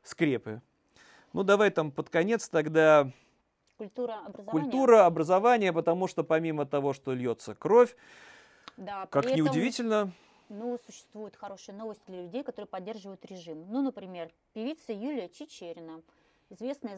скрепы. 0.03 0.62
Ну, 1.32 1.43
давай 1.43 1.70
там 1.70 1.91
под 1.93 2.09
конец 2.09 2.49
тогда 2.49 3.11
Культура 3.76 4.22
образования. 4.24 4.62
культура, 4.62 5.05
образование, 5.07 5.72
потому 5.72 6.07
что 6.07 6.24
помимо 6.24 6.64
того, 6.64 6.95
что 6.95 7.12
льется 7.12 7.55
кровь, 7.55 7.95
Да, 8.76 9.07
как 9.07 9.26
этом, 9.26 9.37
неудивительно, 9.37 10.12
Ну, 10.49 10.78
существуют 10.87 11.37
хорошие 11.37 11.74
новости 11.74 12.03
для 12.07 12.22
людей, 12.22 12.43
которые 12.43 12.68
поддерживают 12.68 13.24
режим. 13.26 13.66
Ну, 13.68 13.82
например, 13.82 14.30
певица 14.55 14.93
Юлия 14.93 15.28
Чечерина, 15.28 16.01
известная 16.49 16.97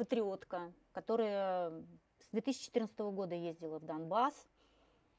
Z-патриотка, 0.00 0.72
которая 0.92 1.70
с 2.20 2.28
2014 2.32 2.98
года 3.12 3.34
ездила 3.34 3.78
в 3.78 3.84
Донбасс, 3.84 4.34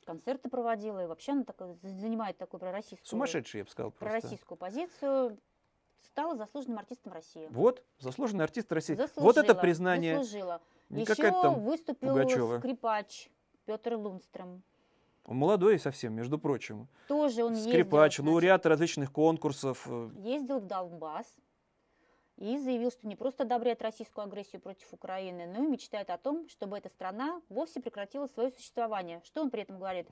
концерты 0.05 0.49
проводила, 0.49 1.03
и 1.03 1.07
вообще 1.07 1.31
она 1.33 1.43
такая- 1.43 1.75
занимает 1.81 2.37
такую 2.37 2.59
пророссийскую, 2.59 3.05
сумасшедший, 3.07 3.59
я 3.59 3.63
бы 3.65 3.69
сказал, 3.71 3.91
просто. 3.91 4.05
пророссийскую 4.19 4.57
позицию, 4.57 5.37
стала 6.03 6.35
заслуженным 6.35 6.77
артистом 6.79 7.11
России. 7.13 7.47
Вот, 7.49 7.83
заслуженный 7.99 8.43
артист 8.45 8.71
России. 8.71 8.93
Вот 8.95 9.03
это 9.37 9.47
Заслужила, 9.47 9.53
признание. 9.61 10.17
Заслужила. 10.19 10.61
Не 10.89 11.01
Еще 11.01 11.15
там 11.15 11.59
выступил 11.61 12.09
Пугачева. 12.09 12.59
скрипач 12.59 13.29
Петр 13.65 13.95
Лунстром. 13.95 14.61
Он 15.25 15.35
молодой 15.37 15.77
совсем, 15.79 16.13
между 16.13 16.39
прочим. 16.39 16.87
Тоже 17.09 17.43
он 17.43 17.53
ездил, 17.53 17.71
Скрипач, 17.71 18.15
значит, 18.15 18.25
лауреат 18.25 18.65
различных 18.65 19.11
конкурсов. 19.11 19.85
э, 19.89 20.09
ездил 20.19 20.59
в 20.59 20.67
Донбасс 20.67 21.27
и 22.37 22.57
заявил, 22.57 22.91
что 22.91 23.07
не 23.07 23.15
просто 23.15 23.43
одобряет 23.43 23.81
российскую 23.81 24.25
агрессию 24.25 24.61
против 24.61 24.93
Украины, 24.93 25.47
но 25.47 25.63
и 25.63 25.67
мечтает 25.67 26.09
о 26.09 26.17
том, 26.17 26.47
чтобы 26.49 26.77
эта 26.77 26.89
страна 26.89 27.41
вовсе 27.49 27.81
прекратила 27.81 28.27
свое 28.27 28.51
существование. 28.51 29.21
Что 29.25 29.41
он 29.41 29.49
при 29.49 29.63
этом 29.63 29.79
говорит? 29.79 30.07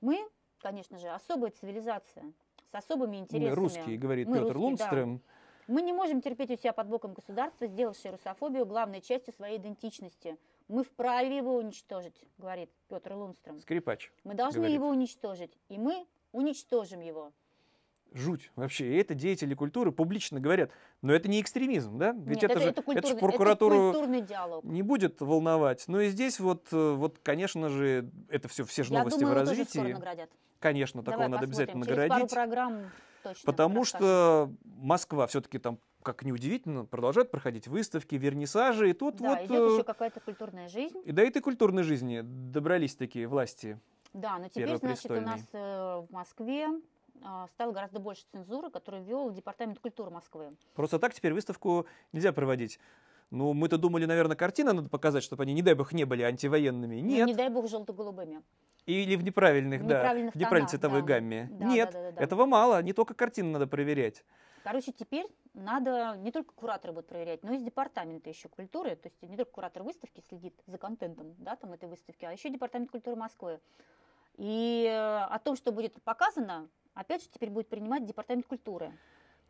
Мы, 0.00 0.26
конечно 0.60 0.98
же, 0.98 1.08
особая 1.08 1.50
цивилизация 1.50 2.32
с 2.70 2.74
особыми 2.74 3.16
интересами. 3.16 3.50
Мы 3.50 3.54
русские, 3.56 3.98
говорит 3.98 4.28
Мы 4.28 4.38
Петр 4.38 4.52
русские, 4.52 4.76
да. 4.76 4.84
Лундстрем. 4.84 5.22
Мы 5.66 5.82
не 5.82 5.92
можем 5.92 6.20
терпеть 6.20 6.50
у 6.50 6.56
себя 6.56 6.72
под 6.72 6.88
боком 6.88 7.14
государства, 7.14 7.66
сделавшее 7.66 8.12
русофобию 8.12 8.66
главной 8.66 9.00
частью 9.00 9.32
своей 9.32 9.56
идентичности. 9.56 10.36
Мы 10.68 10.84
вправе 10.84 11.36
его 11.36 11.56
уничтожить, 11.56 12.22
говорит 12.38 12.70
Петр 12.88 13.14
Лунстром. 13.14 13.58
Скрипач. 13.60 14.12
Мы 14.24 14.34
должны 14.34 14.58
говорит. 14.58 14.76
его 14.76 14.88
уничтожить, 14.88 15.58
и 15.68 15.78
мы 15.78 16.06
уничтожим 16.32 17.00
его. 17.00 17.32
Жуть 18.14 18.52
вообще. 18.54 18.86
И 18.94 18.96
это 18.96 19.14
деятели 19.14 19.54
культуры 19.54 19.90
публично 19.90 20.38
говорят. 20.38 20.70
Но 21.02 21.12
это 21.12 21.28
не 21.28 21.40
экстремизм, 21.40 21.98
да? 21.98 22.12
Ведь 22.12 22.42
Нет, 22.42 22.50
это, 22.52 22.60
же 22.60 22.68
это, 22.68 22.80
это 22.80 22.82
культурный, 22.82 23.10
это 23.10 23.18
прокуратуру 23.20 23.92
культурный 23.92 24.20
диалог. 24.22 24.64
не 24.64 24.82
будет 24.82 25.20
волновать. 25.20 25.84
Но 25.88 26.00
и 26.00 26.08
здесь 26.08 26.38
вот, 26.38 26.68
э, 26.70 26.92
вот 26.92 27.18
конечно 27.24 27.68
же, 27.68 28.08
это 28.28 28.46
все, 28.48 28.64
все 28.64 28.84
же 28.84 28.92
Я 28.92 29.00
новости 29.00 29.18
думаю, 29.18 29.34
в 29.34 29.38
развитии. 29.40 29.96
Конечно, 30.60 31.02
такого 31.02 31.24
Давай 31.24 31.28
надо 31.28 31.46
посмотрим. 31.48 31.48
обязательно 31.50 31.84
Через 31.84 31.96
пару 31.96 32.08
наградить. 32.08 32.34
программ 32.34 32.90
точно 33.24 33.46
Потому 33.46 33.80
расскажем. 33.80 34.06
что 34.06 34.50
Москва 34.64 35.26
все-таки 35.26 35.58
там, 35.58 35.78
как 36.02 36.22
неудивительно, 36.22 36.84
продолжает 36.84 37.32
проходить 37.32 37.66
выставки, 37.66 38.14
вернисажи. 38.14 38.90
И 38.90 38.92
тут 38.92 39.16
Да, 39.16 39.30
вот... 39.30 39.38
идет 39.40 39.50
э, 39.50 39.72
еще 39.74 39.82
какая-то 39.84 40.20
культурная 40.20 40.68
жизнь. 40.68 41.02
И 41.04 41.10
до 41.10 41.22
этой 41.22 41.42
культурной 41.42 41.82
жизни 41.82 42.20
добрались 42.22 42.94
такие 42.94 43.26
власти. 43.26 43.80
Да, 44.12 44.38
но 44.38 44.48
теперь, 44.48 44.76
значит, 44.76 45.10
у 45.10 45.20
нас 45.20 45.40
э, 45.52 46.02
в 46.08 46.12
Москве 46.12 46.68
стало 47.54 47.72
гораздо 47.72 48.00
больше 48.00 48.24
цензуры, 48.32 48.70
которую 48.70 49.04
ввел 49.04 49.30
Департамент 49.30 49.78
культуры 49.78 50.10
Москвы. 50.10 50.56
Просто 50.74 50.98
так 50.98 51.14
теперь 51.14 51.32
выставку 51.32 51.86
нельзя 52.12 52.32
проводить. 52.32 52.78
Ну, 53.30 53.52
мы-то 53.52 53.78
думали, 53.78 54.04
наверное, 54.04 54.36
картины 54.36 54.72
надо 54.72 54.88
показать, 54.88 55.24
чтобы 55.24 55.42
они, 55.42 55.54
не 55.54 55.62
дай 55.62 55.74
бог, 55.74 55.92
не 55.92 56.04
были 56.04 56.22
антивоенными. 56.22 57.00
Ну, 57.00 57.06
Нет. 57.06 57.26
не 57.26 57.34
дай 57.34 57.48
бог 57.48 57.68
желто-голубыми. 57.68 58.42
Или 58.86 59.16
в 59.16 59.24
неправильных, 59.24 59.80
В 59.80 59.86
да, 59.86 59.98
неправильных 59.98 60.34
в 60.34 60.36
неправильной 60.36 60.68
тонах, 60.68 60.70
цветовой 60.70 61.00
да. 61.00 61.06
гамме. 61.06 61.48
Да, 61.52 61.64
Нет, 61.66 61.90
да, 61.92 61.98
да, 61.98 62.10
да, 62.10 62.16
да. 62.16 62.22
этого 62.22 62.46
мало, 62.46 62.82
не 62.82 62.92
только 62.92 63.14
картины 63.14 63.48
надо 63.48 63.66
проверять. 63.66 64.24
Короче, 64.62 64.92
теперь 64.92 65.26
надо 65.54 66.16
не 66.18 66.30
только 66.30 66.54
кураторы 66.54 66.92
будут 66.92 67.08
проверять, 67.08 67.42
но 67.42 67.52
и 67.52 67.56
из 67.56 67.62
департамента 67.62 68.30
еще 68.30 68.48
культуры, 68.48 68.96
то 68.96 69.08
есть 69.08 69.22
не 69.22 69.36
только 69.36 69.52
куратор 69.52 69.82
выставки 69.82 70.22
следит 70.28 70.54
за 70.66 70.78
контентом 70.78 71.34
да, 71.38 71.56
там, 71.56 71.72
этой 71.72 71.88
выставки, 71.88 72.24
а 72.24 72.32
еще 72.32 72.50
департамент 72.50 72.90
культуры 72.90 73.16
Москвы. 73.16 73.60
И 74.36 74.86
э, 74.88 74.94
о 74.94 75.38
том, 75.38 75.56
что 75.56 75.70
будет 75.70 76.02
показано, 76.02 76.68
опять 76.94 77.22
же, 77.22 77.28
теперь 77.28 77.50
будет 77.50 77.68
принимать 77.68 78.04
департамент 78.04 78.46
культуры. 78.46 78.92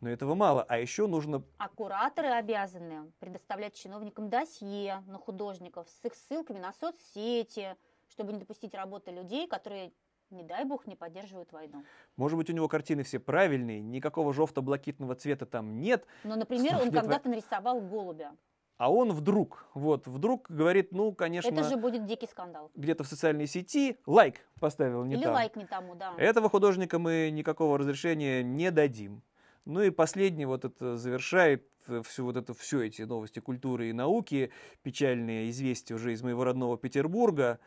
Но 0.01 0.09
этого 0.09 0.35
мало. 0.35 0.63
А 0.67 0.77
еще 0.77 1.07
нужно 1.07 1.43
А 1.57 1.69
кураторы 1.69 2.27
обязаны 2.27 3.11
предоставлять 3.19 3.75
чиновникам 3.75 4.29
досье 4.29 5.03
на 5.07 5.17
художников 5.17 5.87
с 5.89 6.05
их 6.05 6.13
ссылками 6.15 6.59
на 6.59 6.73
соцсети, 6.73 7.77
чтобы 8.09 8.33
не 8.33 8.39
допустить 8.39 8.73
работы 8.75 9.11
людей, 9.11 9.47
которые, 9.47 9.93
не 10.29 10.43
дай 10.43 10.65
бог, 10.65 10.85
не 10.85 10.95
поддерживают 10.95 11.51
войну. 11.53 11.85
Может 12.17 12.37
быть, 12.37 12.49
у 12.49 12.53
него 12.53 12.67
картины 12.67 13.03
все 13.03 13.19
правильные, 13.19 13.81
никакого 13.81 14.33
жовто-блакитного 14.33 15.15
цвета 15.15 15.45
там 15.45 15.79
нет, 15.79 16.05
Но, 16.23 16.35
например, 16.35 16.75
он 16.81 16.91
когда-то 16.91 17.29
нарисовал 17.29 17.79
голубя. 17.79 18.35
А 18.77 18.91
он 18.91 19.11
вдруг, 19.13 19.65
вот, 19.73 20.07
вдруг 20.07 20.47
говорит, 20.49 20.91
ну, 20.91 21.13
конечно, 21.13 21.49
Это 21.49 21.63
же 21.63 21.77
будет 21.77 22.05
дикий 22.05 22.27
скандал. 22.27 22.71
где-то 22.75 23.03
в 23.03 23.07
социальной 23.07 23.47
сети 23.47 23.97
лайк 24.05 24.41
поставил 24.59 25.03
не 25.05 25.15
Или 25.15 25.23
там. 25.23 25.33
лайк 25.33 25.55
не 25.55 25.65
тому, 25.65 25.95
да. 25.95 26.13
Этого 26.17 26.49
художника 26.49 26.99
мы 26.99 27.29
никакого 27.31 27.77
разрешения 27.77 28.43
не 28.43 28.71
дадим. 28.71 29.21
Ну 29.65 29.81
и 29.81 29.89
последний 29.89 30.45
вот 30.45 30.65
это 30.65 30.97
завершает 30.97 31.67
э, 31.87 32.01
всю 32.05 32.25
вот 32.25 32.37
это, 32.37 32.53
все 32.53 32.83
эти 32.83 33.01
новости 33.01 33.39
культуры 33.39 33.89
и 33.89 33.93
науки, 33.93 34.51
печальные 34.83 35.49
известия 35.49 35.95
уже 35.95 36.13
из 36.13 36.21
моего 36.21 36.43
родного 36.43 36.77
Петербурга. 36.77 37.59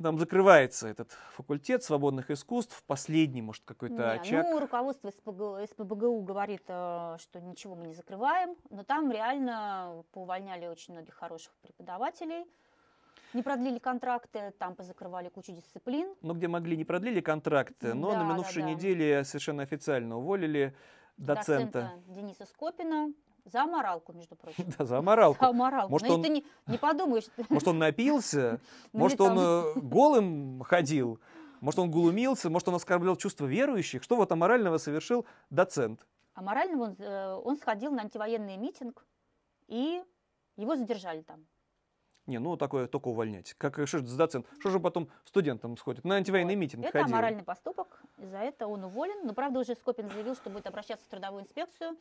Там 0.00 0.18
закрывается 0.18 0.88
этот 0.88 1.12
факультет 1.32 1.82
свободных 1.84 2.30
искусств, 2.30 2.82
последний, 2.86 3.42
может, 3.42 3.62
какой-то 3.64 3.94
Не, 3.94 4.20
очаг. 4.20 4.46
Ну, 4.48 4.58
руководство 4.60 5.10
СПГ, 5.10 5.68
СПБГУ 5.70 6.22
говорит, 6.22 6.62
э, 6.66 7.16
что 7.20 7.40
ничего 7.40 7.74
мы 7.74 7.86
не 7.86 7.94
закрываем, 7.94 8.56
но 8.70 8.84
там 8.84 9.12
реально 9.12 10.02
поувольняли 10.12 10.66
очень 10.66 10.94
многих 10.94 11.14
хороших 11.14 11.52
преподавателей, 11.62 12.46
не 13.34 13.42
продлили 13.42 13.78
контракты, 13.78 14.52
там 14.58 14.74
позакрывали 14.74 15.28
кучу 15.28 15.52
дисциплин. 15.52 16.14
Ну, 16.22 16.34
где 16.34 16.48
могли, 16.48 16.76
не 16.76 16.84
продлили 16.84 17.20
контракты, 17.20 17.94
но 17.94 18.12
Да, 18.12 18.18
на 18.18 18.28
да, 18.28 18.32
минувшей 18.34 18.62
да. 18.62 18.70
неделе 18.70 19.24
совершенно 19.24 19.62
официально 19.62 20.16
уволили 20.18 20.74
доцента. 21.16 21.92
Дениса 22.08 22.46
Скопина 22.46 23.12
за 23.44 23.62
аморалку, 23.62 24.12
между 24.12 24.36
прочим. 24.36 24.64
Да, 24.78 24.84
за 24.84 24.98
аморалку. 24.98 25.40
За 25.44 25.50
аморалку. 25.50 25.90
Может, 25.90 26.08
Но 26.08 26.14
он- 26.14 26.22
ты 26.22 26.28
не, 26.28 26.44
не 26.66 26.78
подумаешь. 26.78 27.26
Может, 27.48 27.68
он 27.68 27.78
напился, 27.78 28.60
Ну, 28.92 29.00
может, 29.00 29.20
он 29.20 29.38
э, 29.38 29.72
голым 29.80 30.62
ходил, 30.62 31.18
может, 31.60 31.78
он 31.78 31.90
глумился, 31.90 32.50
может, 32.50 32.68
он 32.68 32.74
оскорблял 32.74 33.16
чувства 33.16 33.46
верующих. 33.46 34.02
Что 34.02 34.16
вот 34.16 34.32
аморального 34.32 34.78
совершил 34.78 35.26
доцент? 35.50 36.06
А 36.34 36.42
морально 36.42 36.82
он, 36.82 36.96
э, 36.98 37.34
он 37.44 37.56
сходил 37.56 37.92
на 37.92 38.02
антивоенный 38.02 38.56
митинг, 38.56 39.04
и 39.68 40.02
его 40.56 40.76
задержали 40.76 41.22
там. 41.22 41.44
Не, 42.26 42.38
ну 42.38 42.56
такое 42.56 42.86
только 42.86 43.08
увольнять. 43.08 43.54
Как 43.58 43.74
что 43.88 43.98
же 43.98 44.16
доцент? 44.16 44.46
Что 44.60 44.70
же 44.70 44.78
потом 44.78 45.08
студентам 45.24 45.76
сходит? 45.76 46.04
На 46.04 46.14
антивоенный 46.16 46.54
Вот. 46.54 46.60
митинг 46.60 46.84
Это 46.84 46.98
ходил. 47.00 47.14
аморальный 47.14 47.42
поступок, 47.42 48.00
за 48.16 48.38
это 48.38 48.68
он 48.68 48.84
уволен. 48.84 49.26
Но, 49.26 49.34
правда, 49.34 49.58
уже 49.58 49.74
Скопин 49.74 50.08
заявил, 50.08 50.36
что 50.36 50.48
будет 50.48 50.66
обращаться 50.68 51.04
в 51.04 51.08
трудовую 51.08 51.42
инспекцию. 51.42 51.96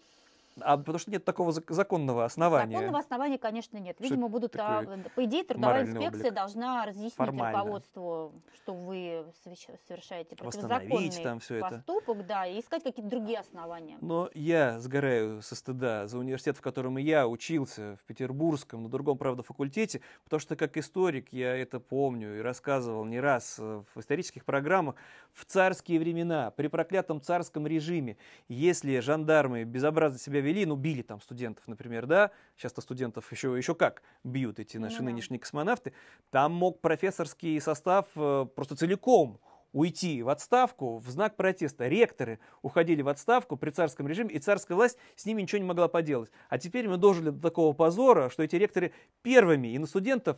А 0.59 0.77
потому 0.77 0.97
что 0.99 1.11
нет 1.11 1.23
такого 1.23 1.51
зак- 1.51 1.71
законного 1.71 2.25
основания. 2.25 2.71
Законного 2.71 2.99
основания, 2.99 3.37
конечно, 3.37 3.77
нет. 3.77 3.95
Что 3.95 4.03
Видимо, 4.03 4.25
это 4.25 4.31
будут... 4.31 4.55
а, 4.57 4.83
По 5.15 5.23
идее, 5.23 5.43
трудовая 5.43 5.83
инспекция 5.83 6.19
облик? 6.19 6.33
должна 6.33 6.85
разъяснить 6.85 7.13
Формально. 7.13 7.59
руководству, 7.59 8.33
что 8.55 8.73
вы 8.73 9.25
соверш- 9.45 9.77
совершаете 9.87 10.35
противозаконный 10.35 11.09
там 11.23 11.39
это. 11.49 11.61
поступок, 11.61 12.25
да, 12.25 12.45
и 12.45 12.59
искать 12.59 12.83
какие-то 12.83 13.09
другие 13.09 13.39
основания. 13.39 13.97
Но 14.01 14.29
я 14.33 14.79
сгораю 14.79 15.41
со 15.41 15.55
стыда 15.55 16.07
за 16.07 16.17
университет, 16.17 16.57
в 16.57 16.61
котором 16.61 16.97
я 16.97 17.27
учился, 17.27 17.97
в 18.01 18.05
Петербургском, 18.05 18.83
на 18.83 18.89
другом, 18.89 19.17
правда, 19.17 19.43
факультете, 19.43 20.01
потому 20.25 20.39
что 20.41 20.55
как 20.57 20.75
историк 20.77 21.31
я 21.31 21.55
это 21.55 21.79
помню 21.79 22.39
и 22.39 22.41
рассказывал 22.41 23.05
не 23.05 23.19
раз 23.19 23.55
э, 23.59 23.83
в 23.95 23.99
исторических 23.99 24.43
программах. 24.43 24.95
В 25.33 25.45
царские 25.45 25.97
времена, 25.99 26.51
при 26.51 26.67
проклятом 26.67 27.21
царском 27.21 27.65
режиме, 27.65 28.17
если 28.49 28.99
жандармы 28.99 29.63
безобразно 29.63 30.19
себя 30.19 30.41
вели, 30.41 30.50
провели, 30.51 30.65
ну, 30.65 30.75
били 30.75 31.01
там 31.01 31.21
студентов, 31.21 31.67
например, 31.67 32.05
да, 32.05 32.31
сейчас-то 32.57 32.81
студентов 32.81 33.31
еще, 33.31 33.55
еще 33.57 33.73
как 33.73 34.01
бьют 34.23 34.59
эти 34.59 34.77
наши 34.77 34.97
Ну 34.97 35.05
да. 35.05 35.11
нынешние 35.11 35.39
космонавты, 35.39 35.93
там 36.29 36.51
мог 36.51 36.81
профессорский 36.81 37.59
состав 37.61 38.07
э, 38.15 38.45
просто 38.55 38.75
целиком 38.75 39.39
уйти 39.71 40.21
в 40.21 40.27
отставку 40.27 40.97
в 40.97 41.09
знак 41.09 41.37
протеста. 41.37 41.87
Ректоры 41.87 42.39
уходили 42.61 43.01
в 43.01 43.07
отставку 43.07 43.55
при 43.55 43.69
царском 43.69 44.07
режиме, 44.07 44.31
и 44.31 44.39
царская 44.39 44.75
власть 44.75 44.97
с 45.15 45.25
ними 45.25 45.41
ничего 45.43 45.59
не 45.59 45.65
могла 45.65 45.87
поделать. 45.87 46.29
А 46.49 46.57
теперь 46.57 46.89
мы 46.89 46.97
дожили 46.97 47.29
до 47.29 47.41
такого 47.41 47.71
позора, 47.73 48.29
что 48.29 48.43
эти 48.43 48.57
ректоры 48.57 48.91
первыми 49.21 49.69
и 49.69 49.79
на 49.79 49.87
студентов 49.87 50.37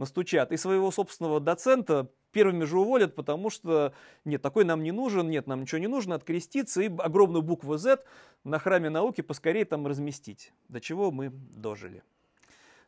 настучат, 0.00 0.50
и 0.50 0.56
своего 0.56 0.90
собственного 0.90 1.38
доцента 1.40 2.10
первыми 2.32 2.64
же 2.64 2.78
уволят, 2.78 3.14
потому 3.14 3.50
что 3.50 3.92
нет, 4.24 4.42
такой 4.42 4.64
нам 4.64 4.82
не 4.82 4.92
нужен, 4.92 5.28
нет, 5.28 5.46
нам 5.46 5.60
ничего 5.60 5.78
не 5.78 5.86
нужно, 5.86 6.14
откреститься 6.16 6.80
и 6.82 6.86
огромную 6.98 7.42
букву 7.42 7.76
Z 7.76 8.02
на 8.42 8.58
храме 8.58 8.88
науки 8.90 9.20
поскорее 9.20 9.64
там 9.64 9.86
разместить. 9.86 10.52
До 10.68 10.80
чего 10.80 11.10
мы 11.10 11.28
дожили. 11.30 12.02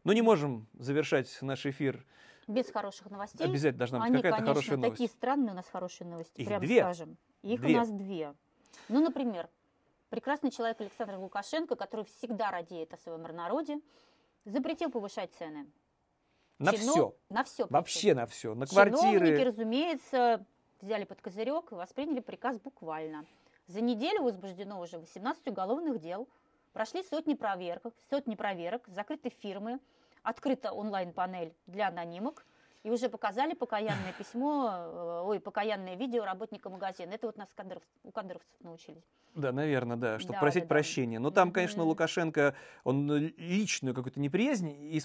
Но 0.04 0.12
не 0.12 0.22
можем 0.22 0.66
завершать 0.74 1.38
наш 1.42 1.66
эфир. 1.66 2.04
Без 2.48 2.70
хороших 2.70 3.10
новостей. 3.10 3.46
Обязательно 3.46 3.78
должна 3.78 3.98
быть 4.00 4.06
Они, 4.06 4.16
какая-то 4.16 4.36
конечно, 4.38 4.54
хорошая 4.54 4.76
новость. 4.78 4.92
такие 4.94 5.08
странные 5.08 5.52
у 5.52 5.54
нас 5.54 5.68
хорошие 5.68 6.08
новости, 6.08 6.40
Их 6.40 6.48
прямо 6.48 6.64
две. 6.64 6.80
скажем. 6.80 7.16
Их 7.42 7.60
Две. 7.60 7.74
у 7.74 7.76
нас 7.76 7.90
две. 7.90 8.34
Ну, 8.88 9.00
например, 9.00 9.48
прекрасный 10.08 10.50
человек 10.50 10.80
Александр 10.80 11.16
Лукашенко, 11.16 11.76
который 11.76 12.04
всегда 12.04 12.50
радеет 12.50 12.92
о 12.94 12.96
своем 12.96 13.22
народе, 13.22 13.80
запретил 14.44 14.90
повышать 14.90 15.32
цены. 15.34 15.66
На 16.62 16.70
Чино- 16.70 16.90
все. 16.92 17.14
На 17.28 17.44
все. 17.44 17.66
Вообще 17.68 18.14
на 18.14 18.26
все. 18.26 18.54
На 18.54 18.66
Чиновники, 18.66 18.94
квартиры. 19.00 19.44
разумеется, 19.44 20.44
взяли 20.80 21.04
под 21.04 21.20
козырек 21.20 21.72
и 21.72 21.74
восприняли 21.74 22.20
приказ 22.20 22.58
буквально. 22.58 23.24
За 23.66 23.80
неделю 23.80 24.22
возбуждено 24.22 24.80
уже 24.80 24.98
18 24.98 25.48
уголовных 25.48 25.98
дел, 26.00 26.28
прошли 26.72 27.02
сотни 27.02 27.34
проверок, 27.34 27.92
сотни 28.10 28.34
проверок, 28.34 28.82
закрыты 28.88 29.30
фирмы, 29.30 29.78
открыта 30.22 30.72
онлайн-панель 30.72 31.54
для 31.66 31.88
анонимок, 31.88 32.44
и 32.82 32.90
уже 32.90 33.08
показали 33.08 33.54
покаянное 33.54 34.12
письмо, 34.18 34.70
э, 34.72 35.22
ой, 35.24 35.40
покаянное 35.40 35.94
видео 35.94 36.24
работника 36.24 36.68
магазина. 36.68 37.12
Это 37.12 37.26
вот 37.26 37.36
нас 37.36 37.48
кадыров- 37.56 37.82
у 38.02 38.10
кадыровцев 38.10 38.50
научились. 38.60 39.04
Да, 39.34 39.52
наверное, 39.52 39.96
да, 39.96 40.18
чтобы 40.18 40.34
Да, 40.34 40.40
просить 40.40 40.64
да, 40.64 40.68
прощения. 40.68 41.18
Но 41.18 41.30
там, 41.30 41.52
конечно. 41.52 41.84
Лукашенко, 41.84 42.54
он 42.82 43.10
э, 43.10 43.18
личную 43.36 43.94
какую-то 43.94 44.18
неприязнь 44.18 45.00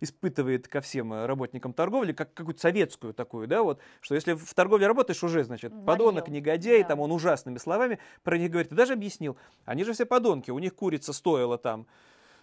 испытывает 0.00 0.66
ко 0.66 0.80
всем 0.80 1.12
э, 1.12 1.26
работникам 1.26 1.72
торговли, 1.72 2.12
как 2.12 2.34
какую-то 2.34 2.60
советскую 2.60 3.14
такую, 3.14 3.46
да, 3.46 3.62
вот, 3.62 3.80
что 4.00 4.16
если 4.16 4.34
в 4.34 4.52
торговле 4.54 4.86
работаешь, 4.88 5.22
уже, 5.22 5.44
значит, 5.44 5.72
подонок, 5.86 6.28
негодяй, 6.28 6.82
да. 6.82 6.88
там 6.88 7.00
он 7.00 7.12
ужасными 7.12 7.58
словами 7.58 8.00
про 8.24 8.36
них 8.38 8.50
говорит. 8.50 8.72
И 8.72 8.74
даже 8.74 8.94
объяснил, 8.94 9.36
они 9.64 9.84
же 9.84 9.92
все 9.92 10.04
подонки, 10.04 10.50
у 10.50 10.58
них 10.58 10.74
курица 10.74 11.12
стоила 11.12 11.58
там, 11.58 11.86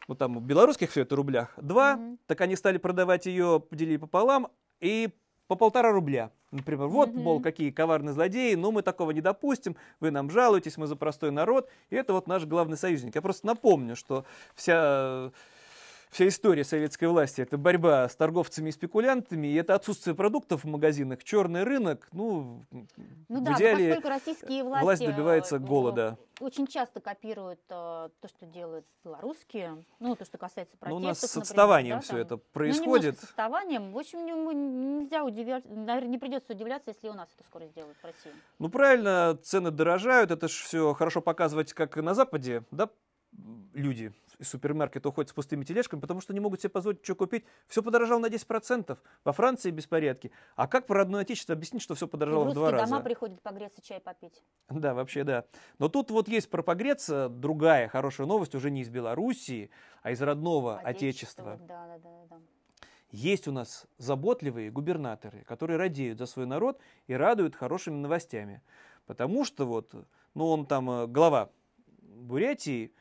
ну 0.08 0.16
там 0.16 0.38
в 0.40 0.42
белорусских 0.42 0.92
все 0.92 1.02
это 1.02 1.16
рублях, 1.16 1.54
два, 1.58 1.98
Мгм. 1.98 2.20
так 2.28 2.42
они 2.42 2.56
стали 2.56 2.78
продавать 2.78 3.26
ее, 3.26 3.60
поделили 3.60 3.98
пополам, 3.98 4.48
и 4.80 5.10
по 5.48 5.56
полтора 5.56 5.92
рубля. 5.92 6.32
Например, 6.52 6.88
вот, 6.88 7.10
Мгм. 7.10 7.22
мол, 7.22 7.40
какие 7.42 7.70
коварные 7.72 8.14
злодеи, 8.14 8.56
но 8.56 8.72
мы 8.72 8.82
такого 8.82 9.12
не 9.12 9.22
допустим, 9.22 9.76
вы 10.00 10.10
нам 10.12 10.30
жалуетесь, 10.32 10.78
мы 10.78 10.88
за 10.88 10.96
простой 10.96 11.32
народ, 11.32 11.70
и 11.90 11.96
это 11.96 12.14
вот 12.14 12.28
наш 12.28 12.46
главный 12.46 12.78
союзник. 12.78 13.16
Я 13.16 13.22
просто 13.22 13.46
напомню, 13.48 13.96
что 13.96 14.26
вся, 14.56 15.32
вся 16.12 16.28
история 16.28 16.64
советской 16.64 17.06
власти– 17.06 17.42
это 17.42 17.58
борьба 17.58 18.08
с 18.08 18.16
торговцами 18.16 18.70
и 18.70 18.72
спекулянтами, 18.72 19.48
и 19.48 19.56
это 19.56 19.76
отсутствие 19.76 20.16
продуктов 20.16 20.64
в 20.64 20.68
магазинах, 20.68 21.24
черный 21.24 21.64
рынок, 21.64 22.08
ну, 22.12 22.64
Ну 22.72 23.40
в 23.40 23.44
да, 23.44 23.54
идеале 23.54 24.00
российские 24.00 24.64
власти 24.64 24.84
власть 24.84 25.06
добивается 25.06 25.56
э, 25.58 25.60
голода. 25.60 26.18
очень 26.40 26.68
часто 26.68 27.00
копируют 27.02 27.60
э, 27.70 27.74
то, 28.20 28.28
что 28.28 28.46
делают 28.46 28.86
белорусские, 29.04 29.84
ну, 30.00 30.16
то, 30.16 30.26
что 30.26 30.38
касается 30.38 30.76
Ну, 30.82 31.00
протестов, 31.00 31.04
у 31.04 31.08
нас 31.08 31.20
с 31.20 31.24
например, 31.24 31.42
отставанием 31.44 31.96
да, 31.98 32.02
все 32.02 32.12
там. 32.12 32.20
это 32.22 32.36
Ну, 32.36 32.42
происходит. 32.54 33.04
немножко 33.04 33.22
с 33.26 33.30
отставанием. 33.30 33.92
В 33.92 33.98
общем, 33.98 34.26
не- 34.26 35.00
нельзя 35.02 35.24
удивляться, 35.24 35.70
наверное, 35.70 36.10
не 36.10 36.18
придется 36.18 36.54
удивляться, 36.54 36.92
если 36.92 37.10
у 37.10 37.14
нас 37.14 37.28
это 37.38 37.44
скоро 37.48 37.66
сделают 37.68 37.98
в 37.98 38.04
России. 38.06 38.32
Ну 38.60 38.70
правильно, 38.70 39.38
цены 39.44 39.72
дорожают, 39.72 40.32
это 40.32 40.48
же 40.48 40.54
все 40.64 40.94
хорошо 40.94 41.22
показывать, 41.22 41.74
как 41.74 41.98
и 41.98 42.02
на 42.02 42.14
Западе, 42.14 42.64
да, 42.72 42.90
люди 43.74 44.14
из 44.40 44.50
супермаркета 44.50 45.10
уходят 45.10 45.30
с 45.30 45.34
пустыми 45.34 45.64
тележками, 45.64 46.00
потому 46.00 46.22
что 46.22 46.34
не 46.34 46.40
могут 46.40 46.60
себе 46.62 46.70
позволить 46.70 47.04
что 47.04 47.16
купить. 47.16 47.46
Все 47.68 47.82
подорожало 47.82 48.20
на 48.20 48.28
10%. 48.28 48.98
Во 49.24 49.32
Франции 49.32 49.72
беспорядки. 49.72 50.32
А 50.56 50.68
как 50.68 50.88
про 50.88 51.00
родное 51.00 51.22
отечество 51.22 51.54
объяснить, 51.54 51.82
что 51.82 51.96
все 51.96 52.08
в 52.08 52.10
подорожало 52.10 52.46
в 52.46 52.54
два 52.54 52.72
дома 52.72 52.82
раза? 52.82 53.00
приходят 53.00 53.42
погреться, 53.42 53.82
чай 53.82 54.00
попить. 54.00 54.44
Да, 54.70 54.94
вообще 54.94 55.24
да. 55.24 55.46
Но 55.80 55.90
тут 55.90 56.12
вот 56.12 56.28
есть 56.28 56.50
про 56.50 56.64
погреться 56.64 57.30
другая 57.30 57.88
хорошая 57.88 58.28
новость, 58.28 58.56
уже 58.56 58.72
не 58.72 58.82
из 58.82 58.90
Белоруссии, 58.90 59.70
а 60.02 60.12
из 60.12 60.22
родного 60.22 60.80
отечества. 60.80 61.58
вот, 61.60 61.68
Да, 61.68 61.88
да, 61.88 61.98
да, 61.98 62.26
да. 62.30 62.40
Есть 63.12 63.48
у 63.48 63.52
нас 63.52 63.86
заботливые 63.98 64.72
губернаторы, 64.72 65.44
которые 65.46 65.78
радеют 65.78 66.20
за 66.20 66.26
свой 66.26 66.46
народ 66.46 66.82
и 67.08 67.14
радуют 67.14 67.56
хорошими 67.56 67.96
новостями. 67.96 68.62
Потому 69.06 69.46
что 69.46 69.66
вот, 69.66 69.94
ну 70.34 70.48
он 70.48 70.66
там, 70.66 70.90
э, 70.90 71.08
глава 71.08 71.50
Бурятии, 72.02 72.94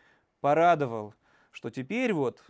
порадовал, 0.45 1.15
что 1.53 1.71
теперь 1.71 2.13
вот 2.13 2.45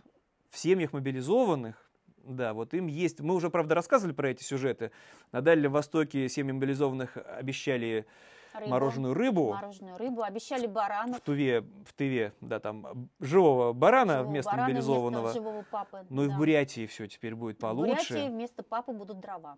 в 0.49 0.57
семьях 0.57 0.91
мобилизованных, 0.91 1.81
да, 2.25 2.53
вот 2.53 2.73
им 2.73 2.87
есть, 2.87 3.21
мы 3.21 3.33
уже, 3.33 3.49
правда, 3.49 3.73
рассказывали 3.73 4.13
про 4.13 4.31
эти 4.31 4.43
сюжеты, 4.43 4.91
на 5.31 5.39
Дальнем 5.41 5.71
Востоке 5.71 6.27
семьям 6.27 6.57
мобилизованных 6.57 7.15
обещали 7.15 8.05
Рыбу, 8.53 8.69
мороженую 8.69 9.13
рыбу, 9.13 9.53
Мороженую 9.53 9.97
рыбу. 9.97 10.23
Обещали 10.23 10.67
баранов. 10.67 11.19
в 11.19 11.21
Туве, 11.21 11.61
в 11.61 11.93
Тыве, 11.93 12.33
да, 12.41 12.59
там 12.59 13.07
живого 13.21 13.71
барана 13.71 14.15
живого 14.15 14.27
вместо 14.29 14.51
барана 14.51 14.67
мобилизованного. 14.67 15.23
Вместо 15.23 15.39
живого 15.39 15.63
папы. 15.71 16.05
Ну 16.09 16.25
и 16.25 16.27
да. 16.27 16.33
в 16.33 16.37
Бурятии 16.37 16.87
все 16.87 17.07
теперь 17.07 17.33
будет 17.33 17.55
В 17.55 17.61
получше. 17.61 18.13
Бурятии 18.13 18.29
вместо 18.29 18.61
папы 18.61 18.91
будут 18.91 19.21
дрова. 19.21 19.57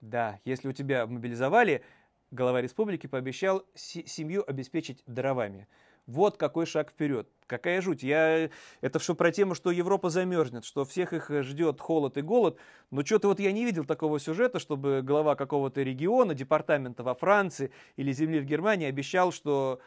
Да, 0.00 0.38
если 0.44 0.68
у 0.68 0.72
тебя 0.72 1.08
мобилизовали, 1.08 1.82
глава 2.30 2.62
республики 2.62 3.08
пообещал 3.08 3.64
се- 3.74 4.06
семью 4.06 4.44
обеспечить 4.48 5.02
дровами. 5.06 5.66
Вот 6.08 6.38
какой 6.38 6.64
шаг 6.64 6.90
вперед. 6.90 7.28
Какая 7.46 7.82
жуть. 7.82 8.02
Я... 8.02 8.48
Это 8.80 8.98
все 8.98 9.14
про 9.14 9.30
тему, 9.30 9.54
что 9.54 9.70
Европа 9.70 10.08
замерзнет, 10.08 10.64
что 10.64 10.86
всех 10.86 11.12
их 11.12 11.30
э, 11.30 11.42
ждет 11.42 11.80
холод 11.82 12.16
и 12.16 12.22
голод. 12.22 12.56
Но 12.90 13.04
что-то 13.04 13.28
вот 13.28 13.40
я 13.40 13.52
не 13.52 13.64
видел 13.66 13.84
такого 13.84 14.18
сюжета, 14.18 14.58
чтобы 14.58 15.02
глава 15.02 15.36
какого-то 15.36 15.82
региона, 15.82 16.34
департамента 16.34 17.02
во 17.02 17.14
Франции 17.14 17.70
или 17.96 18.10
земли 18.12 18.40
в 18.40 18.46
Германии 18.46 18.88
обещал, 18.88 19.32
что 19.32 19.80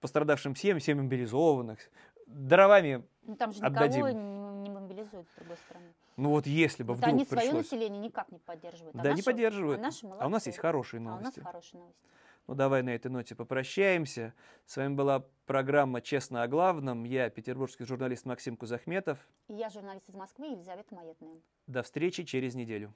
пострадавшим 0.00 0.54
семьям, 0.54 0.80
семьям 0.80 1.06
мобилизованных, 1.06 1.78
дровами, 2.26 3.02
Ну 3.22 3.34
там 3.34 3.52
же 3.52 3.60
Отдадим. 3.62 4.06
никого 4.06 4.10
не, 4.10 4.70
мобилизуют, 4.70 5.26
с 5.30 5.38
другой 5.38 5.56
стороны. 5.64 5.86
ну 6.18 6.28
вот 6.30 6.46
если 6.46 6.82
бы 6.82 6.92
Вот 6.92 6.98
вдруг 6.98 7.14
они 7.14 7.24
свое 7.24 7.40
пришлось. 7.50 7.64
население 7.72 8.00
никак 8.02 8.30
не 8.30 8.38
поддерживают. 8.38 8.94
а 8.96 8.98
Да, 8.98 9.08
не 9.08 9.16
наши- 9.16 9.24
поддерживают. 9.24 9.78
А, 9.80 9.82
наши 9.82 10.06
А 10.06 10.26
у 10.26 10.28
нас 10.28 10.46
есть 10.46 10.58
хорошие 10.58 11.00
А 11.00 11.02
у 11.02 11.06
нас 11.06 11.20
новости. 11.22 11.40
хорошие 11.40 11.80
новости. 11.80 12.00
Ну, 12.48 12.54
давай 12.54 12.82
на 12.82 12.88
этой 12.88 13.10
ноте 13.10 13.34
попрощаемся. 13.34 14.32
С 14.64 14.78
вами 14.78 14.94
была 14.94 15.26
программа 15.44 16.00
«Честно 16.00 16.42
о 16.42 16.48
главном». 16.48 17.04
Я, 17.04 17.28
петербургский 17.28 17.84
журналист 17.84 18.24
Максим 18.24 18.56
Кузахметов. 18.56 19.18
И 19.48 19.52
я 19.52 19.68
журналист 19.68 20.08
из 20.08 20.14
Москвы 20.14 20.46
Елизавета 20.46 20.94
Маетная. 20.94 21.42
До 21.66 21.82
встречи 21.82 22.24
через 22.24 22.54
неделю. 22.54 22.94